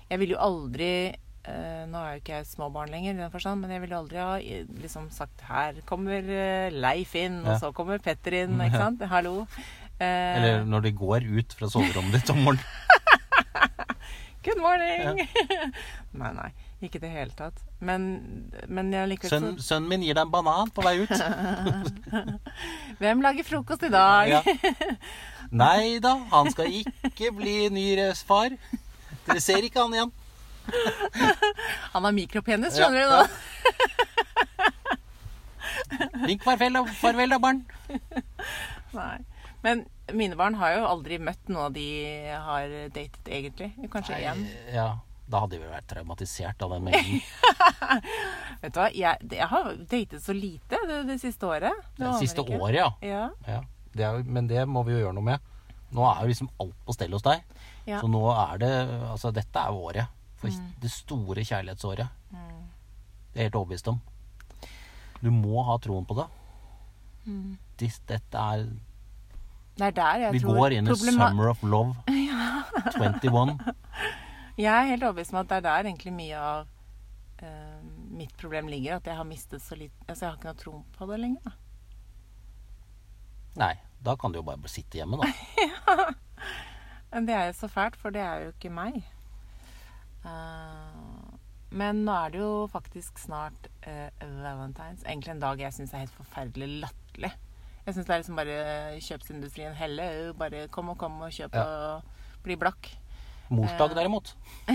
Jeg 0.10 0.20
vil 0.22 0.34
jo 0.34 0.40
aldri 0.42 0.90
eh, 1.50 1.84
Nå 1.90 2.00
er 2.00 2.16
jo 2.16 2.22
ikke 2.24 2.36
jeg 2.38 2.50
småbarn 2.50 2.92
lenger, 2.94 3.14
i 3.16 3.22
den 3.24 3.34
forstand, 3.34 3.62
men 3.64 3.74
jeg 3.76 3.84
ville 3.84 4.00
aldri 4.00 4.20
ha 4.22 4.38
liksom 4.84 5.10
sagt 5.14 5.44
Her 5.50 5.80
kommer 5.90 6.20
eh, 6.24 6.74
Leif 6.74 7.16
inn, 7.20 7.42
Ja. 7.44 7.56
og 7.56 7.62
så 7.64 7.74
kommer 7.76 8.02
Petter 8.04 8.44
inn, 8.44 8.60
ikke 8.64 8.82
sant? 8.82 9.04
Hallo. 9.12 9.44
Uh, 10.02 10.04
Eller 10.04 10.64
når 10.66 10.88
de 10.88 10.92
går 10.98 11.28
ut 11.30 11.54
fra 11.56 11.70
soverommet 11.70 12.18
ditt 12.18 12.32
om 12.34 12.42
morgenen. 12.44 12.66
Good 14.44 14.60
morning! 14.60 15.22
nei, 16.20 16.32
nei. 16.36 16.50
Ikke 16.84 17.00
i 17.00 17.04
det 17.06 17.12
hele 17.14 17.32
tatt. 17.38 17.62
Men, 17.80 18.08
men 18.68 18.90
jeg 18.92 19.08
liker 19.14 19.32
Sønn, 19.32 19.54
sønnen 19.64 19.88
min 19.88 20.04
gir 20.04 20.18
deg 20.18 20.26
en 20.26 20.34
banan 20.34 20.72
på 20.76 20.84
vei 20.84 20.98
ut. 21.06 21.14
Hvem 23.00 23.24
lager 23.24 23.48
frokost 23.48 23.86
i 23.88 23.92
dag? 23.94 24.34
Ja. 24.34 24.42
Nei 25.54 26.02
da, 26.04 26.18
han 26.34 26.52
skal 26.52 26.76
ikke 26.82 27.32
bli 27.38 27.70
ny 27.72 27.86
far. 28.28 28.58
Dere 29.24 29.40
ser 29.44 29.64
ikke 29.64 29.80
han 29.86 29.96
igjen. 29.96 30.12
Han 31.94 32.04
har 32.08 32.12
mikropenis, 32.16 32.78
Ja, 32.78 32.88
skjønner 32.88 33.00
du 33.00 33.06
ja. 33.06 33.10
nå. 33.20 33.28
Vink 36.28 36.44
farvel, 36.46 36.74
da- 36.74 36.86
farvel 37.00 37.30
da, 37.36 37.40
barn. 37.44 37.64
Nei. 38.98 39.18
Men 39.64 39.86
mine 40.14 40.36
barn 40.40 40.56
har 40.60 40.74
jo 40.78 40.86
aldri 40.90 41.18
møtt 41.24 41.48
noe 41.54 41.70
de 41.74 41.86
har 42.46 42.68
datet, 42.94 43.22
egentlig. 43.30 43.70
Kanskje 43.94 44.18
én. 44.28 44.42
Ja, 44.74 44.88
da 45.32 45.40
hadde 45.46 45.60
vi 45.62 45.70
vært 45.72 45.88
traumatisert 45.92 46.62
av 46.66 46.74
den 46.76 46.84
mengden. 46.90 47.22
Vet 48.64 48.74
du 48.76 48.80
hva, 48.82 48.90
jeg, 48.92 49.30
jeg 49.32 49.48
har 49.54 49.70
datet 49.80 50.20
så 50.26 50.36
lite 50.36 50.80
det, 50.90 51.00
det 51.08 51.18
siste 51.24 51.48
året. 51.48 51.72
Det, 51.96 52.04
Det 52.10 52.20
siste 52.26 52.44
året, 52.44 52.76
ja. 52.82 52.90
Ja. 53.08 53.24
ja. 53.48 53.62
Det 53.94 54.04
er, 54.08 54.24
men 54.26 54.50
det 54.50 54.66
må 54.68 54.84
vi 54.88 54.96
jo 54.98 55.04
gjøre 55.06 55.16
noe 55.20 55.28
med. 55.32 55.40
Nå 55.94 56.02
er 56.10 56.24
jo 56.26 56.32
liksom 56.34 56.50
alt 56.60 56.76
på 56.88 56.96
stell 56.98 57.14
hos 57.14 57.24
deg. 57.24 57.44
Ja. 57.88 58.00
Så 58.02 58.08
nå 58.12 58.24
er 58.34 58.58
det 58.64 58.72
Altså, 59.14 59.32
dette 59.36 59.60
er 59.64 59.72
året. 59.76 60.08
For 60.44 60.64
det 60.84 60.92
store 60.92 61.44
kjærlighetsåret. 61.48 62.10
Mm. 62.34 62.64
Det 63.34 63.40
er 63.40 63.48
helt 63.48 63.56
overbevist 63.56 63.88
om. 63.88 64.02
Du 65.24 65.30
må 65.32 65.64
ha 65.64 65.78
troen 65.80 66.04
på 66.06 66.18
det. 66.20 66.26
Mm. 67.26 67.54
Dis- 67.80 68.02
Dette 68.10 68.38
er 68.38 68.66
Det 69.78 69.86
er 69.88 69.92
der 69.96 70.20
jeg 70.26 70.34
Vi 70.36 70.40
tror 70.44 70.58
går 70.60 70.76
inn 70.78 70.88
i 70.92 70.96
Summer 71.00 71.48
of 71.54 71.64
Love 71.64 71.96
21. 73.00 73.58
Jeg 74.58 74.70
er 74.74 74.90
helt 74.92 75.04
overbevist 75.08 75.34
om 75.34 75.40
at 75.40 75.50
det 75.50 75.58
er 75.58 75.66
der 75.66 75.88
egentlig 75.90 76.14
mye 76.14 76.38
av 76.38 76.68
uh, 77.42 77.80
mitt 78.12 78.36
problem 78.38 78.68
ligger. 78.68 79.00
At 79.00 79.08
jeg 79.08 79.16
har 79.18 79.24
mistet 79.26 79.62
så 79.64 79.76
lite 79.80 79.96
Altså, 80.08 80.26
jeg 80.26 80.32
har 80.32 80.38
ikke 80.38 80.52
noe 80.52 80.60
tro 80.62 80.76
på 81.00 81.08
det 81.10 81.20
lenger. 81.24 81.42
Da. 81.48 81.56
Nei, 83.64 83.74
da 84.04 84.16
kan 84.20 84.32
du 84.34 84.40
jo 84.42 84.46
bare 84.46 84.70
sitte 84.70 85.00
hjemme, 85.00 85.18
da. 85.24 85.32
Men 87.14 87.26
det 87.30 87.34
er 87.38 87.46
jo 87.52 87.54
så 87.58 87.68
fælt, 87.70 87.96
for 87.96 88.10
det 88.14 88.22
er 88.22 88.48
jo 88.48 88.54
ikke 88.56 88.70
meg. 88.74 89.04
Eh, 90.24 91.38
men 91.74 92.04
nå 92.06 92.14
er 92.14 92.34
det 92.36 92.42
jo 92.44 92.52
faktisk 92.70 93.18
snart 93.18 93.70
uh, 93.88 94.10
valentines. 94.22 95.02
Egentlig 95.08 95.32
en 95.34 95.42
dag 95.42 95.62
jeg 95.64 95.74
syns 95.74 95.94
er 95.96 96.04
helt 96.04 96.20
forferdelig 96.20 96.84
latterlig. 96.84 97.32
Jeg 97.84 97.96
syns 97.96 98.06
det 98.06 98.14
er 98.14 98.22
liksom 98.22 98.38
bare 98.38 98.58
kjøpsindustrien 99.02 99.74
helle. 99.80 100.06
Bare 100.38 100.68
kom 100.72 100.94
og 100.94 101.00
kom 101.02 101.18
og 101.26 101.34
kjøp 101.34 101.58
Ja. 101.58 101.64
og 101.66 102.46
bli 102.46 102.60
blakk. 102.62 102.92
Morsdag 103.54 103.98
derimot. 103.98 104.36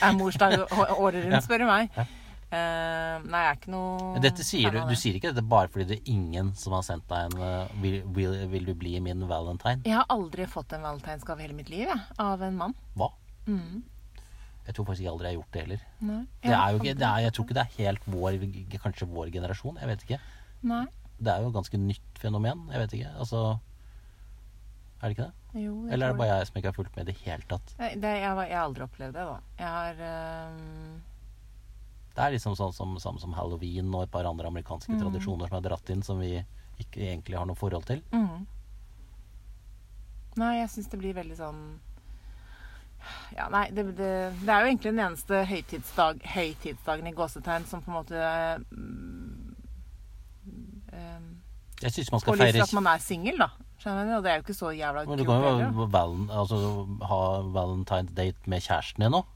Er 0.00 0.16
morsdag 0.16 0.56
året 0.72 1.24
rundt, 1.26 1.44
spør 1.44 1.62
du 1.62 1.66
meg. 1.68 1.92
Ja. 1.96 2.06
Eh, 2.50 3.16
nei, 3.30 3.40
jeg 3.44 3.50
er 3.52 3.58
ikke 3.60 3.70
noe 3.70 4.20
Dette 4.24 4.42
sier 4.42 4.72
du, 4.74 4.80
du 4.88 4.96
sier 4.98 5.14
ikke 5.14 5.30
dette 5.30 5.44
bare 5.46 5.70
fordi 5.70 5.84
det 5.86 5.98
er 6.00 6.08
ingen 6.10 6.48
som 6.58 6.74
har 6.74 6.82
sendt 6.82 7.04
deg 7.06 7.28
en 7.28 7.36
uh, 7.38 7.76
vil, 7.78 8.00
vil, 8.10 8.32
vil 8.50 8.66
du 8.66 8.72
bli 8.74 8.96
min 9.04 9.22
valentine? 9.30 9.84
Jeg 9.86 9.94
har 9.94 10.08
aldri 10.10 10.48
fått 10.50 10.74
en 10.74 10.82
valentinsgave 10.82 11.38
i 11.38 11.46
hele 11.46 11.54
mitt 11.54 11.70
liv, 11.70 11.86
jeg. 11.86 12.00
Av 12.18 12.42
en 12.42 12.58
mann. 12.58 12.74
Hva? 12.98 13.12
Mm. 13.50 13.82
Jeg 14.66 14.74
tror 14.76 14.86
faktisk 14.86 15.02
jeg 15.02 15.10
aldri 15.10 15.26
har 15.30 15.34
gjort 15.38 15.52
det 15.56 15.62
heller. 15.64 15.80
Det 16.44 16.52
er 16.54 16.76
ikke, 16.78 16.94
det 17.00 17.06
er, 17.08 17.20
jeg 17.24 17.32
tror 17.34 17.44
ikke 17.48 17.56
det 17.58 17.62
er 17.64 17.76
helt 17.80 18.04
vår, 18.14 18.36
kanskje 18.84 19.08
vår 19.10 19.30
generasjon. 19.34 19.78
Jeg 19.82 19.88
vet 19.90 20.04
ikke. 20.06 20.18
Nei. 20.70 20.84
Det 21.20 21.32
er 21.32 21.42
jo 21.42 21.48
et 21.50 21.56
ganske 21.58 21.80
nytt 21.80 22.20
fenomen. 22.22 22.62
Jeg 22.70 22.82
vet 22.84 22.94
ikke. 23.00 23.10
Altså 23.20 23.40
Er 25.00 25.08
det 25.08 25.16
ikke 25.16 25.26
det? 25.26 25.62
Jo, 25.64 25.72
Eller 25.90 26.06
er 26.06 26.12
det 26.12 26.18
bare 26.20 26.36
jeg 26.38 26.46
som 26.46 26.56
ikke 26.60 26.68
har 26.70 26.76
fulgt 26.76 26.96
med 26.96 27.08
i 27.08 27.10
det 27.12 27.16
hele 27.24 27.42
tatt? 27.50 27.72
Det, 27.80 28.10
jeg, 28.20 28.28
har- 28.28 28.46
jeg 28.46 28.56
har 28.56 28.66
aldri 28.68 28.84
opplevd 28.84 29.16
det, 29.16 29.24
da. 29.26 29.38
Jeg 29.58 29.68
har 29.74 30.02
um... 30.52 31.00
Det 32.14 32.22
er 32.26 32.34
liksom 32.36 32.54
sånn 32.58 32.72
som, 32.76 32.94
samme 33.00 33.18
som 33.22 33.32
halloween 33.34 33.90
og 33.94 34.02
et 34.04 34.10
par 34.12 34.26
andre 34.28 34.46
amerikanske 34.50 34.92
Mm. 34.92 35.00
tradisjoner 35.02 35.48
som 35.48 35.56
er 35.58 35.64
dratt 35.68 35.90
inn, 35.90 36.02
som 36.02 36.18
vi 36.20 36.44
ikke 36.82 37.00
egentlig 37.06 37.38
har 37.38 37.46
noe 37.48 37.56
forhold 37.58 37.86
til. 37.88 38.02
Mm. 38.12 38.46
Nei, 40.40 40.52
jeg 40.60 40.70
syns 40.74 40.90
det 40.92 40.98
blir 41.00 41.14
veldig 41.16 41.36
sånn 41.38 41.60
Ja, 43.36 43.48
nei, 43.52 43.66
det, 43.74 43.86
det, 43.98 44.10
det 44.42 44.48
er 44.48 44.60
jo 44.64 44.70
egentlig 44.72 44.92
den 44.92 45.02
eneste 45.06 45.44
høytidsdag, 45.48 46.20
høytidsdagen 46.34 47.06
i 47.10 47.14
gåsetegn 47.16 47.66
som 47.70 47.82
på 47.84 47.90
en 47.90 47.98
måte 48.00 48.14
øh, 48.14 48.60
øh, 50.92 51.26
Jeg 51.82 51.92
syns 51.92 52.12
man 52.12 52.20
skal 52.20 52.40
feire 52.44 52.62
at 52.62 52.76
man 52.76 52.86
er 52.86 53.02
singel, 53.02 53.40
da. 53.40 53.50
Skjønner 53.80 54.04
du? 54.04 54.16
Og 54.18 54.24
det 54.24 54.30
er 54.30 54.40
jo 54.40 54.44
ikke 54.44 54.54
så 54.54 54.70
jævla 54.76 55.04
Men 55.08 55.18
du 55.18 55.24
kan 55.24 55.44
jo 55.64 55.86
val 55.88 56.16
altså, 56.28 56.56
ha 57.08 57.20
valentine's 57.56 58.14
date 58.16 58.36
med 58.46 58.60
kjæresten 58.60 59.06
din 59.06 59.16
òg. 59.16 59.28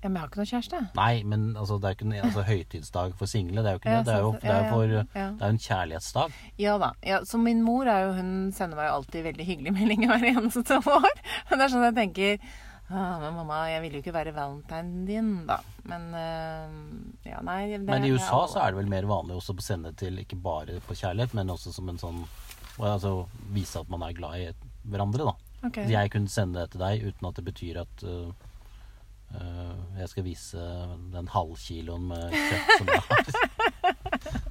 Ja, 0.00 0.08
men 0.08 0.16
jeg 0.16 0.22
har 0.22 0.30
ikke 0.30 0.40
noe 0.40 0.48
kjæreste. 0.48 0.78
Nei, 0.96 1.12
men 1.28 1.42
altså, 1.60 1.76
det 1.76 1.88
er 1.88 1.96
ikke 1.96 2.06
en 2.06 2.14
altså, 2.22 2.44
høytidsdag 2.48 3.12
for 3.20 3.28
single. 3.28 3.60
Det 3.60 3.68
er 3.68 3.76
jo 3.76 3.80
ikke 3.82 3.92
det. 3.92 4.06
Det 4.06 4.14
er 4.14 4.22
jo, 4.24 4.30
det 4.40 4.54
er 4.54 4.62
jo 4.62 4.70
for 4.72 4.94
Det 4.96 5.44
er 5.44 5.52
en 5.52 5.60
kjærlighetsdag. 5.66 6.40
Ja 6.62 6.78
da. 6.80 6.90
Ja, 7.04 7.20
så 7.28 7.40
min 7.42 7.60
mor 7.66 7.90
er 7.90 8.06
jo, 8.06 8.14
hun 8.16 8.32
sender 8.56 8.80
meg 8.80 8.88
jo 8.88 8.96
alltid 9.00 9.28
veldig 9.28 9.46
hyggelige 9.50 9.76
meldinger 9.80 10.14
hver 10.14 10.26
eneste 10.32 10.80
år. 10.80 11.22
Men 11.50 11.60
det 11.60 11.66
er 11.66 11.74
sånn 11.74 11.86
jeg 11.90 11.96
tenker 12.00 12.40
ah, 12.88 13.20
Men 13.20 13.36
mamma, 13.42 13.60
jeg 13.68 13.84
vil 13.84 13.98
jo 13.98 14.02
ikke 14.04 14.16
være 14.16 14.34
valentinen 14.36 15.04
din, 15.08 15.30
da. 15.50 15.60
Men 15.90 16.08
øh, 16.16 16.80
Ja, 17.28 17.44
nei 17.44 17.60
det, 17.74 17.84
Men 17.84 18.08
i 18.08 18.14
USA 18.16 18.46
så 18.48 18.64
er 18.64 18.72
det 18.72 18.80
vel 18.80 18.92
mer 18.92 19.08
vanlig 19.10 19.36
også 19.36 19.56
å 19.56 19.64
sende 19.64 19.92
til 20.00 20.16
ikke 20.24 20.40
bare 20.40 20.80
på 20.86 20.96
kjærlighet, 20.96 21.36
men 21.36 21.52
også 21.52 21.76
som 21.76 21.92
en 21.92 22.00
sånn 22.00 22.24
Altså 22.80 23.26
vise 23.52 23.76
at 23.76 23.90
man 23.92 24.00
er 24.06 24.14
glad 24.16 24.40
i 24.40 24.44
hverandre, 24.88 25.26
da. 25.28 25.66
Okay. 25.68 25.90
Jeg 25.92 26.08
kunne 26.14 26.32
sende 26.32 26.62
det 26.62 26.70
til 26.72 26.80
deg 26.80 27.02
uten 27.04 27.26
at 27.28 27.36
det 27.36 27.44
betyr 27.44 27.82
at 27.82 28.04
øh, 28.08 28.30
jeg 29.30 30.08
skal 30.10 30.24
vise 30.26 30.68
den 31.12 31.28
halvkiloen 31.30 32.08
med 32.10 32.34
kjøtt 32.34 32.72
som 32.78 32.90
jeg 32.94 33.02
har. 33.08 34.40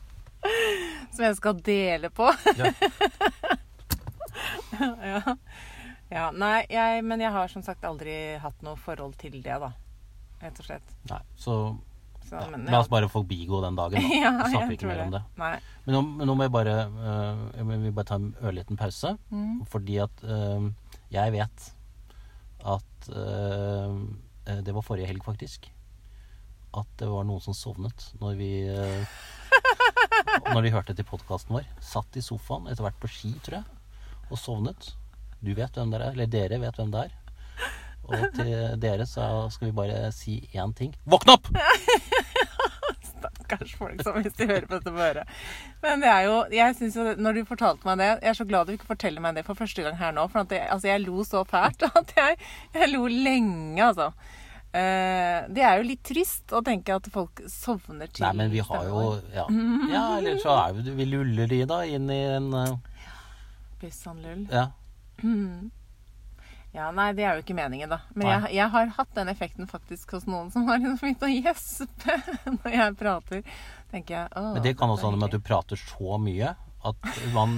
Som 1.13 1.25
jeg 1.25 1.35
skal 1.37 1.59
dele 1.65 2.09
på. 2.15 2.29
Ja. 2.57 2.71
ja. 5.11 5.35
ja. 6.09 6.23
Nei, 6.31 6.63
jeg 6.71 7.03
Men 7.05 7.21
jeg 7.21 7.33
har 7.35 7.51
som 7.51 7.65
sagt 7.65 7.85
aldri 7.87 8.15
hatt 8.41 8.63
noe 8.65 8.79
forhold 8.79 9.17
til 9.19 9.39
det, 9.43 9.59
da. 9.61 9.73
Rett 10.39 10.61
og 10.61 10.69
slett. 10.69 10.95
Nei, 11.11 11.21
så 11.35 11.59
Så, 12.23 12.37
ja, 12.37 12.45
men, 12.51 12.67
la 12.69 12.79
oss 12.83 12.89
bare 12.91 13.07
forbigå 13.09 13.59
den 13.63 13.77
dagen, 13.77 14.05
da. 14.05 14.17
ja, 14.23 14.31
Så 14.43 14.51
snakker 14.53 14.69
vi 14.69 14.77
ikke 14.77 14.89
mer 14.91 15.03
om 15.07 15.13
det. 15.15 15.23
Men 15.39 15.95
nå, 15.95 16.01
men 16.19 16.29
nå 16.29 16.35
må 16.37 16.45
jeg 16.45 16.53
bare 16.53 16.75
uh, 16.93 17.43
jeg 17.57 17.93
bare 17.97 18.09
ta 18.11 18.19
en 18.19 18.31
ørliten 18.45 18.77
pause. 18.77 19.15
Mm. 19.33 19.65
Fordi 19.71 19.97
at 20.03 20.23
uh, 20.23 20.69
jeg 21.09 21.33
vet 21.33 21.69
at 22.69 23.07
øh, 23.15 23.93
Det 24.65 24.73
var 24.75 24.85
forrige 24.85 25.09
helg, 25.09 25.23
faktisk. 25.25 25.69
At 26.77 26.89
det 27.01 27.09
var 27.09 27.25
noen 27.25 27.41
som 27.41 27.55
sovnet 27.57 28.11
når 28.21 28.35
vi 28.37 28.51
øh, 28.69 29.19
Når 30.53 30.61
de 30.61 30.73
hørte 30.73 30.93
til 30.93 31.07
podkasten 31.07 31.55
vår. 31.57 31.67
Satt 31.81 32.17
i 32.19 32.23
sofaen, 32.23 32.67
etter 32.69 32.85
hvert 32.85 32.99
på 33.01 33.09
ski, 33.09 33.33
tror 33.45 33.61
jeg, 33.61 33.79
og 34.29 34.37
sovnet. 34.37 34.91
Du 35.41 35.53
vet 35.57 35.73
hvem 35.77 35.93
dere 35.93 36.09
er, 36.09 36.17
eller 36.17 36.29
dere 36.29 36.59
vet 36.61 36.77
hvem 36.77 36.93
det 36.93 37.07
er. 37.07 37.15
Og 38.09 38.25
til 38.35 38.53
dere 38.81 39.05
så 39.05 39.25
skal 39.53 39.69
vi 39.69 39.75
bare 39.77 40.09
si 40.15 40.39
én 40.53 40.73
ting. 40.77 40.95
Våkn 41.09 41.33
opp! 41.35 41.49
Stakkars 43.09 43.73
folk 43.77 44.01
som 44.05 44.17
hvis 44.21 44.35
de 44.37 44.47
hører 44.49 44.67
på 44.69 44.79
dette 44.79 44.93
øret. 44.93 45.31
Men 45.83 46.03
det 46.03 46.09
er 46.11 46.27
jo 46.27 46.35
Jeg 46.53 46.75
synes 46.77 46.95
jo 46.95 47.03
Når 47.19 47.35
du 47.35 47.39
fortalte 47.49 47.87
meg 47.87 47.97
det 47.99 48.07
Jeg 48.07 48.29
er 48.31 48.37
så 48.37 48.45
glad 48.47 48.67
du 48.67 48.73
ikke 48.75 48.87
forteller 48.87 49.23
meg 49.23 49.35
det 49.35 49.43
for 49.47 49.59
første 49.59 49.83
gang 49.83 49.97
her 49.99 50.13
nå. 50.15 50.27
For 50.31 50.47
det, 50.47 50.61
altså, 50.71 50.87
jeg 50.87 51.03
lo 51.03 51.23
så 51.27 51.43
fælt 51.47 51.83
at 52.01 52.13
jeg, 52.15 52.37
jeg 52.75 52.91
lo 52.93 53.07
lenge, 53.07 53.83
altså. 53.83 54.11
Eh, 54.69 55.47
det 55.49 55.63
er 55.65 55.79
jo 55.79 55.87
litt 55.87 56.03
trist 56.05 56.53
å 56.53 56.61
tenke 56.61 56.93
at 56.93 57.07
folk 57.09 57.41
sovner 57.49 58.11
til 58.13 58.21
Nei, 58.27 58.35
men 58.37 58.51
vi 58.53 58.61
har 58.61 58.83
jo 58.85 58.99
Ja, 59.33 59.47
ja 59.89 60.03
eller 60.19 60.37
så 60.43 60.53
er 60.59 60.75
vi, 60.77 60.93
vi 60.99 61.07
luller 61.09 61.49
de 61.49 61.63
da 61.71 61.79
inn 61.89 62.05
i 62.13 62.19
en 62.35 62.53
uh... 62.53 62.67
vår. 62.69 62.77
Pyssanlull. 63.79 64.43
Ja. 64.51 64.67
Mm. 65.23 65.71
Ja, 66.75 66.91
nei, 66.93 67.07
det 67.17 67.25
er 67.25 67.37
jo 67.37 67.41
ikke 67.41 67.55
meningen, 67.57 67.89
da. 67.89 68.01
Men 68.13 68.29
jeg, 68.29 68.51
jeg 68.59 68.69
har 68.75 68.91
hatt 68.99 69.13
den 69.17 69.31
effekten 69.31 69.69
faktisk 69.69 70.13
hos 70.13 70.27
noen 70.29 70.51
som 70.53 70.67
har 70.69 70.83
begynt 71.01 71.25
å 71.25 71.31
gjespe 71.31 72.19
når 72.59 72.75
jeg 72.75 72.97
prater. 72.99 73.43
tenker 73.89 74.19
jeg, 74.19 74.33
Åh, 74.37 74.51
Men 74.57 74.65
det 74.67 74.75
kan 74.77 74.93
også 74.93 75.09
handle 75.09 75.23
med 75.23 75.31
at 75.31 75.39
du 75.39 75.47
prater 75.49 75.81
så 75.81 76.19
mye 76.21 76.53
at 76.89 77.09
man 77.33 77.57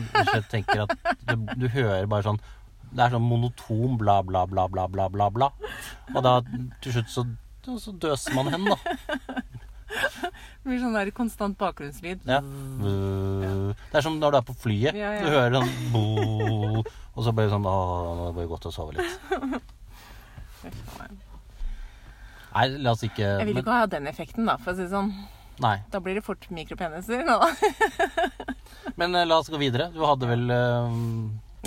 tenker 0.54 0.88
at 0.88 0.96
du, 1.28 1.36
du 1.60 1.68
hører 1.70 2.08
bare 2.10 2.26
sånn 2.26 2.40
Det 2.92 3.06
er 3.06 3.14
sånn 3.14 3.24
monoton 3.24 3.98
bla, 4.00 4.20
bla, 4.28 4.46
bla, 4.50 4.68
bla, 4.72 4.88
bla, 4.92 5.08
bla, 5.12 5.30
bla. 5.32 5.50
Og 6.12 6.22
da 6.26 6.38
til 6.84 6.98
slutt 6.98 7.12
så, 7.14 7.26
så 7.80 7.94
døser 8.04 8.36
man 8.36 8.52
hen, 8.52 8.68
da. 8.68 8.78
Det 9.92 10.70
blir 10.70 10.80
sånn 10.80 10.96
der 10.96 11.10
konstant 11.16 11.58
bakgrunnslyd. 11.60 12.24
Ja. 12.30 12.40
Det 12.44 14.00
er 14.00 14.06
som 14.06 14.20
når 14.22 14.36
du 14.36 14.38
er 14.40 14.46
på 14.48 14.56
flyet. 14.64 14.96
Ja, 14.96 15.12
ja. 15.18 15.24
Du 15.26 15.34
hører 15.34 15.58
sånn 15.58 15.74
bo, 15.92 16.84
Og 17.16 17.26
så 17.26 17.34
blir 17.36 17.50
det 17.50 17.54
sånn 17.56 17.68
Å, 17.68 17.76
nå 18.16 18.30
er 18.30 18.38
det 18.38 18.48
godt 18.52 18.70
å 18.70 18.74
sove 18.76 18.96
litt. 18.96 19.12
Nei, 22.52 22.66
la 22.84 22.92
oss 22.92 23.04
ikke 23.08 23.24
Jeg 23.24 23.48
vil 23.48 23.56
men, 23.56 23.64
ikke 23.64 23.78
ha 23.78 23.88
den 23.92 24.10
effekten, 24.12 24.48
da, 24.48 24.58
for 24.60 24.74
å 24.74 24.78
si 24.78 24.84
det 24.84 24.92
sånn. 24.92 25.14
Nei. 25.62 25.78
Da 25.94 26.02
blir 26.04 26.18
det 26.18 26.24
fort 26.26 26.48
mikropeniser. 26.52 27.24
Da. 27.28 27.38
Men 29.00 29.16
eh, 29.16 29.28
la 29.28 29.38
oss 29.40 29.52
gå 29.52 29.60
videre. 29.62 29.92
Du 29.94 30.02
hadde 30.04 30.30
vel 30.30 30.50
eh, 30.52 30.96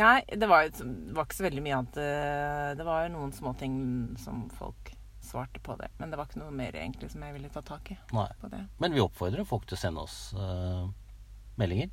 Nei, 0.01 0.25
det 0.27 0.49
var, 0.51 0.67
det 0.75 1.15
var 1.15 1.27
ikke 1.29 1.37
så 1.39 1.47
veldig 1.47 1.63
mye 1.63 1.77
annet. 1.79 1.97
eh, 2.03 2.75
Det 2.79 2.85
var 2.87 3.09
noen 3.13 3.33
småting 3.33 3.75
som 4.19 4.49
folk 4.51 4.91
svarte 5.25 5.61
på 5.63 5.77
det. 5.79 5.89
Men 5.99 6.11
det 6.11 6.19
var 6.19 6.27
ikke 6.29 6.43
noe 6.43 6.51
mer 6.53 6.75
egentlig 6.77 7.11
som 7.13 7.23
jeg 7.23 7.33
ville 7.37 7.49
ta 7.49 7.63
tak 7.65 7.93
i 7.95 7.99
Nei. 8.13 8.27
på 8.41 8.51
det. 8.53 8.65
Men 8.83 8.93
vi 8.93 9.01
oppfordrer 9.05 9.47
folk 9.49 9.67
til 9.71 9.79
å 9.79 9.81
sende 9.81 10.03
oss 10.05 10.35
uh, 10.37 10.85
meldinger. 11.57 11.89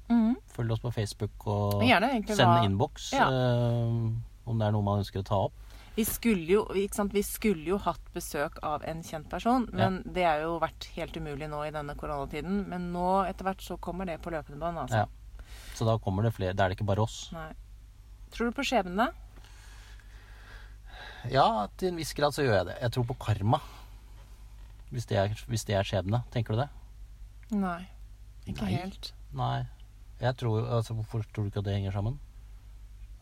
Følg 0.52 0.74
oss 0.76 0.82
på 0.84 0.92
Facebook 0.92 1.46
og 1.48 1.84
Gjerne 1.86 2.10
send 2.28 2.66
innboks 2.66 3.12
Ja. 3.16 3.30
uh, 3.30 4.12
om 4.50 4.58
det 4.60 4.68
er 4.68 4.74
noe 4.76 4.84
man 4.84 5.00
ønsker 5.04 5.22
å 5.22 5.28
ta 5.30 5.40
opp. 5.48 5.54
Vi 5.96 6.04
skulle 6.08 6.48
jo, 6.48 6.62
ikke 6.76 6.96
sant? 6.96 7.14
Vi 7.14 7.22
skulle 7.24 7.66
jo 7.68 7.78
hatt 7.84 8.04
besøk 8.16 8.58
av 8.64 8.84
en 8.88 9.02
kjent 9.04 9.28
person, 9.30 9.66
men 9.76 10.02
det 10.08 10.24
har 10.24 10.40
jo 10.46 10.54
vært 10.60 10.88
helt 10.96 11.16
umulig 11.20 11.50
nå 11.52 11.66
i 11.68 11.72
denne 11.76 11.96
koronatiden. 12.00 12.62
Men 12.72 12.92
nå 12.94 13.26
etter 13.28 13.44
hvert 13.48 13.62
så 13.64 13.76
kommer 13.78 14.08
det 14.08 14.22
på 14.24 14.32
løpende 14.32 14.60
bånd, 14.60 14.80
altså. 14.80 15.04
Ja. 15.04 15.50
Så 15.76 15.86
da 15.88 15.98
kommer 16.00 16.24
det 16.24 16.32
flere. 16.34 16.56
Da 16.56 16.64
er 16.66 16.72
det 16.72 16.78
ikke 16.80 16.88
bare 16.88 17.04
oss. 17.04 17.26
Nei. 17.36 17.50
Tror 18.32 18.50
du 18.50 18.56
på 18.56 18.64
skjebne? 18.66 19.10
Ja, 21.30 21.68
til 21.78 21.92
en 21.92 22.00
viss 22.00 22.14
grad 22.18 22.34
så 22.34 22.46
gjør 22.46 22.58
jeg 22.62 22.68
det. 22.72 22.78
Jeg 22.82 22.94
tror 22.96 23.08
på 23.12 23.18
karma. 23.22 23.60
Hvis 24.92 25.06
det 25.08 25.18
er, 25.22 25.36
hvis 25.48 25.66
det 25.68 25.76
er 25.78 25.88
skjebne. 25.88 26.24
Tenker 26.34 26.56
du 26.56 26.62
det? 26.64 26.70
Nei. 27.54 27.82
Ikke 28.48 28.66
Nei. 28.66 28.74
helt. 28.80 29.12
Nei. 29.38 29.60
Jeg 30.22 30.38
tror, 30.38 30.66
altså, 30.78 30.96
Hvorfor 30.98 31.24
tror 31.34 31.46
du 31.46 31.52
ikke 31.52 31.62
at 31.62 31.68
det 31.68 31.76
henger 31.78 31.96
sammen? 31.96 32.18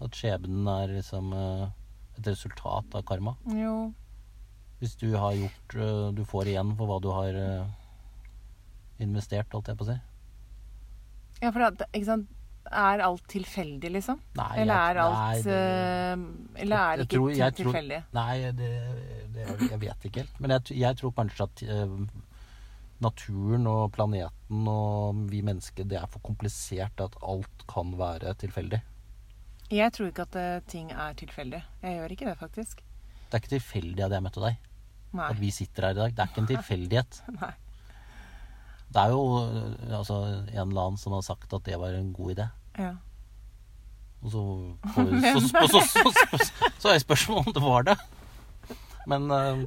At 0.02 0.16
skjebnen 0.16 0.68
er 0.72 0.94
liksom 0.96 1.34
eh, 1.36 1.68
et 2.20 2.28
resultat 2.28 2.96
av 2.96 3.04
karma? 3.08 3.36
Jo. 3.52 3.92
Hvis 4.80 4.96
du 4.96 5.10
har 5.20 5.36
gjort 5.36 5.76
eh, 5.76 6.10
Du 6.16 6.24
får 6.28 6.48
igjen 6.54 6.72
for 6.80 6.88
hva 6.88 7.00
du 7.04 7.10
har 7.12 7.36
eh, 7.36 7.72
investert, 9.04 9.52
holdt 9.52 9.72
jeg 9.72 9.80
på 9.80 9.88
å 9.88 9.92
si. 9.92 9.98
Ja, 11.44 11.52
for 11.52 11.64
at, 11.68 11.84
ikke 11.92 12.08
sant 12.08 12.32
Er 12.72 13.02
alt 13.02 13.24
tilfeldig, 13.28 13.90
liksom? 13.92 14.20
Nei, 14.38 14.50
Eller 14.62 14.74
er 14.92 14.98
alt 15.02 15.16
nei, 15.18 15.42
det- 15.42 16.62
Eller 16.62 16.78
er 16.78 16.98
det 16.98 17.06
ikke 17.08 17.16
tror- 17.18 17.36
jeg 17.38 17.56
til- 17.56 17.66
tror- 17.66 17.74
tilfeldig? 17.74 18.04
Nei, 18.14 18.52
det, 18.52 18.70
det, 19.34 19.70
jeg 19.72 19.80
vet 19.82 20.06
ikke 20.06 20.20
helt. 20.24 20.40
Men 20.40 20.52
jeg, 20.52 20.78
jeg 20.78 20.98
tror 20.98 21.12
kanskje 21.18 21.44
at 21.48 21.64
eh, 21.64 21.96
naturen 23.02 23.68
og 23.68 23.92
planeten 23.96 24.68
og 24.68 25.16
vi 25.32 25.42
mennesker, 25.42 25.84
det 25.88 25.98
er 26.02 26.06
for 26.12 26.20
komplisert 26.20 27.00
at 27.02 27.16
alt 27.24 27.66
kan 27.68 27.94
være 27.98 28.34
tilfeldig. 28.36 28.82
Jeg 29.72 29.94
tror 29.94 30.08
ikke 30.12 30.26
at 30.28 30.36
eh, 30.36 30.60
ting 30.68 30.92
er 30.92 31.14
tilfeldig. 31.14 31.64
Jeg 31.82 31.98
gjør 32.00 32.12
ikke 32.12 32.26
det, 32.26 32.38
faktisk. 32.38 32.84
Det 33.30 33.34
er 33.38 33.40
ikke 33.44 33.56
tilfeldig 33.60 34.06
at 34.06 34.12
jeg 34.12 34.24
møtte 34.26 34.42
deg. 34.46 34.58
Nei. 35.14 35.30
At 35.30 35.40
vi 35.42 35.50
sitter 35.54 35.88
her 35.88 35.92
i 35.92 36.00
dag. 36.04 36.14
Det 36.16 36.20
er 36.24 36.28
ikke 36.32 36.42
en 36.44 36.48
tilfeldighet. 36.54 37.22
Nei. 37.42 37.52
Det 38.90 39.02
er 39.04 39.12
jo 39.14 39.22
eh, 39.46 39.98
altså, 39.98 40.16
en 40.50 40.64
eller 40.70 40.82
annen 40.88 40.98
som 40.98 41.14
har 41.14 41.22
sagt 41.26 41.54
at 41.54 41.64
det 41.70 41.78
var 41.80 41.94
en 41.98 42.12
god 42.14 42.36
idé. 42.36 42.48
Ja. 42.78 42.96
Og 44.20 44.32
så, 44.34 44.42
så, 45.64 45.82
så, 46.78 46.90
er 46.92 47.00
spørsmålet 47.00 47.48
om 47.48 47.56
det 47.56 47.64
var 47.64 47.86
det. 47.88 47.98
Men 49.08 49.32
eh, 49.32 49.64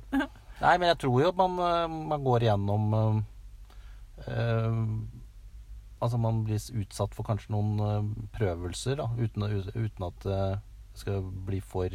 Nei, 0.63 0.77
men 0.79 0.91
jeg 0.93 0.99
tror 1.03 1.23
jo 1.23 1.31
at 1.33 1.39
man, 1.39 1.57
eh, 1.59 1.95
man 2.13 2.27
går 2.27 2.45
igjennom 2.45 2.85
eh, 4.29 4.77
Altså 6.03 6.19
man 6.19 6.43
blir 6.47 6.61
utsatt 6.83 7.15
for 7.15 7.27
kanskje 7.27 7.55
noen 7.55 8.13
prøvelser, 8.35 8.99
da, 8.99 9.07
uten, 9.19 9.47
uten 9.71 10.07
at 10.09 10.25
det 10.27 10.43
skal 10.99 11.23
bli 11.47 11.61
for 11.63 11.95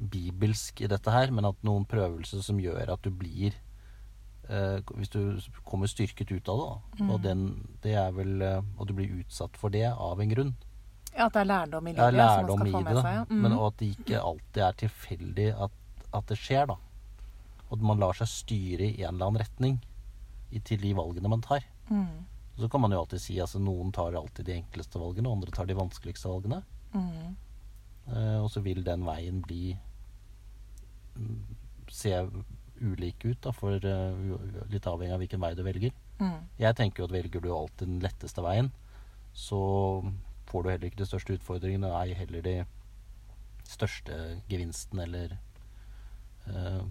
bibelsk 0.00 0.80
i 0.80 0.88
dette 0.88 1.12
her, 1.12 1.28
men 1.28 1.44
at 1.48 1.60
noen 1.64 1.84
prøvelser 1.88 2.40
som 2.44 2.60
gjør 2.60 2.94
at 2.94 3.04
du 3.04 3.12
blir 3.12 3.52
Hvis 4.46 5.10
du 5.10 5.20
kommer 5.66 5.90
styrket 5.90 6.30
ut 6.30 6.48
av 6.52 6.60
det, 6.60 6.66
da, 6.70 7.06
og 7.10 7.22
den, 7.24 7.40
det 7.82 7.96
er 7.98 8.12
vel 8.14 8.42
eh, 8.46 8.60
Og 8.78 8.86
du 8.86 8.92
blir 8.94 9.16
utsatt 9.20 9.56
for 9.58 9.74
det 9.74 9.88
av 9.90 10.20
en 10.22 10.30
grunn. 10.30 10.52
ja, 11.16 11.26
at 11.26 11.34
det 11.34 11.40
er 11.40 11.48
lærdom 11.50 11.88
i 11.88 11.94
livet 11.96 12.18
ja, 12.18 12.28
som 12.28 12.46
lærdom 12.46 12.58
man 12.58 12.68
i 12.68 12.70
skal 12.70 12.78
få 12.78 12.84
med 12.86 13.00
seg. 13.00 13.14
Ja. 13.16 13.24
Mm. 13.30 13.40
Men 13.42 13.56
og 13.56 13.66
at 13.66 13.78
det 13.80 13.88
ikke 13.96 14.20
alltid 14.20 14.62
er 14.68 14.78
tilfeldig 14.84 15.48
at, 15.66 15.80
at 16.20 16.30
det 16.30 16.38
skjer, 16.38 16.66
da. 16.70 16.76
Og 17.66 17.72
at 17.78 17.84
man 17.90 18.02
lar 18.04 18.14
seg 18.14 18.30
styre 18.30 18.86
i 18.92 19.02
en 19.02 19.14
eller 19.16 19.30
annen 19.30 19.42
retning 19.42 19.80
i, 20.52 20.60
til 20.60 20.78
de 20.84 20.92
valgene 20.94 21.32
man 21.32 21.42
tar. 21.42 21.64
Mm. 21.88 22.26
Så 22.56 22.68
kan 22.72 22.80
man 22.80 22.92
jo 22.94 23.00
alltid 23.02 23.20
si 23.20 23.40
altså 23.42 23.58
noen 23.60 23.90
tar 23.92 24.14
alltid 24.16 24.46
de 24.46 24.54
enkleste 24.60 25.00
valgene, 25.00 25.28
og 25.28 25.40
andre 25.40 25.56
tar 25.56 25.66
de 25.68 25.76
vanskeligste 25.76 26.30
valgene. 26.30 26.62
Mm. 26.94 27.34
Eh, 28.12 28.38
og 28.38 28.50
så 28.52 28.62
vil 28.62 28.84
den 28.86 29.02
veien 29.08 29.42
bli 29.42 29.74
mm, 31.16 31.40
se 31.90 32.14
ulik 32.80 33.24
ut, 33.24 33.38
da, 33.44 33.52
for 33.56 33.76
eh, 33.80 34.20
litt 34.72 34.88
avhengig 34.88 35.14
av 35.14 35.22
hvilken 35.22 35.42
vei 35.42 35.52
du 35.56 35.62
velger. 35.66 35.94
Mm. 36.20 36.38
Jeg 36.60 36.78
tenker 36.78 37.02
jo 37.02 37.08
at 37.08 37.16
velger 37.16 37.44
du 37.44 37.50
alltid 37.52 37.90
den 37.90 38.02
letteste 38.04 38.44
veien, 38.44 38.70
så 39.36 39.60
får 40.48 40.62
du 40.62 40.70
heller 40.70 40.88
ikke 40.88 41.02
de 41.02 41.08
største 41.08 41.36
utfordringene, 41.36 41.90
ei 42.00 42.16
heller 42.16 42.44
de 42.44 42.56
største 43.66 44.20
gevinsten 44.50 45.02
eller 45.02 45.36
eh, 46.46 46.84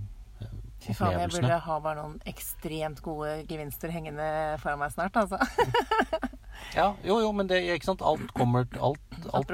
Fy 0.83 0.91
faen, 0.93 1.15
jeg 1.15 1.31
burde 1.31 1.57
ha 1.63 1.75
bare 1.79 2.01
noen 2.01 2.17
ekstremt 2.27 2.99
gode 3.01 3.37
gevinster 3.47 3.89
hengende 3.89 4.25
foran 4.61 4.81
meg 4.81 4.91
snart, 4.93 5.15
altså. 5.15 5.39
Ja, 6.73 6.95
jo, 7.05 7.19
jo, 7.21 7.29
men 7.31 7.47
det, 7.47 7.61
ikke 7.71 7.85
sant? 7.87 8.01
Alt 8.01 8.33
kommer 8.35 8.65
alt, 8.83 8.99
alt, 9.33 9.51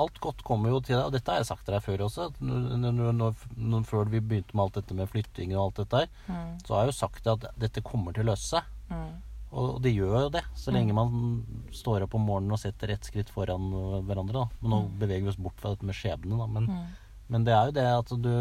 alt 0.00 0.20
godt 0.20 0.44
kommer 0.46 0.70
jo 0.70 0.78
til 0.80 0.94
deg. 0.96 1.04
Og 1.08 1.12
dette 1.12 1.28
har 1.34 1.42
jeg 1.42 1.48
sagt 1.50 1.64
til 1.66 1.74
deg 1.74 1.82
før 1.84 2.04
også. 2.06 2.30
Når, 2.40 2.92
når, 2.94 3.34
når, 3.56 3.82
før 3.90 4.08
vi 4.12 4.20
begynte 4.20 4.54
med 4.56 4.62
alt 4.68 4.78
dette 4.78 4.94
med 4.96 5.10
flytting 5.12 5.52
og 5.56 5.66
alt 5.66 5.82
dette 5.82 6.04
her, 6.04 6.08
Mm. 6.28 6.58
så 6.64 6.74
har 6.74 6.84
jeg 6.86 6.92
jo 6.94 6.98
sagt 7.02 7.26
at 7.26 7.44
dette 7.60 7.82
kommer 7.84 8.12
til 8.16 8.24
å 8.24 8.30
løse 8.32 8.48
seg. 8.54 8.62
Mm. 8.90 9.10
Og 9.54 9.82
det 9.84 9.92
gjør 9.94 10.16
jo 10.24 10.30
det, 10.34 10.42
så 10.58 10.72
lenge 10.74 10.94
man 10.96 11.44
står 11.70 12.02
opp 12.06 12.14
om 12.18 12.24
morgenen 12.26 12.52
og 12.56 12.58
setter 12.58 12.90
ett 12.90 13.04
skritt 13.06 13.28
foran 13.30 13.68
hverandre. 14.08 14.32
Da. 14.40 14.48
Men 14.62 14.70
nå 14.72 14.80
beveger 14.98 15.22
vi 15.28 15.28
oss 15.34 15.36
bort 15.38 15.60
fra 15.60 15.74
dette 15.76 15.84
med 15.86 15.94
skjebne, 15.94 16.38
da. 16.40 16.46
Men, 16.46 16.66
Mm. 16.66 16.86
men 17.28 17.44
det 17.44 17.52
er 17.54 17.66
jo 17.66 17.72
det 17.76 17.84
at 17.98 18.08
du 18.22 18.32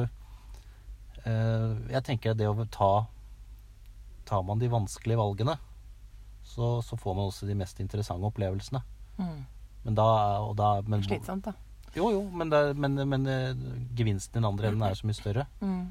eh, 1.26 1.76
Jeg 1.93 2.03
tenker 2.03 2.34
det 2.34 2.47
å 2.49 2.66
ta 2.72 3.05
Tar 4.26 4.41
man 4.47 4.57
de 4.59 4.70
vanskelige 4.72 5.20
valgene, 5.20 5.57
så, 6.43 6.75
så 6.85 6.97
får 6.99 7.17
man 7.17 7.29
også 7.29 7.49
de 7.49 7.57
mest 7.57 7.79
interessante 7.83 8.27
opplevelsene. 8.27 8.83
Mm. 9.17 9.41
Men 9.83 9.97
da, 9.99 10.07
og 10.43 10.55
da 10.59 10.75
men, 10.87 11.03
Slitsomt, 11.05 11.49
da. 11.49 11.55
Jo, 11.93 12.09
jo, 12.13 12.23
men, 12.33 12.49
det, 12.49 12.61
men, 12.79 12.97
men 13.09 13.27
eh, 13.29 13.51
gevinsten 13.97 14.37
i 14.37 14.41
den 14.41 14.49
andre 14.49 14.71
enden 14.71 14.85
er 14.87 14.97
så 14.97 15.07
mye 15.07 15.17
større. 15.17 15.45
Mm. 15.61 15.83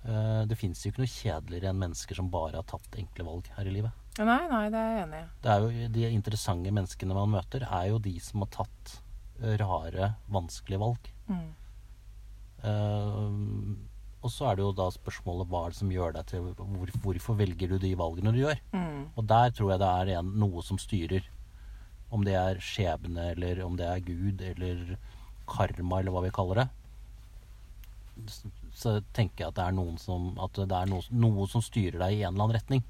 Eh, 0.00 0.42
det 0.48 0.58
fins 0.58 0.84
jo 0.84 0.92
ikke 0.92 1.02
noe 1.02 1.12
kjedeligere 1.12 1.72
enn 1.72 1.80
mennesker 1.80 2.16
som 2.16 2.30
bare 2.32 2.60
har 2.60 2.68
tatt 2.70 3.00
enkle 3.00 3.26
valg 3.26 3.50
her 3.56 3.68
i 3.68 3.74
livet. 3.74 3.96
Nei, 4.20 4.42
nei, 4.50 4.64
det 4.72 4.78
er 4.80 4.90
jeg 4.94 5.04
enig 5.04 5.20
i. 5.20 5.26
Det 5.40 5.52
er 5.52 5.62
jo 5.62 5.88
De 5.94 6.08
interessante 6.10 6.72
menneskene 6.74 7.16
man 7.16 7.32
møter, 7.34 7.64
er 7.66 7.88
jo 7.92 8.00
de 8.02 8.14
som 8.22 8.44
har 8.44 8.52
tatt 8.60 8.94
eh, 9.40 9.56
rare, 9.60 10.14
vanskelige 10.32 10.82
valg. 10.82 11.10
Mm. 11.30 11.48
Eh, 12.70 13.26
og 14.20 14.32
så 14.32 14.50
er 14.50 14.58
det 14.58 14.64
jo 14.66 14.72
da 14.76 14.86
spørsmålet 14.92 15.48
hva 15.48 15.62
er 15.64 15.72
det 15.72 15.78
som 15.78 15.92
gjør 15.92 16.12
deg 16.18 16.26
til 16.28 16.48
hvor, 16.58 16.90
Hvorfor 17.04 17.38
velger 17.38 17.70
du 17.72 17.78
de 17.80 17.94
valgene 17.96 18.34
du 18.34 18.42
gjør? 18.42 18.58
Mm. 18.74 19.06
Og 19.16 19.28
der 19.28 19.54
tror 19.56 19.72
jeg 19.72 19.80
det 19.80 19.88
er 19.88 20.12
en, 20.18 20.34
noe 20.42 20.64
som 20.66 20.80
styrer. 20.80 21.24
Om 22.12 22.26
det 22.26 22.34
er 22.36 22.60
skjebne, 22.60 23.30
eller 23.32 23.62
om 23.64 23.78
det 23.78 23.86
er 23.86 24.02
Gud, 24.04 24.42
eller 24.42 24.96
karma, 25.48 26.00
eller 26.00 26.12
hva 26.12 26.24
vi 26.26 26.32
kaller 26.36 26.60
det. 26.60 26.68
Så 28.76 28.98
tenker 29.16 29.46
jeg 29.46 29.52
at 29.52 29.56
det 29.56 29.64
er 29.64 29.72
noen 29.72 29.94
som 29.98 30.34
At 30.42 30.58
det 30.58 30.76
er 30.76 30.90
noe, 30.90 31.00
noe 31.08 31.46
som 31.48 31.62
styrer 31.64 31.96
deg 32.02 32.18
i 32.18 32.20
en 32.20 32.34
eller 32.34 32.44
annen 32.44 32.58
retning. 32.58 32.84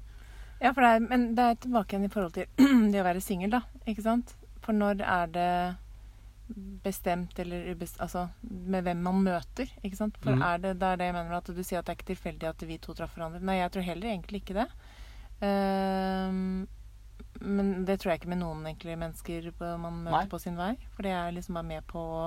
Ja, 0.61 0.73
for 0.75 0.83
det 0.83 0.89
er, 0.91 1.05
men 1.05 1.23
det 1.37 1.45
er 1.45 1.61
tilbake 1.63 1.95
igjen 1.95 2.09
i 2.09 2.11
forhold 2.11 2.35
til 2.35 2.49
det 2.91 2.99
å 3.01 3.07
være 3.07 3.23
singel, 3.23 3.55
da. 3.55 3.63
Ikke 3.87 4.03
sant? 4.05 4.35
For 4.61 4.75
når 4.77 4.99
er 5.05 5.31
det 5.31 5.53
bestemt 6.83 7.39
eller 7.39 7.71
ubestemt 7.71 8.01
Altså 8.05 8.25
med 8.41 8.85
hvem 8.85 9.01
man 9.05 9.23
møter, 9.25 9.71
ikke 9.83 9.99
sant? 9.99 10.19
For 10.23 10.35
mm. 10.35 10.43
er 10.47 10.61
det, 10.63 10.75
det 10.81 10.89
er 10.89 10.99
det 10.99 11.09
jeg 11.09 11.15
mener 11.17 11.37
at 11.37 11.49
du 11.51 11.63
sier 11.63 11.79
at 11.79 11.87
det 11.87 11.93
er 11.93 11.99
ikke 11.99 12.11
tilfeldig 12.13 12.49
at 12.49 12.67
vi 12.67 12.77
to 12.81 12.95
traff 12.97 13.15
hverandre. 13.17 13.41
Nei, 13.45 13.59
jeg 13.61 13.73
tror 13.73 13.87
heller 13.87 14.11
egentlig 14.11 14.43
ikke 14.43 14.57
det. 14.61 14.67
Ehm, 15.47 16.67
men 17.41 17.73
det 17.87 17.99
tror 17.99 18.13
jeg 18.13 18.21
ikke 18.21 18.33
med 18.33 18.41
noen 18.43 18.65
egentlig 18.69 18.97
mennesker 19.01 19.51
man 19.59 20.03
møter 20.03 20.17
Nei. 20.17 20.25
på 20.31 20.41
sin 20.41 20.59
vei. 20.59 20.73
For 20.95 21.07
det 21.07 21.15
er 21.17 21.35
liksom 21.35 21.59
bare 21.59 21.69
med 21.71 21.87
på 21.89 22.01
å 22.01 22.23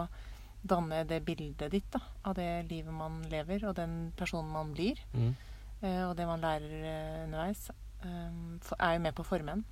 danne 0.65 1.03
det 1.09 1.21
bildet 1.27 1.73
ditt 1.75 1.91
da, 1.93 2.01
av 2.25 2.39
det 2.39 2.49
livet 2.71 2.95
man 2.95 3.21
lever, 3.33 3.67
og 3.69 3.77
den 3.77 4.15
personen 4.17 4.53
man 4.55 4.73
blir. 4.73 5.01
Eh, 5.15 6.03
og 6.07 6.15
det 6.17 6.25
man 6.29 6.41
lærer 6.41 6.87
eh, 6.89 7.25
underveis, 7.27 7.69
Um, 8.05 8.61
er 8.79 8.99
jo 8.99 9.01
med 9.01 9.15
på 9.17 9.25
å 9.25 9.29
forme 9.29 9.57
en. 9.57 9.65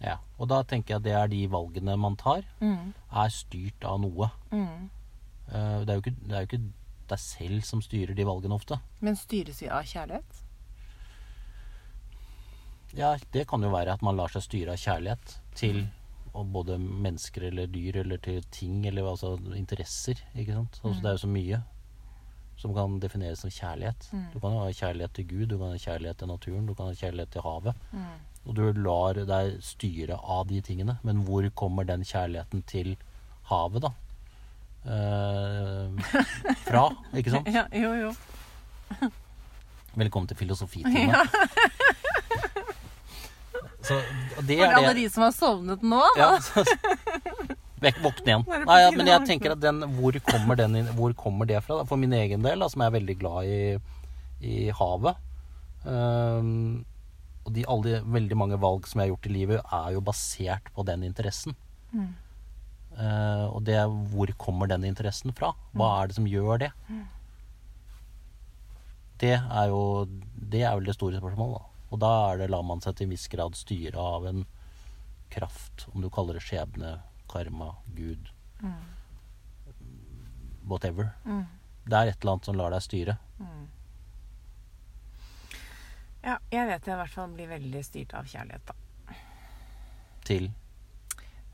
Ja. 0.00 0.18
Og 0.38 0.48
da 0.48 0.62
tenker 0.62 0.94
jeg 0.94 0.96
at 0.96 1.02
det 1.04 1.12
er 1.16 1.28
de 1.28 1.46
valgene 1.48 1.96
man 1.98 2.16
tar, 2.16 2.42
Mm. 2.60 2.92
er 3.12 3.28
styrt 3.28 3.84
av 3.84 4.00
noe. 4.00 4.30
Mm. 4.52 4.90
Eh, 5.48 5.84
Det 5.84 5.88
er 5.88 5.94
jo 5.94 6.00
ikke, 6.02 6.16
det 6.28 6.32
er 6.32 6.40
jo 6.44 6.46
ikke 6.50 6.72
deg 7.08 7.18
selv 7.18 7.62
som 7.64 7.80
styrer 7.80 8.14
de 8.14 8.24
valgene 8.24 8.54
ofte. 8.54 8.80
Men 9.00 9.14
styres 9.16 9.60
vi 9.62 9.68
av 9.68 9.84
kjærlighet? 9.84 10.42
Ja, 12.96 13.16
det 13.32 13.46
kan 13.48 13.62
jo 13.62 13.70
være 13.70 13.92
at 13.92 14.02
man 14.02 14.16
lar 14.16 14.28
seg 14.32 14.42
styre 14.46 14.72
av 14.76 14.80
kjærlighet 14.80 15.38
til 15.58 15.86
og 16.36 16.50
både 16.52 16.76
mennesker 16.78 17.46
eller 17.48 17.66
dyr 17.72 17.96
eller 18.02 18.18
til 18.20 18.42
ting 18.52 18.84
eller 18.86 19.02
altså 19.08 19.34
interesser. 19.56 20.18
ikke 20.36 20.52
sant? 20.52 20.80
Altså, 20.84 21.00
Det 21.02 21.08
er 21.08 21.16
jo 21.16 21.24
så 21.26 21.32
mye 21.32 21.62
som 22.56 22.74
kan 22.74 22.98
defineres 23.00 23.38
som 23.40 23.50
kjærlighet. 23.50 24.08
Mm. 24.12 24.32
Du 24.32 24.40
kan 24.40 24.52
jo 24.52 24.58
ha 24.60 24.70
kjærlighet 24.72 25.12
til 25.14 25.26
Gud, 25.28 25.46
du 25.48 25.58
kan 25.58 25.70
ha 25.70 25.76
kjærlighet 25.76 26.16
til 26.18 26.28
naturen, 26.28 26.66
du 26.66 26.74
kan 26.74 26.86
ha 26.86 26.92
kjærlighet 26.92 27.30
til 27.30 27.42
havet. 27.42 27.74
Og 28.46 28.54
du 28.54 28.64
lar 28.78 29.18
deg 29.26 29.56
styre 29.64 30.16
av 30.22 30.46
de 30.48 30.60
tingene. 30.62 30.98
Men 31.02 31.24
hvor 31.26 31.46
kommer 31.58 31.86
den 31.88 32.04
kjærligheten 32.06 32.62
til 32.70 32.94
havet, 33.50 33.82
da? 33.86 33.94
eh, 34.86 35.90
fra, 36.66 36.88
ikke 37.16 37.34
sant? 37.34 37.50
Ja, 37.56 37.66
jo, 37.74 37.92
jo. 38.00 39.10
Velkommen 39.96 40.28
til 40.30 40.38
filosofitime. 40.38 41.24
Så 43.86 44.00
det 44.42 44.58
For 44.58 44.66
er 44.66 44.74
alle 44.74 44.94
det 44.94 45.04
de 45.04 45.10
som 45.14 45.22
har 45.22 45.34
sovnet 45.34 45.84
nå, 45.86 46.00
ja, 46.18 46.32
så, 46.42 46.64
våkne 48.02 48.32
igjen. 48.32 48.42
Nei, 48.66 48.78
ja, 48.82 48.88
men 48.96 49.06
jeg 49.06 49.28
tenker 49.28 49.54
at 49.54 49.60
den, 49.62 49.84
hvor, 49.94 50.16
kommer 50.26 50.58
den, 50.58 50.74
hvor 50.98 51.14
kommer 51.18 51.46
det 51.46 51.60
fra? 51.62 51.78
Da? 51.78 51.86
For 51.86 52.00
min 52.00 52.14
egen 52.18 52.42
del, 52.42 52.64
da, 52.64 52.68
som 52.72 52.82
er 52.82 52.96
veldig 52.96 53.16
glad 53.20 53.46
i, 53.46 53.60
i 54.42 54.56
havet 54.74 55.14
ehm, 55.86 56.82
Og 57.46 57.52
de, 57.54 57.62
alle 57.70 57.82
de 57.92 58.12
veldig 58.16 58.36
mange 58.36 58.56
valg 58.58 58.86
som 58.90 58.98
jeg 59.00 59.06
har 59.08 59.12
gjort 59.14 59.26
i 59.30 59.34
livet, 59.36 59.60
er 59.72 59.92
jo 59.94 60.00
basert 60.02 60.70
på 60.74 60.84
den 60.88 61.04
interessen. 61.06 61.54
Mm. 61.92 62.08
Uh, 62.96 63.46
og 63.52 63.60
det 63.68 63.76
er 63.76 63.92
hvor 64.10 64.30
kommer 64.40 64.66
den 64.70 64.84
interessen 64.88 65.32
fra? 65.36 65.52
Hva 65.74 65.86
Mm. 65.86 66.02
er 66.02 66.06
det 66.10 66.16
som 66.16 66.26
gjør 66.26 66.58
det? 66.64 66.70
Det 69.20 69.32
er 69.36 69.68
jo 69.68 69.82
Det 70.48 70.62
er 70.62 70.74
vel 70.76 70.84
det 70.90 70.94
store 70.96 71.20
spørsmålet, 71.20 71.60
da. 71.60 71.64
Og 71.92 71.98
da 72.02 72.10
er 72.32 72.38
det, 72.38 72.50
lar 72.50 72.62
man 72.66 72.80
seg 72.80 72.96
til 72.96 73.06
en 73.06 73.10
viss 73.14 73.28
grad 73.28 73.54
styre 73.56 73.96
av 73.96 74.26
en 74.26 74.44
kraft, 75.30 75.86
om 75.94 76.02
du 76.02 76.08
kaller 76.10 76.34
det 76.34 76.42
skjebne, 76.42 77.00
karma, 77.28 77.72
Gud 77.94 78.28
Whatever. 80.66 81.12
Mm. 81.24 81.44
Det 81.86 81.94
er 81.94 82.08
et 82.10 82.20
eller 82.20 82.32
annet 82.32 82.44
som 82.48 82.56
lar 82.58 82.70
deg 82.74 82.82
styre. 82.82 83.16
Ja, 83.38 83.46
jeg 86.56 86.68
vet 86.70 86.86
jeg 86.88 86.96
i 86.96 87.00
hvert 87.00 87.14
fall 87.14 87.32
blir 87.36 87.50
veldig 87.50 87.82
styrt 87.86 88.14
av 88.18 88.28
kjærlighet, 88.28 88.70
da. 88.70 89.18
Til 90.26 90.48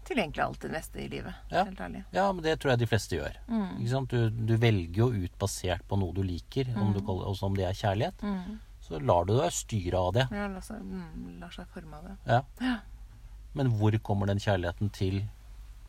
Til 0.03 0.19
egentlig 0.19 0.43
alt 0.43 0.65
det 0.65 0.73
neste 0.73 0.99
i 0.99 1.09
livet. 1.13 1.35
Ja. 1.53 1.63
Helt 1.69 1.81
ærlig. 1.81 2.01
Ja, 2.15 2.25
men 2.33 2.43
det 2.43 2.57
tror 2.61 2.73
jeg 2.73 2.81
de 2.81 2.89
fleste 2.91 3.19
gjør. 3.19 3.37
Mm. 3.47 4.07
Du, 4.11 4.19
du 4.51 4.57
velger 4.59 4.99
jo 5.05 5.11
ut 5.15 5.37
basert 5.39 5.85
på 5.87 5.99
noe 6.01 6.15
du 6.17 6.25
liker, 6.27 6.73
om 6.75 6.91
du 6.95 6.99
kaller, 7.05 7.29
også 7.31 7.47
om 7.47 7.59
det 7.59 7.69
er 7.69 7.79
kjærlighet. 7.79 8.25
Mm. 8.27 8.57
Så 8.83 8.99
lar 8.99 9.29
du 9.29 9.37
deg 9.37 9.55
styre 9.55 10.01
av 10.01 10.11
det. 10.17 10.25
Ja, 10.35 10.49
lar 10.51 10.65
seg, 10.67 10.83
mm, 10.83 11.39
lar 11.39 11.55
seg 11.55 11.71
forme 11.71 12.01
av 12.01 12.09
det. 12.09 12.17
Ja. 12.27 12.75
Men 13.55 13.71
hvor 13.79 13.95
kommer 14.03 14.27
den 14.27 14.43
kjærligheten 14.43 14.91
til 14.97 15.21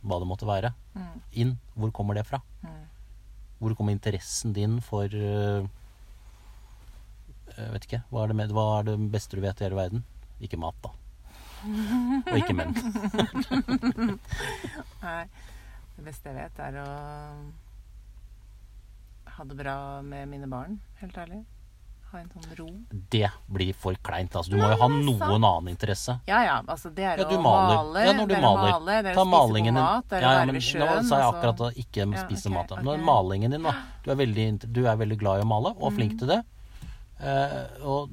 hva 0.04 0.20
det 0.22 0.28
måtte 0.30 0.48
være? 0.48 0.74
Mm. 0.94 1.16
Inn? 1.42 1.56
Hvor 1.74 1.94
kommer 1.96 2.20
det 2.20 2.28
fra? 2.28 2.44
Mm. 2.62 2.84
Hvor 3.64 3.76
kommer 3.80 3.96
interessen 3.96 4.54
din 4.54 4.78
for 4.84 5.10
øh, 5.10 5.66
Jeg 7.58 7.72
vet 7.76 7.86
ikke. 7.88 8.02
Hva 8.12 8.24
er, 8.24 8.28
det 8.34 8.38
med, 8.40 8.52
hva 8.56 8.66
er 8.80 8.84
det 8.90 8.96
beste 9.14 9.38
du 9.38 9.42
vet 9.44 9.62
i 9.62 9.66
hele 9.68 9.78
verden? 9.78 10.04
Ikke 10.42 10.58
mat, 10.60 10.76
da. 10.84 10.90
Og 11.64 12.38
ikke 12.40 12.56
menn. 12.58 12.74
Nei, 15.04 15.24
det 15.96 16.04
beste 16.08 16.30
jeg 16.32 16.36
vet, 16.38 16.60
er 16.60 16.74
å 16.84 16.86
ha 19.38 19.44
det 19.50 19.56
bra 19.58 19.78
med 20.06 20.28
mine 20.30 20.48
barn. 20.52 20.80
Helt 21.02 21.18
ærlig. 21.18 21.40
Ha 22.12 22.20
en 22.22 22.28
sånn 22.30 22.52
ro. 22.60 22.68
Det 23.10 23.26
blir 23.50 23.72
for 23.74 23.96
kleint. 24.06 24.36
Altså, 24.38 24.52
du 24.54 24.60
må 24.62 24.68
jo 24.70 24.76
ha 24.84 24.88
noen 24.92 25.42
annen 25.48 25.72
interesse. 25.72 26.14
Ja 26.30 26.44
ja, 26.46 26.60
altså 26.70 26.92
det 26.94 27.08
er 27.10 27.18
Ja, 27.24 27.26
å 27.26 27.40
maler. 27.42 27.80
male. 27.80 28.04
Ja, 28.06 28.12
det 28.14 28.38
er 28.38 28.46
å 28.46 28.52
male, 28.54 28.98
det 29.02 29.10
er 29.14 29.18
Ta 29.18 29.24
å 29.24 29.26
spise 29.26 29.34
malingen 29.34 29.74
din. 29.74 29.82
mat, 29.82 30.06
det 30.12 30.20
er 30.20 30.22
Ja, 30.22 30.28
å 30.28 30.30
ja, 30.36 30.40
være 30.44 30.54
men 30.54 30.62
sjøen 30.62 30.84
nå 30.84 30.90
sa 31.10 31.18
jeg 31.18 31.26
altså. 31.26 31.40
akkurat 31.40 31.64
å 31.66 31.72
ikke 31.74 32.06
spise 32.28 32.48
okay, 32.52 32.58
mat. 32.60 32.70
Nå 32.86 32.94
er 32.94 33.02
malingen 33.08 33.50
din, 33.58 33.66
da. 33.66 33.74
Du 34.06 34.12
er 34.14 34.20
veldig, 34.22 34.46
du 34.78 34.82
er 34.86 35.00
veldig 35.02 35.18
glad 35.24 35.42
i 35.42 35.46
å 35.48 35.50
male, 35.50 35.74
og 35.80 35.90
Mm. 35.90 35.96
flink 35.98 36.14
til 36.20 36.28
det. 36.36 36.40
Eh, 37.24 37.86
og 37.88 38.12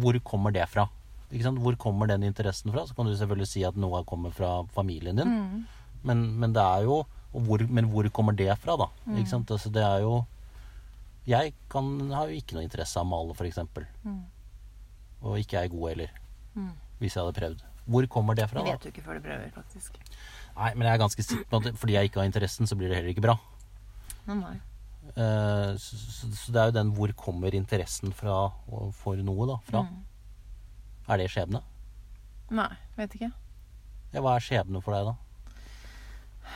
hvor 0.00 0.18
kommer 0.26 0.54
det 0.54 0.66
fra? 0.70 0.88
Hvor 1.30 1.76
kommer 1.78 2.10
den 2.10 2.24
interessen 2.26 2.72
fra? 2.74 2.86
Så 2.86 2.94
kan 2.94 3.06
du 3.06 3.14
selvfølgelig 3.14 3.48
si 3.48 3.62
at 3.66 3.78
noe 3.78 4.02
kommer 4.04 4.34
fra 4.34 4.64
familien 4.74 5.20
din. 5.20 5.30
Mm. 5.30 5.64
Men, 6.02 6.26
men 6.42 6.54
det 6.56 6.62
er 6.62 6.86
jo 6.88 7.04
hvor, 7.30 7.62
Men 7.70 7.86
hvor 7.92 8.08
kommer 8.10 8.34
det 8.34 8.50
fra, 8.58 8.74
da? 8.76 8.88
Mm. 9.06 9.20
Altså, 9.22 9.70
det 9.70 9.82
er 9.84 10.00
jo 10.02 10.24
Jeg 11.28 11.52
kan, 11.70 12.10
har 12.10 12.26
jo 12.26 12.40
ikke 12.40 12.56
noe 12.56 12.64
interesse 12.64 12.98
av 12.98 13.06
å 13.06 13.10
male, 13.10 13.36
f.eks. 13.36 13.60
Mm. 14.02 14.24
Og 15.22 15.38
ikke 15.38 15.60
er 15.60 15.68
god 15.70 15.88
heller. 15.92 16.16
Mm. 16.54 16.72
Hvis 16.98 17.14
jeg 17.14 17.22
hadde 17.22 17.38
prøvd. 17.38 17.62
Hvor 17.90 18.06
kommer 18.06 18.34
det 18.34 18.48
fra, 18.50 18.64
Det 18.64 18.72
vet 18.72 18.82
du 18.82 18.88
ikke 18.88 19.04
før 19.04 19.20
du 19.20 19.28
prøver, 19.28 19.50
faktisk. 19.54 20.00
Nei, 20.56 20.72
men 20.74 20.86
jeg 20.86 20.94
er 20.94 21.02
ganske 21.04 21.22
sikker 21.22 21.46
på 21.50 21.60
at 21.60 21.78
fordi 21.78 21.94
jeg 21.94 22.10
ikke 22.10 22.20
har 22.20 22.28
interessen, 22.28 22.66
så 22.66 22.76
blir 22.76 22.90
det 22.90 22.98
heller 22.98 23.14
ikke 23.14 23.24
bra. 23.24 23.36
Nei, 24.26 24.58
så, 25.14 25.96
så, 25.98 26.28
så 26.36 26.52
det 26.54 26.60
er 26.62 26.70
jo 26.70 26.76
den 26.78 26.92
hvor 26.96 27.12
kommer 27.18 27.54
interessen 27.56 28.12
fra 28.16 28.36
for 28.96 29.16
noe, 29.24 29.46
da? 29.50 29.56
Fra? 29.68 29.82
Mm. 29.86 30.00
Er 31.10 31.18
det 31.22 31.28
skjebne? 31.32 31.60
Nei, 32.54 32.68
vet 32.98 33.14
ikke. 33.18 33.30
Ja, 34.12 34.22
hva 34.24 34.36
er 34.36 34.44
skjebne 34.44 34.82
for 34.82 34.94
deg, 34.96 35.10
da? 35.10 35.16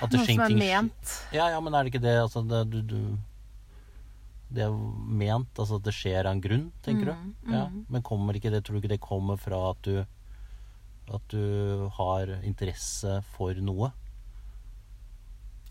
At 0.02 0.10
Noe 0.14 0.26
som 0.26 0.40
er 0.42 0.56
ment. 0.58 1.12
Ja, 1.34 1.48
ja, 1.52 1.60
men 1.62 1.74
er 1.74 1.84
det 1.86 1.92
ikke 1.94 2.02
det 2.02 2.16
altså 2.18 2.42
det, 2.50 2.64
du, 2.72 2.80
du, 2.82 2.98
det 4.54 4.64
er 4.66 4.74
ment, 4.74 5.52
altså 5.58 5.78
at 5.78 5.86
det 5.86 5.94
skjer 5.94 6.26
av 6.26 6.34
en 6.34 6.42
grunn, 6.42 6.64
tenker 6.82 7.12
Mm, 7.14 7.28
du? 7.46 7.52
Ja, 7.54 7.66
mm. 7.70 7.84
men 7.94 8.02
kommer 8.06 8.34
ikke 8.34 8.50
det, 8.50 8.64
tror 8.66 8.74
du 8.78 8.82
ikke 8.82 8.94
det 8.96 9.00
kommer 9.04 9.38
fra 9.38 9.60
at 9.70 9.82
du 9.86 10.04
at 11.14 11.20
du 11.28 11.84
har 11.98 12.30
interesse 12.48 13.18
for 13.34 13.52
noe? 13.60 13.90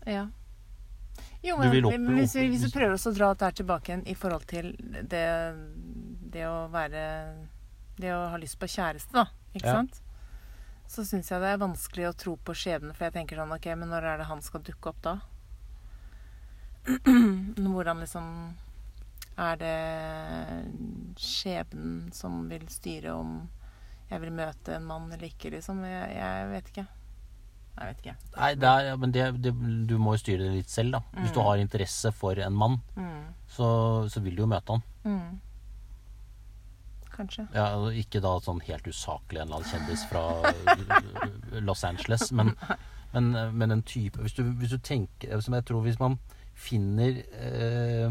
Ja. 0.06 0.28
Jo, 1.44 1.58
men 1.60 1.84
opp- 1.84 1.92
hvis, 2.16 2.34
vi, 2.38 2.46
hvis 2.54 2.62
vi 2.64 2.70
prøver 2.72 2.94
oss 2.96 3.06
å 3.06 3.12
dra 3.12 3.28
dette 3.34 3.50
tilbake 3.60 3.90
igjen 3.92 4.06
i 4.08 4.14
forhold 4.16 4.46
til 4.48 4.70
det, 4.80 5.24
det 6.34 6.46
å 6.48 6.68
være 6.72 7.02
Det 8.00 8.10
å 8.10 8.22
ha 8.32 8.38
lyst 8.40 8.56
på 8.58 8.66
kjæreste, 8.66 9.12
da. 9.14 9.26
Ikke 9.54 9.68
Ja. 9.68 9.74
sant? 9.82 10.00
Så 10.90 11.04
syns 11.06 11.28
jeg 11.30 11.40
det 11.40 11.52
er 11.54 11.60
vanskelig 11.62 12.08
å 12.08 12.16
tro 12.16 12.36
på 12.36 12.52
skjebnen, 12.58 12.94
for 12.94 13.04
jeg 13.06 13.12
tenker 13.14 13.36
sånn 13.38 13.52
OK, 13.54 13.66
men 13.76 13.88
når 13.92 14.04
er 14.04 14.18
det 14.18 14.26
han 14.26 14.42
skal 14.42 14.60
dukke 14.66 14.88
opp 14.90 15.00
da? 15.02 15.14
Hvordan 17.74 18.00
liksom 18.02 18.26
Er 19.38 19.56
det 19.56 19.78
skjebnen 21.18 22.12
som 22.14 22.44
vil 22.50 22.66
styre 22.70 23.14
om 23.16 23.38
jeg 24.10 24.20
vil 24.20 24.34
møte 24.36 24.74
en 24.76 24.84
mann 24.86 25.08
eller 25.12 25.26
ikke, 25.30 25.50
liksom? 25.50 25.80
Jeg, 25.88 26.10
jeg 26.18 26.48
vet 26.52 26.68
ikke. 26.70 26.84
Jeg 27.74 27.88
vet 27.90 28.02
ikke. 28.04 28.16
Nei, 28.36 28.50
det 28.54 28.68
er, 28.70 28.96
men 29.02 29.12
det, 29.14 29.24
det, 29.42 29.52
du 29.90 29.96
må 29.98 30.12
jo 30.14 30.20
styre 30.22 30.44
det 30.46 30.52
litt 30.60 30.70
selv, 30.70 30.92
da. 30.94 31.00
Hvis 31.18 31.32
du 31.34 31.40
Mm. 31.40 31.46
har 31.48 31.56
interesse 31.62 32.12
for 32.14 32.38
en 32.38 32.54
mann, 32.54 32.76
Mm. 32.96 33.24
så, 33.50 33.66
så 34.08 34.20
vil 34.22 34.36
du 34.36 34.42
jo 34.44 34.46
møte 34.52 34.76
han. 34.76 34.82
Mm. 35.04 35.40
Kanskje. 37.14 37.46
Ja, 37.54 37.66
Ikke 37.94 38.20
da 38.22 38.32
sånn 38.42 38.60
helt 38.66 38.86
usaklig 38.90 39.40
en 39.40 39.48
eller 39.48 39.60
annen 39.60 39.70
kjendis 39.70 40.02
fra 40.10 40.22
Los 41.66 41.84
Angeles, 41.86 42.30
men, 42.34 42.54
men, 43.14 43.28
men 43.54 43.70
en 43.70 43.82
type 43.86 44.18
hvis 44.22 44.34
du, 44.34 44.42
hvis 44.58 44.70
du 44.74 44.78
tenker 44.82 45.40
Som 45.44 45.54
jeg 45.54 45.64
tror 45.68 45.84
hvis 45.86 46.00
man 46.00 46.16
finner 46.58 47.20
eh, 47.38 48.10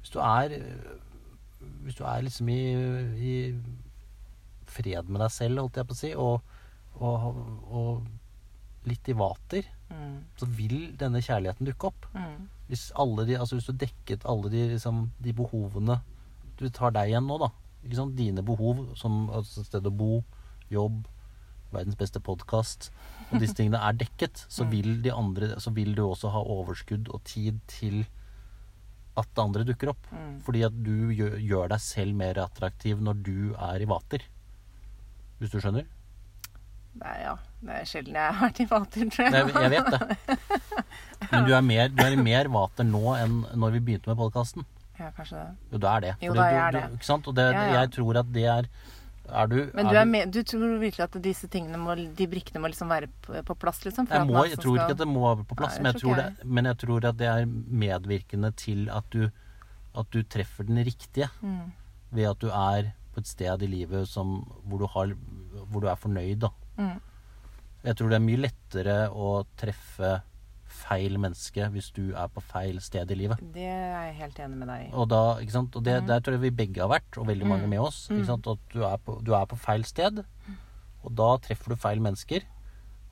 Hvis 0.00 0.10
du 0.10 0.18
er 0.18 0.50
eh, 0.56 0.98
Hvis 1.86 1.94
du 2.00 2.02
er 2.10 2.24
liksom 2.26 2.50
i, 2.50 2.58
i 3.22 3.34
fred 4.66 5.06
med 5.08 5.20
deg 5.22 5.30
selv, 5.30 5.60
holdt 5.62 5.76
jeg 5.78 5.86
på 5.86 5.94
å 5.94 5.98
si, 6.00 6.10
og, 6.18 6.40
og, 6.98 7.36
og 7.70 8.06
litt 8.86 9.08
i 9.08 9.12
vater, 9.16 9.64
Mm. 9.94 10.24
så 10.40 10.46
vil 10.48 10.96
denne 10.98 11.20
kjærligheten 11.22 11.66
dukke 11.68 11.86
opp. 11.90 12.06
Mm. 12.16 12.48
Hvis, 12.68 12.86
alle 12.98 13.26
de, 13.28 13.36
altså 13.38 13.54
hvis 13.58 13.66
du 13.68 13.72
dekket 13.78 14.24
alle 14.26 14.48
de, 14.50 14.62
liksom, 14.72 15.10
de 15.22 15.32
behovene 15.36 16.00
Du 16.58 16.68
tar 16.70 16.90
deg 16.94 17.10
igjen 17.12 17.26
nå, 17.28 17.36
da. 17.38 17.50
Dine 18.16 18.42
behov 18.42 18.96
som 18.96 19.28
altså, 19.30 19.62
sted 19.66 19.84
å 19.86 19.92
bo, 19.92 20.24
jobb, 20.72 21.04
verdens 21.70 21.96
beste 22.00 22.18
podkast 22.24 22.90
Og 23.32 23.40
disse 23.42 23.54
tingene 23.54 23.78
er 23.82 23.92
dekket. 23.92 24.46
Så 24.48 24.64
Mm. 24.64 24.70
vil, 24.70 25.02
de 25.02 25.10
andre, 25.12 25.46
så 25.60 25.70
vil 25.74 25.94
du 25.94 26.02
også 26.02 26.30
ha 26.32 26.40
overskudd 26.42 27.08
og 27.12 27.22
tid 27.24 27.60
til 27.68 28.06
at 29.16 29.28
det 29.34 29.44
andre 29.44 29.64
dukker 29.64 29.90
opp. 29.90 30.06
Mm. 30.10 30.40
Fordi 30.42 30.62
at 30.64 30.82
du 30.82 31.10
gjør, 31.14 31.36
gjør 31.38 31.68
deg 31.68 31.80
selv 31.80 32.14
mer 32.16 32.34
attraktiv 32.42 32.98
når 33.00 33.22
du 33.22 33.54
er 33.54 33.82
i 33.82 33.84
vater. 33.86 34.22
Hvis 35.38 35.50
du 35.50 35.60
skjønner? 35.60 35.84
Nei, 37.00 37.14
ja. 37.24 37.34
Det 37.64 37.74
er 37.80 37.86
sjelden 37.88 38.14
jeg 38.18 38.34
har 38.36 38.40
vært 38.44 38.60
i 38.60 38.66
vater, 38.70 39.08
tror 39.10 39.24
jeg. 39.24 39.32
Nei, 39.34 39.64
jeg 39.64 39.70
vet 39.72 39.88
det. 39.94 40.38
Men 41.32 41.46
du 41.48 41.52
er, 41.56 41.62
mer, 41.64 41.88
du 41.90 42.02
er 42.04 42.14
i 42.14 42.20
mer 42.20 42.50
vater 42.52 42.86
nå 42.86 43.02
enn 43.16 43.38
når 43.58 43.72
vi 43.78 43.80
begynte 43.88 44.10
med 44.12 44.18
podkasten. 44.20 44.66
Ja, 45.00 45.08
kanskje 45.16 45.40
det. 45.40 45.54
Jo, 45.72 45.78
du 45.82 45.86
er 45.90 46.04
det. 46.04 46.12
Jo, 46.22 46.34
da 46.36 46.44
du, 46.44 46.58
er 46.60 46.76
det. 46.76 46.82
Ikke 46.98 47.08
sant? 47.08 47.26
Og 47.30 47.34
det, 47.34 47.46
Ja, 47.50 47.64
ja. 47.66 47.78
jeg 47.80 47.90
tror 47.96 48.20
at 48.20 48.28
det 48.34 48.44
er 48.46 48.68
Er 49.24 49.46
du 49.50 49.56
Men 49.74 49.88
du, 49.88 49.96
er 49.96 50.04
med, 50.04 50.30
du 50.36 50.42
tror 50.46 50.74
virkelig 50.78 51.02
at 51.08 51.16
disse 51.24 51.48
tingene 51.50 51.78
må, 51.80 51.94
de 51.96 52.26
brikkene 52.28 52.60
må 52.60 52.68
liksom 52.70 52.90
være 52.92 53.08
på, 53.24 53.54
plass, 53.56 53.80
liksom? 53.86 54.06
jeg, 54.12 54.26
må, 54.28 54.44
jeg 54.46 54.58
tror 54.60 54.76
skal- 54.76 54.82
ikke 54.84 54.94
at 54.98 55.00
det 55.00 55.08
må 55.08 55.22
være 55.24 55.46
på 55.48 55.56
plass, 55.58 55.78
Nei, 55.78 55.82
men, 55.82 55.88
jeg 55.88 55.94
jeg 55.94 56.02
tror 56.02 56.14
tror 56.14 56.20
det, 56.22 56.50
men 56.58 56.68
jeg 56.70 56.78
tror 56.84 57.06
at 57.08 57.16
det 57.22 57.30
er 57.32 57.46
medvirkende 57.84 58.50
til 58.60 58.84
at 58.92 59.08
du, 59.16 59.24
at 59.96 60.10
du 60.12 60.20
treffer 60.22 60.68
den 60.68 60.78
riktige. 60.84 61.30
Mm. 61.40 61.72
Ved 62.14 62.28
at 62.30 62.38
du 62.44 62.50
er 62.52 62.92
på 63.14 63.22
et 63.24 63.30
sted 63.32 63.62
i 63.64 63.66
livet 63.70 64.06
som, 64.12 64.36
hvor, 64.68 64.84
du 64.84 64.86
har, 64.92 65.16
hvor 65.72 65.80
du 65.80 65.88
er 65.88 65.96
fornøyd. 65.98 66.36
Da. 66.44 66.52
Mm. 66.78 67.00
Jeg 67.84 67.96
tror 67.96 68.08
det 68.08 68.16
er 68.16 68.24
mye 68.24 68.40
lettere 68.40 68.94
å 69.12 69.44
treffe 69.60 70.22
feil 70.74 71.18
menneske 71.20 71.66
hvis 71.70 71.90
du 71.94 72.14
er 72.18 72.28
på 72.32 72.42
feil 72.42 72.80
sted 72.82 73.10
i 73.12 73.14
livet. 73.14 73.38
Det 73.54 73.62
er 73.68 74.06
jeg 74.08 74.14
helt 74.22 74.38
enig 74.42 74.56
med 74.58 74.68
deg 74.72 74.86
i. 74.86 74.88
Og, 74.96 75.08
da, 75.12 75.20
ikke 75.44 75.52
sant? 75.54 75.76
og 75.76 75.84
det, 75.84 75.98
Mm. 76.02 76.06
der 76.08 76.20
tror 76.20 76.32
jeg 76.34 76.40
vi 76.40 76.50
begge 76.64 76.80
har 76.82 76.88
vært, 76.90 77.18
og 77.18 77.26
veldig 77.28 77.46
mange 77.46 77.64
Mm. 77.68 77.70
med 77.70 77.78
oss. 77.80 78.08
Mm. 78.08 78.16
Ikke 78.18 78.26
sant? 78.26 78.46
At 78.48 78.58
du 78.72 78.82
er, 78.82 78.96
på, 78.96 79.18
du 79.22 79.32
er 79.34 79.46
på 79.46 79.56
feil 79.58 79.84
sted, 79.84 80.24
og 81.04 81.14
da 81.14 81.36
treffer 81.38 81.68
du 81.68 81.76
feil 81.76 82.00
mennesker. 82.00 82.42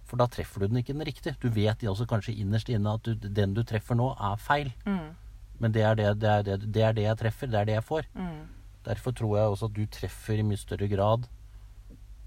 For 0.05 0.17
da 0.17 0.27
treffer 0.27 0.61
du 0.61 0.67
den 0.69 0.77
ikke 0.83 0.93
den 0.97 1.07
riktige. 1.07 1.37
Du 1.41 1.49
vet 1.49 1.79
også 1.79 2.07
kanskje 2.07 2.35
innerst 2.37 2.69
inne 2.69 2.95
at 2.95 3.03
du, 3.03 3.15
den 3.15 3.55
du 3.55 3.63
treffer 3.63 3.95
nå, 3.95 4.11
er 4.21 4.37
feil. 4.37 4.73
Mm. 4.85 5.15
Men 5.61 5.73
det 5.73 5.83
er 5.83 5.95
det, 5.95 6.19
det, 6.19 6.29
er 6.29 6.43
det, 6.43 6.73
det 6.73 6.83
er 6.83 6.93
det 6.93 7.03
jeg 7.05 7.17
treffer. 7.19 7.47
Det 7.47 7.61
er 7.61 7.65
det 7.65 7.75
jeg 7.75 7.85
får. 7.85 8.03
Mm. 8.17 8.49
Derfor 8.85 9.13
tror 9.13 9.37
jeg 9.39 9.47
også 9.47 9.65
at 9.71 9.75
du 9.75 9.87
treffer 9.87 10.39
i 10.39 10.43
mye 10.43 10.59
større 10.59 10.89
grad 10.91 11.29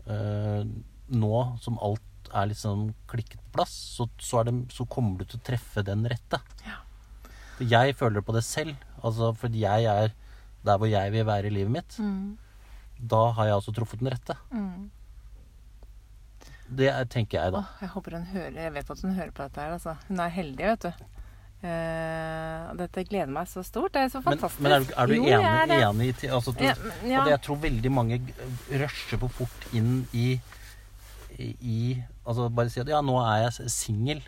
eh, 0.07 0.63
nå 1.09 1.57
som 1.61 1.77
alt 1.85 2.01
er 2.33 2.47
liksom 2.49 2.87
klikket 3.07 3.39
på 3.45 3.59
plass, 3.59 3.73
så, 3.97 4.07
så, 4.19 4.43
det, 4.47 4.53
så 4.73 4.85
kommer 4.89 5.19
du 5.21 5.25
til 5.29 5.39
å 5.39 5.45
treffe 5.45 5.83
den 5.85 6.05
rette. 6.09 6.39
Ja. 6.65 6.79
For 7.57 7.63
jeg 7.71 7.95
føler 7.95 8.21
på 8.25 8.33
det 8.35 8.43
selv. 8.43 8.75
Altså 9.05 9.33
fordi 9.37 9.61
jeg 9.63 9.85
er 9.87 10.11
der 10.65 10.77
hvor 10.81 10.89
jeg 10.89 11.11
vil 11.13 11.25
være 11.27 11.47
i 11.47 11.53
livet 11.53 11.71
mitt. 11.71 11.97
Mm. 12.01 12.37
Da 12.99 13.29
har 13.37 13.45
jeg 13.51 13.55
altså 13.59 13.73
truffet 13.77 14.01
den 14.01 14.09
rette. 14.11 14.35
Mm. 14.51 14.89
Det 16.75 16.87
er- 16.89 17.05
tenker 17.05 17.37
jeg, 17.43 17.51
da. 17.53 17.59
Åh, 17.59 17.81
jeg 17.81 17.89
håper 17.93 18.11
hun 18.17 18.23
hører 18.25 18.55
Jeg 18.63 18.73
vet 18.73 18.89
at 18.89 19.01
hun 19.01 19.13
hører 19.13 19.31
på 19.31 19.43
dette 19.43 19.61
her, 19.61 19.71
altså. 19.77 19.93
Hun 20.07 20.19
er 20.19 20.29
heldig, 20.33 20.65
vet 20.65 20.81
du. 20.87 21.05
Uh, 21.65 22.73
dette 22.77 23.03
gleder 23.07 23.31
meg 23.31 23.47
så 23.49 23.63
stort. 23.65 23.93
Det 23.93 24.01
er 24.05 24.09
så 24.13 24.21
fantastisk. 24.21 24.61
men 24.61 24.71
er 24.75 24.83
du, 24.83 24.91
er 24.97 25.07
du 25.07 25.13
Jo, 25.15 25.23
enig, 25.23 25.77
enig 25.81 26.09
i 26.23 26.27
altså, 26.27 26.51
du, 26.53 26.63
Ja, 26.63 26.73
men- 26.81 27.09
ja. 27.11 27.19
Og 27.19 27.25
det, 27.25 27.31
jeg 27.31 27.41
tror 27.47 27.55
veldig 27.63 27.91
mange 27.91 28.19
rusher 28.71 29.17
for 29.21 29.29
fort 29.29 29.65
inn 29.73 30.07
i, 30.13 30.39
i, 31.39 32.03
Altså 32.25 32.49
bare 32.49 32.71
si 32.71 32.81
at 32.81 32.89
ja, 32.89 33.01
nå 33.05 33.17
er 33.21 33.45
jeg 33.45 33.71
singel. 33.73 34.21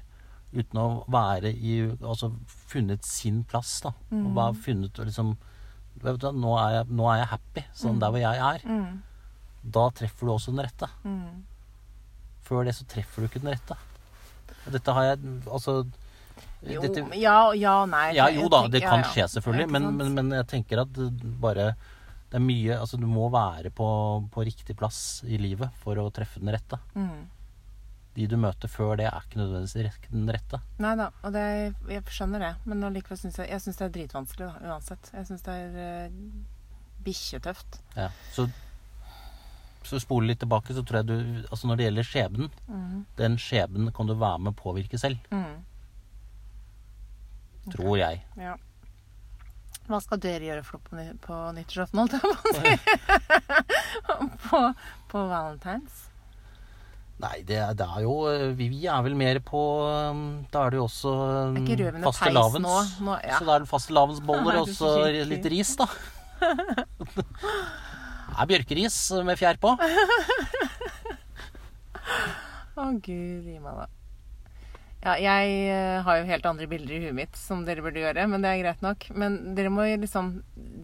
Uten 0.55 0.79
å 0.79 0.87
være 1.11 1.51
i 1.51 1.79
Altså 1.99 2.31
funnet 2.71 3.05
sin 3.05 3.43
plass, 3.47 3.79
da. 3.85 3.93
Og 4.11 4.33
bare 4.37 4.57
funnet 4.57 5.03
liksom 5.03 5.35
vet 5.97 6.19
du, 6.21 6.27
nå, 6.29 6.53
er 6.61 6.73
jeg, 6.75 6.89
nå 6.93 7.05
er 7.09 7.21
jeg 7.23 7.29
happy 7.31 7.63
sånn 7.77 8.01
der 8.01 8.13
hvor 8.13 8.21
jeg 8.21 8.41
er. 8.47 8.65
Mm. 8.69 8.99
Da 9.77 9.87
treffer 9.97 10.29
du 10.29 10.33
også 10.35 10.53
den 10.53 10.65
rette. 10.65 10.89
Mm. 11.03 11.45
Før 12.47 12.67
det 12.67 12.75
så 12.77 12.85
treffer 12.89 13.23
du 13.23 13.29
ikke 13.29 13.41
den 13.43 13.55
rette. 13.55 13.77
Dette 14.67 14.93
har 14.93 15.05
jeg 15.09 15.33
Altså 15.47 15.77
Jo, 16.67 16.81
dette, 16.83 17.03
ja, 17.19 17.37
ja 17.55 17.75
nei. 17.89 18.11
Ja, 18.17 18.27
jo 18.33 18.47
da, 18.51 18.65
det 18.71 18.81
kan 18.83 19.05
skje 19.07 19.27
selvfølgelig, 19.37 19.67
Ja, 19.67 19.73
men, 19.77 19.89
men, 19.99 20.13
men 20.17 20.33
jeg 20.39 20.47
tenker 20.51 20.83
at 20.83 20.99
bare 21.41 21.71
Det 22.27 22.39
er 22.39 22.43
mye 22.43 22.75
Altså, 22.75 22.99
du 22.99 23.07
må 23.07 23.29
være 23.31 23.71
på, 23.71 23.87
på 24.33 24.45
riktig 24.47 24.75
plass 24.79 25.23
i 25.23 25.39
livet 25.39 25.71
for 25.83 25.99
å 26.01 26.09
treffe 26.11 26.41
den 26.43 26.51
rette. 26.51 26.79
Mm. 26.95 27.25
De 28.17 28.25
du 28.27 28.35
møter 28.41 28.71
før 28.71 28.95
det, 28.97 29.05
er 29.05 29.25
ikke 29.27 29.39
nødvendigvis 29.39 30.09
den 30.09 30.29
rette. 30.33 30.59
Nei 30.81 30.95
da, 30.97 31.11
og 31.21 31.33
det, 31.35 31.43
jeg 31.93 32.03
skjønner 32.09 32.41
det. 32.41 32.53
Men 32.65 32.83
allikevel 32.87 33.19
syns 33.21 33.37
jeg, 33.37 33.51
jeg 33.53 33.61
synes 33.63 33.77
det 33.77 33.85
er 33.85 33.95
dritvanskelig, 33.99 34.47
da, 34.47 34.71
uansett. 34.73 35.11
Jeg 35.13 35.27
syns 35.29 35.45
det 35.45 35.57
er 35.61 36.09
uh, 36.09 36.15
bikkjetøft. 37.05 37.81
Ja. 37.95 38.09
Så 38.33 38.47
så 39.87 40.01
spole 40.03 40.27
litt 40.27 40.41
tilbake, 40.41 40.73
så 40.75 40.81
tror 40.83 40.97
jeg 40.99 41.07
du 41.07 41.45
Altså 41.47 41.67
når 41.69 41.77
det 41.79 41.85
gjelder 41.85 42.07
skjebnen, 42.09 42.49
Mm. 42.67 43.05
den 43.15 43.37
skjebnen 43.39 43.93
kan 43.95 44.07
du 44.09 44.15
være 44.19 44.39
med 44.39 44.51
å 44.51 44.57
påvirke 44.59 44.99
selv. 44.99 45.17
Mm. 45.31 45.63
Tror 47.71 47.97
jeg. 47.97 48.23
Ja. 48.35 48.55
Hva 49.87 50.01
skal 50.03 50.19
dere 50.19 50.43
gjøre 50.49 50.63
for 50.67 50.83
på, 50.83 50.99
på 51.23 51.39
nyttårsaften, 51.55 52.01
holdt 52.01 52.17
jeg 52.17 52.21
på 52.23 52.31
å 52.35 52.35
si? 52.57 52.75
på, 54.49 54.61
på 55.13 55.23
valentines? 55.29 56.03
Nei, 57.17 57.39
det, 57.47 57.57
det 57.79 57.85
er 57.87 58.03
jo 58.03 58.13
vi, 58.59 58.67
er 58.85 59.01
vel 59.07 59.15
mer 59.17 59.39
på 59.41 59.61
um, 59.89 60.19
Da 60.53 60.67
er 60.67 60.75
det 60.75 60.77
jo 60.77 60.83
også 60.85 61.13
um, 61.49 61.55
fastelavns. 62.03 62.61
nå? 62.61 62.75
nå 63.07 63.15
ja. 63.23 63.39
Så 63.39 63.47
da 63.47 63.55
er 63.55 63.63
det 63.63 63.71
fastelavnsboller 63.71 64.53
Er 64.59 64.61
og 64.61 64.69
så 64.75 64.91
litt 65.31 65.47
ris, 65.49 65.73
da. 65.79 65.89
Det 68.27 68.43
er 68.43 68.49
bjørkeris 68.51 68.97
med 69.25 69.39
fjær 69.39 69.57
på. 69.57 69.71
Å, 72.77 72.83
gud 73.01 73.47
gi 73.49 73.55
meg, 73.57 73.71
da. 73.73 73.87
Ja, 75.03 75.13
jeg 75.21 75.51
eh, 75.69 75.99
har 76.01 76.17
jo 76.17 76.25
helt 76.25 76.45
andre 76.49 76.65
bilder 76.67 76.95
i 76.95 76.99
huet 77.03 77.15
mitt 77.15 77.37
som 77.37 77.61
dere 77.67 77.83
burde 77.85 78.01
gjøre, 78.01 78.23
men 78.31 78.41
det 78.41 78.49
er 78.49 78.61
greit 78.63 78.81
nok. 78.81 79.05
Men 79.13 79.37
dere 79.57 79.69
må 79.71 79.85
liksom 80.01 80.31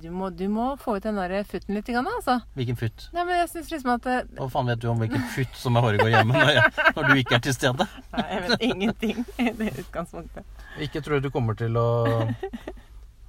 Du 0.03 0.09
må, 0.13 0.29
du 0.29 0.45
må 0.51 0.67
få 0.77 0.97
ut 0.97 1.05
den 1.05 1.17
der 1.17 1.47
futten 1.49 1.73
litt, 1.75 1.89
grann, 1.89 2.07
altså. 2.19 2.37
Hvilken 2.57 2.77
futt? 2.77 3.07
Nei, 3.15 3.25
men 3.25 3.41
jeg 3.41 3.49
synes 3.55 3.71
liksom 3.73 3.93
at 3.95 4.05
det, 4.05 4.17
Hva 4.37 4.49
faen 4.53 4.69
vet 4.69 4.83
du 4.83 4.89
om 4.91 5.01
hvilken 5.01 5.25
futt 5.33 5.57
som 5.57 5.79
foregår 5.79 6.11
hjemme 6.13 6.37
når, 6.37 6.51
jeg, 6.59 6.73
når 6.97 7.09
du 7.09 7.23
ikke 7.23 7.39
er 7.39 7.45
til 7.47 7.57
stede? 7.57 7.89
Nei, 8.13 8.27
jeg 8.29 8.45
vet 8.45 8.67
ingenting 8.69 9.25
i 9.43 9.49
det 9.59 9.71
utgangspunktet. 9.85 10.63
Ikke 10.85 11.01
tror 11.01 11.17
jeg 11.17 11.25
du 11.25 11.31
kommer 11.33 11.57
til 11.57 11.79
å 11.79 11.87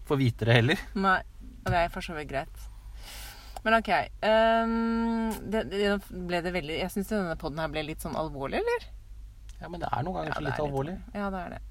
få 0.08 0.20
vite 0.20 0.50
det 0.50 0.60
heller. 0.60 0.86
Nei. 1.00 1.20
Og 1.64 1.72
det 1.72 1.80
er 1.80 1.92
for 1.92 2.04
så 2.04 2.12
vidt 2.12 2.28
greit. 2.28 2.66
Men 3.64 3.78
OK. 3.78 3.88
Um, 4.20 5.30
det, 5.48 5.64
det 5.72 5.94
ble 6.10 6.42
det 6.44 6.52
veldig 6.52 6.74
Jeg 6.82 6.92
syns 6.92 7.08
denne 7.14 7.38
poden 7.40 7.62
her 7.62 7.70
ble 7.72 7.86
litt 7.86 8.04
sånn 8.04 8.18
alvorlig, 8.20 8.60
eller? 8.60 8.90
Ja, 9.64 9.70
men 9.72 9.80
det 9.80 9.88
er 9.88 10.02
noen 10.04 10.18
ganger 10.18 10.28
Ja, 10.34 10.36
så 10.36 10.44
litt 10.44 10.60
alvorlig. 10.60 10.94
Litt. 11.00 11.14
Ja, 11.16 11.30
det 11.32 11.40
er 11.46 11.54
det. 11.54 11.62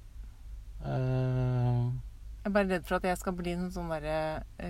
Uh, 0.84 1.92
Jeg 2.44 2.50
er 2.50 2.54
bare 2.58 2.68
redd 2.74 2.88
for 2.88 2.98
at 2.98 3.06
jeg 3.08 3.20
skal 3.22 3.36
bli 3.38 3.54
en 3.56 3.70
sånn 3.72 3.88
derre 3.94 4.16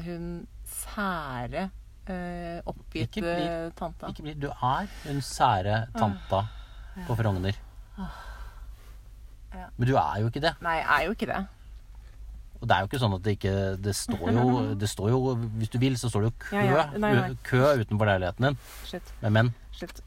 hun 0.04 0.26
sære, 0.68 1.64
uh, 2.06 2.60
oppgitte 2.70 3.08
Ikke 3.08 3.24
bli- 3.24 3.72
tanta. 3.80 4.12
ikke 4.12 4.22
bli, 4.28 4.34
du 4.44 4.46
er 4.52 4.86
hun 5.08 5.18
sære 5.24 5.80
tanta 5.96 6.44
på 7.08 7.16
Frogner. 7.18 7.56
Ja. 9.54 9.66
Men 9.78 9.86
du 9.88 9.94
er 9.96 10.20
jo 10.20 10.28
ikke 10.30 10.42
det. 10.42 10.54
Nei, 10.62 10.76
jeg 10.80 10.86
er 11.00 11.04
jo 11.08 11.12
ikke 11.16 11.26
det. 11.30 11.40
Og 12.60 12.68
det 12.68 12.74
er 12.76 12.80
jo 12.84 12.88
ikke 12.88 12.98
sånn 13.02 13.14
at 13.14 13.22
det 13.26 13.32
ikke 13.36 13.52
Det 13.82 13.92
står 13.98 14.30
jo, 14.32 14.44
det 14.80 14.88
står 14.88 15.10
jo 15.10 15.18
Hvis 15.58 15.68
du 15.74 15.78
vil, 15.82 15.96
så 16.00 16.08
står 16.08 16.22
det 16.24 16.28
jo 16.30 16.36
kø, 16.46 16.54
Ja, 16.56 16.62
ja. 16.78 16.84
Nei, 16.96 17.10
nei. 17.18 17.26
kø 17.44 17.60
utenfor 17.82 18.08
leiligheten 18.08 18.46
din 18.46 18.56
Shit. 18.88 19.10
med 19.20 19.34
menn. 19.36 19.50
Shit. 19.74 20.00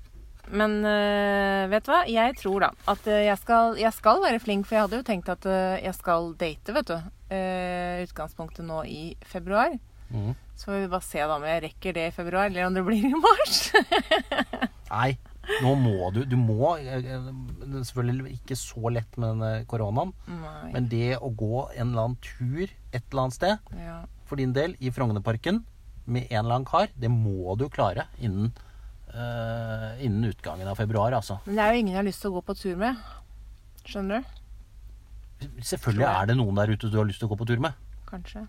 Men 0.51 0.79
uh, 0.85 1.67
vet 1.71 1.85
du 1.85 1.91
hva? 1.91 2.01
Jeg 2.07 2.37
tror 2.39 2.63
da 2.63 2.71
at 2.87 3.07
øh, 3.09 3.21
jeg 3.25 3.37
skal, 3.41 3.77
jeg 3.81 3.93
skal 3.95 4.21
være 4.23 4.39
flink, 4.39 4.67
for 4.67 4.77
jeg 4.77 4.85
hadde 4.85 4.99
jo 5.01 5.07
tenkt 5.07 5.31
at 5.33 5.45
øh, 5.45 5.75
jeg 5.83 5.95
skal 5.97 6.33
date, 6.39 6.75
vet 6.77 6.91
du. 6.93 6.97
Uh, 7.27 8.03
utgangspunktet 8.05 8.67
nå 8.67 8.83
i 8.87 9.01
februar. 9.27 9.75
Mm. 10.09 10.35
Så 10.55 10.69
får 10.69 10.79
vi 10.79 10.91
bare 10.91 11.05
se 11.05 11.19
da 11.19 11.35
om 11.35 11.45
jeg 11.45 11.63
rekker 11.67 11.97
det 11.97 12.05
i 12.09 12.15
februar, 12.15 12.47
eller 12.47 12.67
om 12.67 12.77
det 12.77 12.85
blir 12.87 13.09
i 13.09 13.17
mars. 13.19 13.59
Nei, 14.93 15.17
nå 15.63 15.73
må 15.79 16.11
du 16.15 16.21
Du 16.27 16.35
må 16.39 16.75
eh, 16.77 16.99
eh, 16.99 17.31
det 17.63 17.83
Selvfølgelig 17.89 18.37
ikke 18.39 18.57
så 18.59 18.91
lett 18.93 19.17
med 19.19 19.35
denne 19.35 19.65
koronaen, 19.69 20.13
Nei. 20.27 20.69
men 20.75 20.87
det 20.91 21.17
å 21.19 21.31
gå 21.31 21.67
en 21.75 21.91
eller 21.91 22.07
annen 22.07 22.21
tur 22.23 22.63
et 22.67 23.01
eller 23.01 23.25
annet 23.25 23.37
sted 23.37 23.73
ja. 23.79 23.97
for 24.27 24.39
din 24.39 24.55
del 24.55 24.75
i 24.79 24.91
Frognerparken 24.93 25.61
med 26.07 26.29
en 26.31 26.45
eller 26.45 26.55
annen 26.55 26.67
kar, 26.67 26.87
det 26.95 27.09
må 27.11 27.55
du 27.59 27.65
klare 27.71 28.07
innen, 28.23 28.53
eh, 28.55 28.66
innen 30.03 30.29
utgangen 30.29 30.67
av 30.69 30.77
februar, 30.79 31.15
altså. 31.17 31.39
Men 31.45 31.57
det 31.57 31.63
er 31.63 31.73
jo 31.73 31.83
ingen 31.83 31.93
jeg 31.95 32.01
har 32.01 32.07
lyst 32.07 32.21
til 32.23 32.31
å 32.31 32.37
gå 32.37 32.43
på 32.47 32.57
tur 32.59 32.75
med. 32.81 32.99
Skjønner 33.87 34.21
du? 34.21 34.35
Selvfølgelig 35.61 36.07
er 36.09 36.29
det 36.29 36.35
noen 36.37 36.57
der 36.57 36.73
ute 36.73 36.89
du 36.89 36.97
har 36.97 37.07
lyst 37.09 37.21
til 37.21 37.29
å 37.29 37.33
gå 37.33 37.39
på 37.39 37.47
tur 37.49 37.61
med. 37.63 37.77
Kanskje. 38.09 38.45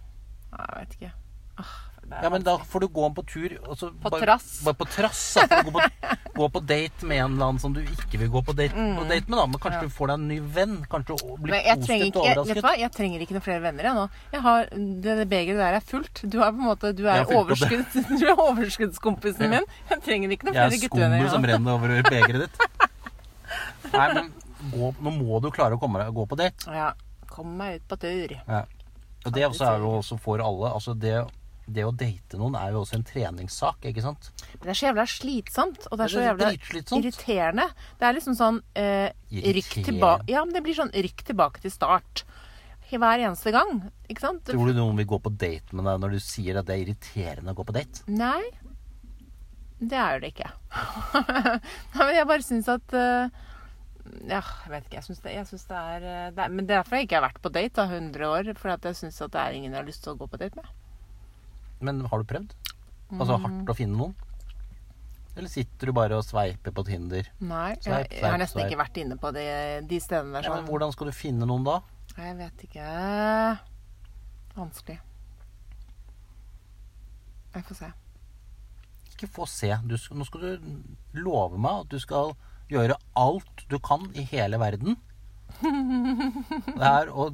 Nei, 0.52 0.64
jeg 0.64 0.78
vet 0.78 0.96
ikke. 0.98 1.12
Ah, 1.60 1.74
Ja, 2.08 2.28
men 2.32 2.42
da 2.42 2.54
får 2.64 2.80
du 2.80 2.86
gå 2.88 3.04
på 3.14 3.22
tur 3.28 3.52
altså, 3.68 3.90
På 4.00 4.08
bare, 4.10 4.22
trass. 4.24 4.46
Bare 4.64 4.78
på 4.80 4.86
trass. 4.88 5.20
Ja. 5.36 5.58
Gå, 5.66 5.72
på, 5.74 5.82
gå 6.38 6.46
på 6.54 6.60
date 6.64 7.04
med 7.06 7.18
en 7.20 7.34
eller 7.34 7.46
annen 7.50 7.60
som 7.60 7.74
du 7.76 7.82
ikke 7.82 8.18
vil 8.22 8.30
gå 8.32 8.40
på 8.46 8.54
date, 8.56 8.72
på 8.72 9.04
date 9.10 9.28
med. 9.28 9.36
da 9.36 9.44
Men 9.46 9.60
kanskje 9.60 9.78
Mm. 9.78 9.82
Ja. 9.82 9.90
du 9.90 9.94
får 9.98 10.06
deg 10.08 10.14
en 10.18 10.28
ny 10.30 10.38
venn. 10.56 10.72
Kanskje 10.90 11.16
du 11.20 11.34
blir 11.44 11.58
jeg 11.60 11.76
positivt 11.82 12.06
ikke, 12.08 12.24
jeg, 12.30 12.36
vet 12.48 12.56
du 12.56 12.64
hva? 12.64 12.72
jeg 12.80 12.92
trenger 12.96 13.20
ikke 13.26 13.36
noen 13.36 13.44
flere 13.44 13.62
venner 13.66 13.88
jeg 13.90 13.94
nå. 13.98 14.06
Jeg 14.32 14.40
har, 14.46 14.70
det, 14.72 15.16
det 15.20 15.26
begeret 15.34 15.60
der 15.60 15.76
er 15.78 15.84
fullt. 15.84 16.22
Du 16.24 16.38
er 16.40 16.48
på 16.48 16.56
en 16.56 16.66
måte 16.70 16.92
Du 16.96 17.04
er, 17.06 17.24
overskudd, 17.28 17.84
du 18.22 18.24
er 18.26 18.42
overskuddskompisen 18.48 19.52
min. 19.52 19.68
Jeg 19.92 20.02
trenger 20.08 20.32
ikke 20.32 20.48
noen 20.48 20.56
Jeg 20.56 20.64
flere 20.64 20.80
er 20.80 20.84
guttevenner. 20.88 21.28
skummet 21.28 21.36
som 21.36 21.44
jeg 21.44 21.52
nå. 21.52 21.54
renner 21.54 21.72
over 21.76 21.88
begeret 22.14 22.46
ditt. 22.46 22.56
Nei, 23.92 24.08
men 24.14 24.32
gå, 24.72 24.90
nå 25.04 25.12
må 25.20 25.38
du 25.44 25.50
klare 25.54 25.76
å 25.76 25.80
komme 25.80 26.00
deg 26.02 26.14
gå 26.16 26.24
på 26.28 26.36
date. 26.40 26.72
Ja. 26.72 26.90
Kom 27.28 27.52
meg 27.60 27.78
ut 27.82 27.88
på 27.92 27.96
tur. 28.00 28.32
Ja. 28.48 28.64
Og 29.26 29.34
det 29.34 29.44
også 29.48 29.66
er 29.68 29.82
jo 29.82 29.90
også 30.00 30.16
for 30.22 30.40
alle. 30.40 30.70
Altså 30.72 30.94
det, 30.96 31.14
det 31.68 31.84
å 31.84 31.92
date 31.92 32.38
noen 32.40 32.56
er 32.58 32.72
jo 32.72 32.82
også 32.82 32.98
en 32.98 33.06
treningssak, 33.06 33.84
ikke 33.90 34.04
sant? 34.04 34.30
Men 34.54 34.64
det 34.64 34.72
er 34.72 34.78
så 34.80 34.88
jævla 34.88 35.04
slitsomt. 35.12 35.88
Og 35.90 36.00
det 36.00 36.06
er 36.06 36.14
så 36.14 36.24
jævla 36.24 36.50
irriterende. 36.98 37.66
Det 38.00 38.08
er 38.08 38.16
liksom 38.16 38.36
sånn 38.38 38.60
eh, 38.78 39.08
Rykk 39.58 39.74
tilbake 39.90 40.32
Ja, 40.32 40.44
men 40.46 40.56
det 40.56 40.64
blir 40.64 40.78
sånn 40.78 40.92
rykk 40.94 41.26
tilbake 41.28 41.64
til 41.64 41.74
start. 41.74 42.24
Hver 42.88 43.20
eneste 43.20 43.52
gang. 43.52 43.82
Ikke 44.08 44.24
sant? 44.24 44.46
Tror 44.48 44.70
du 44.70 44.78
noen 44.78 44.96
vil 44.96 45.08
gå 45.10 45.18
på 45.20 45.32
date 45.36 45.76
med 45.76 45.84
deg 45.84 46.00
når 46.00 46.16
du 46.16 46.22
sier 46.24 46.56
at 46.56 46.70
det 46.70 46.78
er 46.78 46.86
irriterende 46.86 47.52
å 47.52 47.58
gå 47.58 47.68
på 47.68 47.76
date? 47.76 48.06
Nei. 48.08 48.40
Det 49.78 49.98
er 50.00 50.16
jo 50.16 50.22
det 50.24 50.32
ikke. 50.32 50.48
Nei, 51.94 52.00
men 52.00 52.16
jeg 52.16 52.30
bare 52.32 52.42
syns 52.46 52.70
at 52.72 52.96
eh, 52.96 53.28
Ja, 54.24 54.40
jeg 54.40 54.72
vet 54.72 54.88
ikke. 54.88 54.96
Jeg 55.02 55.06
syns 55.10 55.20
det, 55.20 55.36
det, 55.36 56.16
eh, 56.16 56.32
det 56.32 56.46
er 56.46 56.56
Men 56.56 56.64
det 56.64 56.72
er 56.72 56.80
derfor 56.80 56.98
jeg 56.98 57.10
ikke 57.10 57.20
har 57.20 57.28
vært 57.28 57.44
på 57.44 57.52
date 57.54 57.76
da, 57.76 57.86
100 58.00 58.32
år. 58.32 58.52
For 58.58 58.72
jeg 58.72 59.00
syns 59.04 59.20
at 59.20 59.36
det 59.36 59.44
er 59.44 59.58
ingen 59.60 59.76
jeg 59.76 59.82
har 59.82 59.90
lyst 59.92 60.06
til 60.06 60.16
å 60.16 60.20
gå 60.24 60.30
på 60.32 60.40
date 60.40 60.56
med. 60.56 60.72
Men 61.80 62.00
har 62.10 62.18
du 62.22 62.26
prøvd? 62.28 62.54
Altså 63.18 63.38
hardt 63.40 63.70
å 63.72 63.76
finne 63.78 63.96
noen? 63.96 64.14
Eller 65.38 65.48
sitter 65.52 65.86
du 65.86 65.94
bare 65.94 66.16
og 66.18 66.24
sveiper 66.26 66.74
på 66.74 66.82
Tinder? 66.88 67.28
Nei. 67.38 67.68
Jeg, 67.76 67.82
Sveip, 67.86 68.14
jeg 68.18 68.24
har 68.26 68.40
nesten 68.42 68.58
sveip. 68.58 68.72
ikke 68.72 68.80
vært 68.80 68.96
inne 69.04 69.16
på 69.22 69.30
de, 69.36 69.44
de 69.86 70.00
stedene 70.02 70.34
der. 70.34 70.48
Ja, 70.48 70.56
Sånn. 70.56 70.66
hvordan 70.66 70.92
skal 70.96 71.10
du 71.12 71.14
finne 71.14 71.46
noen 71.46 71.62
da? 71.68 71.76
Jeg 72.18 72.34
vet 72.40 72.64
ikke. 72.66 72.86
Vanskelig. 74.58 74.98
Jeg 77.54 77.64
får 77.68 77.78
se. 77.78 77.90
ikke 79.14 79.28
få 79.34 79.46
se. 79.50 79.70
Du, 79.88 79.94
nå 80.18 80.26
skal 80.26 80.42
du 80.44 80.66
love 81.22 81.58
meg 81.58 81.84
at 81.86 81.94
du 81.94 81.98
skal 82.02 82.34
gjøre 82.70 82.98
alt 83.18 83.64
du 83.70 83.78
kan 83.82 84.10
i 84.18 84.26
hele 84.28 84.58
verden. 84.60 84.98
Det 85.62 86.90
er 86.90 87.08
å 87.14 87.30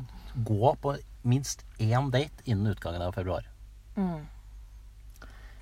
gå 0.47 0.71
på 0.85 0.95
minst 1.27 1.65
én 1.83 2.11
date 2.15 2.45
innen 2.45 2.71
utgangen 2.73 3.03
av 3.03 3.17
februar. 3.17 3.49
Mm. 3.97 4.23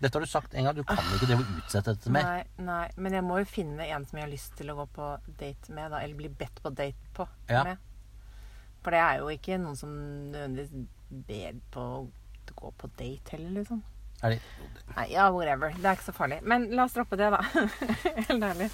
Dette 0.03 0.19
har 0.19 0.25
du 0.27 0.31
sagt 0.31 0.55
en 0.59 0.67
gang. 0.67 0.75
Du 0.77 0.83
kan 0.89 0.99
ikke 1.15 1.29
drive 1.31 1.45
og 1.45 1.53
utsette 1.63 1.93
dette 1.95 2.11
mer. 2.13 2.27
Nei, 2.27 2.67
nei, 2.67 2.85
men 2.99 3.15
jeg 3.19 3.25
må 3.27 3.39
jo 3.39 3.47
finne 3.49 3.87
en 3.87 4.05
som 4.09 4.19
jeg 4.19 4.27
har 4.27 4.33
lyst 4.33 4.57
til 4.59 4.73
å 4.73 4.77
gå 4.81 4.87
på 4.97 5.11
date 5.39 5.71
med, 5.77 5.93
da. 5.95 6.01
Eller 6.03 6.19
bli 6.19 6.31
bedt 6.43 6.59
på 6.65 6.73
date 6.75 7.13
på 7.17 7.29
Ja. 7.53 7.63
med. 7.69 7.79
For 8.83 8.91
det 8.91 8.99
er 8.99 9.21
jo 9.23 9.29
ikke 9.31 9.61
noen 9.63 9.77
som 9.79 9.93
nødvendigvis 10.33 10.73
ber 11.31 11.61
på 11.71 11.81
å 11.87 12.03
gå 12.59 12.73
på 12.83 12.91
date 12.99 13.37
heller, 13.37 13.61
liksom. 13.61 13.83
Er 14.23 14.31
det, 14.37 14.41
Nei, 14.97 15.07
ja, 15.15 15.29
whatever. 15.35 15.71
Det 15.79 15.85
er 15.87 15.97
ikke 15.97 16.09
så 16.11 16.15
farlig. 16.15 16.41
Men 16.47 16.69
la 16.75 16.85
oss 16.85 16.93
droppe 16.95 17.17
det, 17.19 17.31
da. 17.31 17.41
Helt 18.29 18.43
ærlig. 18.43 18.69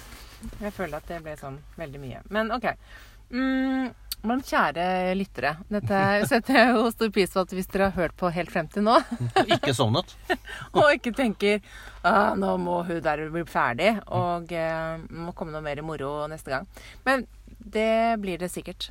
Jeg 0.61 0.73
føler 0.73 0.97
at 0.97 1.07
det 1.09 1.21
ble 1.25 1.37
sånn 1.39 1.57
veldig 1.77 2.01
mye. 2.03 2.19
Men 2.33 2.51
OK. 2.57 2.67
Mm, 3.29 3.93
men 4.27 4.41
kjære 4.43 4.85
lyttere. 5.15 5.53
Dette 5.71 5.99
setter 6.27 6.57
jeg 6.57 6.71
jo 6.75 6.89
stor 6.91 7.11
pris 7.15 7.31
på 7.33 7.43
at 7.45 7.53
hvis 7.55 7.69
dere 7.71 7.87
har 7.89 7.95
hørt 7.95 8.15
på 8.19 8.31
helt 8.35 8.51
frem 8.51 8.67
til 8.71 8.83
nå, 8.83 8.97
ikke 9.45 9.71
sovnet? 9.77 10.11
og 10.75 10.89
ikke 10.91 11.13
tenker 11.15 11.61
ah, 12.03 12.35
nå 12.39 12.55
må 12.59 12.81
hun 12.87 12.99
der 13.05 13.23
bli 13.31 13.45
ferdig, 13.47 13.93
og 14.11 14.51
eh, 14.51 14.99
må 15.09 15.31
komme 15.37 15.55
noe 15.55 15.63
mer 15.63 15.81
moro 15.87 16.11
neste 16.31 16.51
gang. 16.51 16.67
Men 17.07 17.23
det 17.59 18.19
blir 18.23 18.41
det 18.41 18.51
sikkert. 18.51 18.89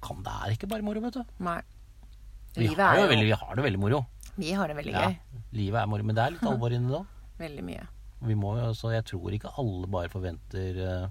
Kan, 0.00 0.22
det 0.24 0.32
er 0.32 0.56
ikke 0.56 0.70
bare 0.70 0.84
moro, 0.86 1.02
vet 1.04 1.20
du. 1.20 1.36
Nei. 1.44 1.60
Vi 2.56 2.72
har, 2.72 2.96
jo 2.98 3.06
veldig, 3.12 3.28
vi 3.28 3.36
har 3.36 3.54
det 3.56 3.64
veldig 3.68 3.80
moro. 3.82 4.00
Vi 4.40 4.54
har 4.56 4.70
det 4.72 4.76
veldig 4.78 4.92
Ja, 4.94 5.10
gøy. 5.10 5.44
livet 5.60 5.82
er 5.82 5.90
moro, 5.92 6.06
men 6.06 6.16
det 6.16 6.24
er 6.24 6.34
litt 6.34 6.48
alvor 6.48 6.72
inni 6.74 6.88
det 6.88 7.00
òg. 7.02 7.16
Veldig 7.40 7.62
mye. 7.64 7.84
Vi 8.28 8.34
må 8.36 8.50
så 8.76 8.90
jeg 8.92 9.04
tror 9.08 9.32
ikke 9.32 9.52
alle 9.60 9.88
bare 9.88 10.10
forventer 10.12 10.80
uh, 10.84 11.06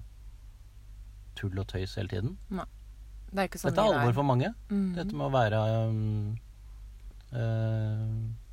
tull 1.38 1.58
og 1.58 1.66
tøys 1.70 1.96
hele 1.98 2.12
tiden. 2.12 2.36
Det 3.30 3.44
er 3.46 3.60
sånn 3.62 3.70
Dette 3.70 3.82
er 3.86 3.98
alvor 3.98 4.16
for 4.16 4.26
mange. 4.26 4.52
Mm. 4.70 4.86
Dette 4.96 5.16
med 5.16 5.26
å 5.28 5.32
være 5.34 5.60
um, 5.86 6.38
uh, 7.34 8.08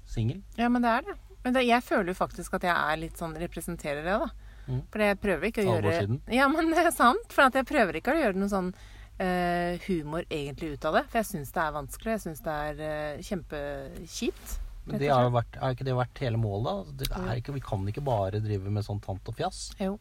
singel. 0.09 0.43
Ja, 0.59 0.69
men 0.69 0.86
det 0.86 0.91
er 0.93 1.07
det. 1.07 1.15
Men 1.45 1.55
det, 1.55 1.63
jeg 1.69 1.86
føler 1.86 2.11
jo 2.11 2.17
faktisk 2.17 2.57
at 2.57 2.67
jeg 2.67 2.75
er 2.75 2.99
litt 3.01 3.17
sånn 3.17 3.34
representerer 3.39 4.05
det, 4.05 4.19
da. 4.25 4.30
Mm. 4.67 4.84
For 4.91 5.03
jeg 5.05 5.17
prøver 5.23 5.49
ikke 5.49 5.63
å 5.63 5.67
gjøre. 5.69 6.19
Ja, 6.36 6.49
men 6.51 6.73
det 6.73 6.84
er 6.84 6.91
sant. 6.95 7.32
For 7.34 7.47
at 7.47 7.57
jeg 7.57 7.67
prøver 7.69 7.99
ikke 7.99 8.13
å 8.13 8.19
gjøre 8.19 8.38
noe 8.38 8.51
sånn 8.51 8.69
uh, 8.73 9.88
humor 9.88 10.28
egentlig 10.28 10.75
ut 10.75 10.88
av 10.89 10.99
det. 10.99 11.05
For 11.07 11.21
jeg 11.21 11.30
syns 11.32 11.53
det 11.55 11.63
er 11.63 11.75
vanskelig. 11.78 12.15
Jeg 12.17 12.23
syns 12.25 12.43
det 12.45 12.57
er 12.67 12.82
uh, 12.84 13.23
kjempekjipt. 13.30 14.57
Men 14.88 15.01
det 15.01 15.09
har 15.11 15.32
vært, 15.36 15.57
er 15.59 15.73
ikke 15.75 15.88
det 15.88 15.95
vært 15.97 16.19
hele 16.23 16.39
målet? 16.39 16.93
Det 16.99 17.09
er 17.11 17.41
ikke, 17.41 17.55
vi 17.57 17.63
kan 17.63 17.82
ikke 17.91 18.03
bare 18.07 18.39
drive 18.43 18.71
med 18.71 18.86
sånn 18.88 19.01
tant 19.03 19.28
og 19.28 19.36
fjas. 19.36 19.65
Jo. 19.82 19.97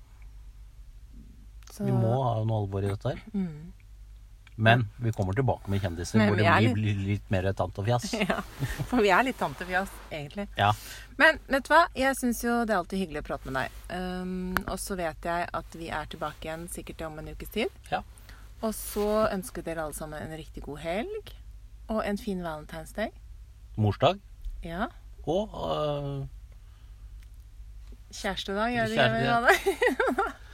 Så, 1.73 1.83
Vi 1.83 1.95
må 1.95 2.13
ha 2.23 2.37
noe 2.47 2.61
alvor 2.63 2.87
i 2.87 2.93
dette 2.93 3.15
her. 3.15 3.25
mm. 3.35 3.73
Men 4.57 4.87
vi 4.97 5.13
kommer 5.13 5.37
tilbake 5.37 5.69
med 5.69 5.83
kjendiser 5.85 6.23
hvor 6.23 6.39
det 6.39 6.45
blir, 6.73 6.77
litt- 6.81 7.03
litt 7.07 7.31
mer 7.31 7.49
tant 7.53 7.77
og 7.79 7.85
fjas. 7.89 8.07
Ja. 8.27 8.41
For 8.89 9.03
vi 9.05 9.11
er 9.13 9.27
litt 9.27 9.37
tant 9.39 9.61
og 9.61 9.69
fjas, 9.69 9.91
egentlig. 10.11 10.47
Ja. 10.57 10.71
Men 11.21 11.41
vet 11.47 11.67
du 11.69 11.73
hva? 11.75 11.83
Jeg 11.97 12.17
syns 12.17 12.41
jo 12.45 12.55
det 12.65 12.73
er 12.73 12.81
alltid 12.81 13.03
hyggelig 13.03 13.23
å 13.25 13.27
prate 13.29 13.51
med 13.51 13.59
deg. 13.61 13.81
Um, 13.93 14.55
og 14.65 14.79
så 14.81 14.97
vet 14.97 15.29
jeg 15.29 15.49
at 15.61 15.77
vi 15.77 15.91
er 15.93 16.09
tilbake 16.13 16.49
igjen 16.49 16.65
sikkert 16.73 17.05
om 17.09 17.19
en 17.21 17.29
ukes 17.35 17.53
tid. 17.53 17.77
Ja. 17.93 18.01
Og 18.65 18.73
så 18.77 19.27
ønsker 19.29 19.65
dere 19.67 19.85
alle 19.85 19.97
sammen 19.97 20.23
en 20.25 20.37
riktig 20.41 20.65
god 20.65 20.81
helg. 20.85 21.35
Og 21.93 22.01
en 22.03 22.19
fin 22.19 22.41
Valentine's 22.43 22.97
Day. 22.97 23.13
Morsdag. 23.77 24.19
Ja. 24.65 24.89
Og 25.29 25.53
uh... 25.53 26.25
Kjærestedag, 28.17 28.73
gjør 28.73 28.97
gjør 28.97 29.49
det? 29.51 30.33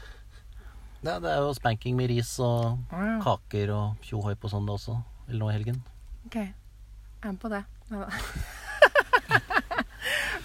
det, 1.02 1.16
det 1.22 1.30
er 1.32 1.38
jo 1.42 1.52
spanking 1.54 1.96
med 1.98 2.08
ris 2.10 2.36
og 2.40 2.78
Ja. 2.92 3.18
kaker 3.24 3.72
og 3.74 3.96
tjohoi 4.06 4.34
på 4.34 4.48
søndag 4.48 4.72
også. 4.78 4.96
Eller 5.28 5.38
nå 5.44 5.50
i 5.50 5.52
helgen. 5.56 5.82
OK. 6.26 6.34
Jeg 6.34 6.52
er 7.22 7.30
med 7.32 7.38
på 7.42 7.48
det. 7.48 7.64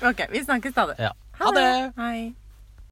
OK. 0.10 0.20
Vi 0.32 0.44
snakkes 0.44 0.72
stadig. 0.74 0.96
Ja. 1.00 1.12
Ha 1.40 1.46
det! 1.56 1.94
Hei. 1.98 2.34